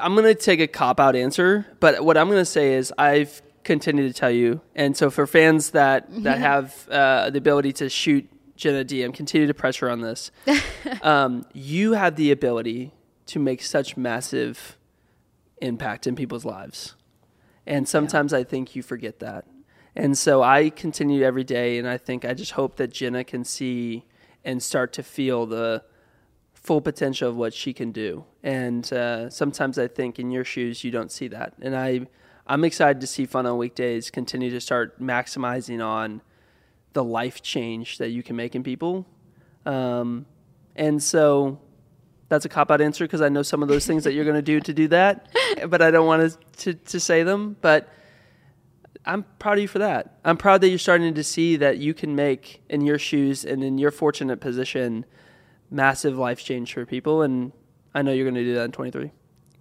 I'm 0.00 0.14
going 0.14 0.24
to 0.24 0.34
take 0.34 0.60
a 0.60 0.66
cop 0.66 1.00
out 1.00 1.16
answer, 1.16 1.66
but 1.80 2.04
what 2.04 2.16
I'm 2.16 2.28
going 2.28 2.40
to 2.40 2.44
say 2.44 2.74
is 2.74 2.92
I've 2.98 3.42
continued 3.64 4.12
to 4.12 4.18
tell 4.18 4.30
you, 4.30 4.60
and 4.74 4.96
so 4.96 5.10
for 5.10 5.26
fans 5.26 5.70
that 5.70 6.06
that 6.24 6.38
have 6.50 6.88
uh, 6.90 7.30
the 7.30 7.38
ability 7.38 7.72
to 7.74 7.88
shoot 7.88 8.28
Jenna 8.56 8.84
DM, 8.84 9.14
continue 9.14 9.46
to 9.46 9.54
pressure 9.54 9.88
on 9.88 10.00
this. 10.00 10.30
um, 11.02 11.46
you 11.52 11.92
have 11.92 12.16
the 12.16 12.30
ability 12.30 12.92
to 13.26 13.38
make 13.38 13.62
such 13.62 13.96
massive 13.96 14.76
impact 15.60 16.06
in 16.06 16.16
people's 16.16 16.44
lives, 16.44 16.94
and 17.66 17.88
sometimes 17.88 18.32
I 18.32 18.44
think 18.44 18.76
you 18.76 18.82
forget 18.82 19.20
that. 19.20 19.46
And 19.94 20.16
so 20.16 20.42
I 20.42 20.70
continue 20.70 21.22
every 21.22 21.44
day, 21.44 21.78
and 21.78 21.88
I 21.88 21.98
think 21.98 22.24
I 22.24 22.34
just 22.34 22.52
hope 22.52 22.76
that 22.76 22.92
Jenna 22.92 23.24
can 23.24 23.44
see 23.44 24.04
and 24.44 24.62
start 24.62 24.92
to 24.94 25.02
feel 25.02 25.46
the 25.46 25.82
full 26.62 26.80
potential 26.80 27.28
of 27.28 27.36
what 27.36 27.52
she 27.52 27.72
can 27.72 27.90
do. 27.90 28.24
And 28.42 28.90
uh, 28.92 29.28
sometimes 29.30 29.78
I 29.78 29.88
think 29.88 30.18
in 30.18 30.30
your 30.30 30.44
shoes 30.44 30.84
you 30.84 30.90
don't 30.90 31.10
see 31.10 31.28
that. 31.28 31.54
And 31.60 31.76
I 31.76 32.06
I'm 32.46 32.64
excited 32.64 33.00
to 33.00 33.06
see 33.06 33.26
Fun 33.26 33.46
on 33.46 33.56
Weekdays 33.56 34.10
continue 34.10 34.50
to 34.50 34.60
start 34.60 35.00
maximizing 35.00 35.84
on 35.84 36.22
the 36.92 37.04
life 37.04 37.40
change 37.40 37.98
that 37.98 38.10
you 38.10 38.22
can 38.22 38.36
make 38.36 38.54
in 38.54 38.62
people. 38.62 39.06
Um, 39.64 40.26
and 40.74 41.02
so 41.02 41.60
that's 42.28 42.44
a 42.44 42.48
cop 42.48 42.70
out 42.70 42.80
answer 42.80 43.04
because 43.04 43.20
I 43.20 43.28
know 43.28 43.42
some 43.42 43.62
of 43.62 43.68
those 43.68 43.86
things 43.86 44.04
that 44.04 44.12
you're 44.12 44.24
going 44.24 44.36
to 44.36 44.42
do 44.42 44.60
to 44.60 44.74
do 44.74 44.88
that, 44.88 45.28
but 45.68 45.82
I 45.82 45.90
don't 45.90 46.06
want 46.06 46.36
to, 46.58 46.74
to 46.74 47.00
say 47.00 47.22
them. 47.22 47.56
But 47.60 47.88
I'm 49.06 49.24
proud 49.38 49.58
of 49.58 49.62
you 49.62 49.68
for 49.68 49.78
that. 49.78 50.18
I'm 50.24 50.36
proud 50.36 50.60
that 50.60 50.68
you're 50.68 50.78
starting 50.78 51.14
to 51.14 51.24
see 51.24 51.56
that 51.56 51.78
you 51.78 51.94
can 51.94 52.14
make 52.14 52.62
in 52.68 52.82
your 52.82 52.98
shoes 52.98 53.44
and 53.44 53.62
in 53.62 53.78
your 53.78 53.90
fortunate 53.90 54.40
position 54.40 55.04
massive 55.72 56.16
life 56.18 56.42
change 56.44 56.72
for 56.74 56.84
people. 56.86 57.22
And 57.22 57.52
I 57.94 58.02
know 58.02 58.12
you're 58.12 58.24
going 58.24 58.34
to 58.36 58.44
do 58.44 58.54
that 58.54 58.64
in 58.66 58.72
23. 58.72 59.10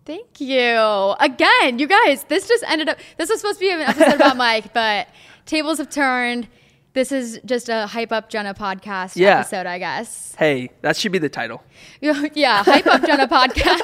Thank 0.05 0.41
you 0.41 1.13
again, 1.19 1.79
you 1.79 1.87
guys. 1.87 2.23
This 2.25 2.47
just 2.47 2.63
ended 2.67 2.89
up. 2.89 2.97
This 3.17 3.29
was 3.29 3.39
supposed 3.39 3.59
to 3.59 3.65
be 3.65 3.71
an 3.71 3.81
episode 3.81 4.15
about 4.15 4.35
Mike, 4.45 4.73
but 4.73 5.07
tables 5.45 5.77
have 5.77 5.89
turned. 5.89 6.47
This 6.93 7.11
is 7.13 7.39
just 7.45 7.69
a 7.69 7.87
hype 7.87 8.11
up 8.11 8.27
Jenna 8.29 8.53
podcast 8.53 9.15
Yeah. 9.15 9.39
episode, 9.39 9.65
I 9.65 9.77
guess. 9.79 10.35
Hey, 10.37 10.71
that 10.81 10.97
should 10.97 11.11
be 11.13 11.19
the 11.19 11.29
title. 11.29 11.63
yeah, 12.01 12.63
hype 12.63 12.85
up 12.87 13.01
Jenna 13.05 13.27
podcast. 13.29 13.79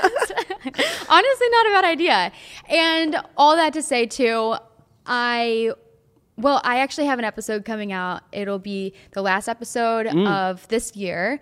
Honestly, 1.10 1.50
not 1.50 1.66
a 1.68 1.70
bad 1.72 1.86
idea. 1.86 2.32
And 2.68 3.16
all 3.38 3.56
that 3.56 3.72
to 3.74 3.82
say 3.82 4.06
too, 4.08 4.56
I 5.06 5.72
well, 6.36 6.62
I 6.64 6.80
actually 6.80 7.06
have 7.08 7.18
an 7.20 7.26
episode 7.26 7.64
coming 7.66 7.92
out. 7.92 8.24
It'll 8.32 8.60
be 8.60 8.94
the 9.12 9.22
last 9.22 9.48
episode 9.48 10.08
Mm. 10.08 10.28
of 10.30 10.68
this 10.68 10.96
year. 10.96 11.40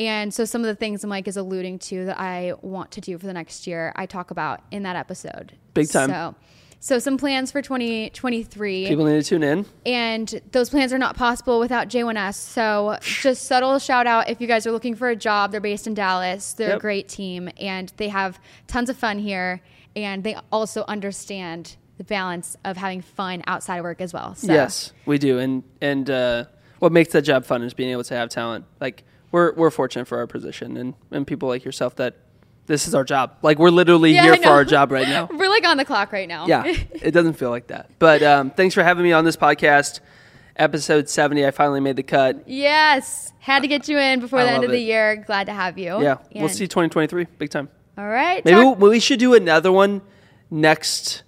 And 0.00 0.32
so 0.32 0.46
some 0.46 0.62
of 0.62 0.66
the 0.66 0.74
things 0.74 1.04
Mike 1.04 1.28
is 1.28 1.36
alluding 1.36 1.78
to 1.80 2.06
that 2.06 2.18
I 2.18 2.54
want 2.62 2.90
to 2.92 3.02
do 3.02 3.18
for 3.18 3.26
the 3.26 3.34
next 3.34 3.66
year, 3.66 3.92
I 3.94 4.06
talk 4.06 4.30
about 4.30 4.60
in 4.70 4.82
that 4.84 4.96
episode. 4.96 5.52
Big 5.74 5.90
time. 5.90 6.08
So 6.08 6.34
so 6.82 6.98
some 6.98 7.18
plans 7.18 7.52
for 7.52 7.60
2023 7.60 8.88
People 8.88 9.04
need 9.04 9.22
to 9.22 9.28
tune 9.28 9.42
in. 9.42 9.66
and 9.84 10.40
those 10.52 10.70
plans 10.70 10.94
are 10.94 10.98
not 10.98 11.14
possible 11.14 11.60
without 11.60 11.88
J1S. 11.88 12.36
So 12.36 12.96
just 13.02 13.44
subtle 13.44 13.78
shout 13.78 14.06
out 14.06 14.30
if 14.30 14.40
you 14.40 14.46
guys 14.46 14.66
are 14.66 14.72
looking 14.72 14.94
for 14.94 15.10
a 15.10 15.16
job. 15.16 15.52
They're 15.52 15.60
based 15.60 15.86
in 15.86 15.92
Dallas. 15.92 16.54
They're 16.54 16.70
Yep. 16.70 16.78
a 16.78 16.80
great 16.80 17.08
team 17.08 17.50
and 17.60 17.92
they 17.98 18.08
have 18.08 18.40
tons 18.66 18.88
of 18.88 18.96
fun 18.96 19.18
here. 19.18 19.60
And 19.94 20.24
they 20.24 20.36
also 20.50 20.84
understand 20.88 21.76
the 21.98 22.04
balance 22.04 22.56
of 22.64 22.78
having 22.78 23.02
fun 23.02 23.42
outside 23.46 23.76
of 23.76 23.82
work 23.84 24.00
as 24.00 24.14
well. 24.14 24.34
So 24.34 24.50
Yes, 24.50 24.94
we 25.04 25.18
do. 25.18 25.38
And 25.38 25.62
and 25.82 26.08
uh, 26.08 26.44
what 26.78 26.92
makes 26.92 27.12
that 27.12 27.22
job 27.22 27.44
fun 27.44 27.62
is 27.62 27.74
being 27.74 27.90
able 27.90 28.04
to 28.04 28.14
have 28.14 28.30
talent. 28.30 28.64
Like 28.80 29.04
we're 29.32 29.52
we're 29.54 29.70
fortunate 29.70 30.06
for 30.06 30.18
our 30.18 30.26
position 30.26 30.76
and, 30.76 30.94
and 31.10 31.26
people 31.26 31.48
like 31.48 31.64
yourself 31.64 31.96
that 31.96 32.16
this 32.66 32.86
is 32.86 32.94
our 32.94 33.04
job. 33.04 33.36
Like 33.42 33.58
we're 33.58 33.70
literally 33.70 34.12
Yeah, 34.12 34.22
here 34.24 34.36
for 34.36 34.48
our 34.50 34.64
job 34.64 34.92
right 34.92 35.08
now. 35.08 35.28
we're 35.32 35.48
like 35.48 35.66
on 35.66 35.76
the 35.76 35.84
clock 35.84 36.12
right 36.12 36.28
now. 36.28 36.46
yeah, 36.46 36.64
it 36.66 37.10
doesn't 37.12 37.34
feel 37.34 37.50
like 37.50 37.68
that. 37.68 37.90
But 37.98 38.22
um, 38.22 38.50
thanks 38.50 38.74
for 38.74 38.82
having 38.82 39.02
me 39.04 39.12
on 39.12 39.24
this 39.24 39.36
podcast. 39.36 40.00
Episode 40.56 41.08
70, 41.08 41.46
I 41.46 41.52
finally 41.52 41.80
made 41.80 41.96
the 41.96 42.02
cut. 42.02 42.46
yes. 42.46 43.32
Had 43.38 43.62
to 43.62 43.68
get 43.68 43.88
you 43.88 43.96
in 43.98 44.20
before 44.20 44.40
I 44.40 44.44
the 44.44 44.50
end 44.50 44.64
of 44.64 44.70
the 44.70 44.78
year. 44.80 45.16
Glad 45.16 45.46
to 45.46 45.52
have 45.54 45.78
you. 45.78 46.02
Yeah, 46.02 46.18
we'll 46.34 46.44
And- 46.44 46.50
see 46.52 46.66
2023, 46.66 47.26
big 47.38 47.48
time. 47.48 47.70
All 47.96 48.06
right. 48.06 48.44
Maybe 48.44 48.60
talk- 48.60 48.78
we'll, 48.78 48.90
we 48.90 49.00
should 49.00 49.18
do 49.18 49.32
another 49.34 49.72
one 49.72 50.02
next 50.50 51.22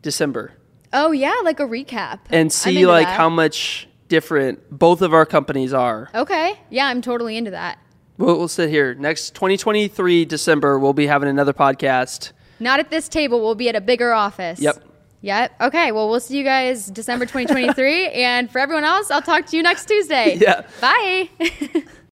December 0.00 0.54
oh, 0.94 1.10
yeah. 1.10 1.34
Like 1.44 1.60
a 1.60 1.64
recap. 1.64 2.20
and 2.30 2.52
see 2.52 2.86
like 2.86 3.06
that. 3.06 3.16
how 3.16 3.28
much 3.28 3.88
different 4.12 4.70
both 4.70 5.00
of 5.00 5.14
our 5.14 5.24
companies 5.24 5.72
are. 5.72 6.10
Okay. 6.14 6.60
Yeah. 6.68 6.86
I'm 6.86 7.00
totally 7.00 7.38
into 7.38 7.52
that. 7.52 7.78
We'll, 8.18 8.36
we'll 8.36 8.46
sit 8.46 8.68
here 8.68 8.92
next 8.94 9.34
2023 9.34 10.26
December. 10.26 10.78
We'll 10.78 10.92
be 10.92 11.06
having 11.06 11.30
another 11.30 11.54
podcast. 11.54 12.32
Not 12.60 12.78
at 12.78 12.90
this 12.90 13.08
table. 13.08 13.40
We'll 13.40 13.54
be 13.54 13.70
at 13.70 13.74
a 13.74 13.80
bigger 13.80 14.12
office. 14.12 14.60
Yep. 14.60 14.84
Yep. 15.22 15.60
Okay. 15.62 15.92
Well, 15.92 16.10
we'll 16.10 16.20
see 16.20 16.36
you 16.36 16.44
guys 16.44 16.88
December 16.88 17.24
2023. 17.24 18.08
and 18.12 18.50
for 18.50 18.58
everyone 18.58 18.84
else, 18.84 19.10
I'll 19.10 19.22
talk 19.22 19.46
to 19.46 19.56
you 19.56 19.62
next 19.62 19.88
Tuesday. 19.88 20.36
Yeah. 20.42 20.66
Bye. 20.82 21.30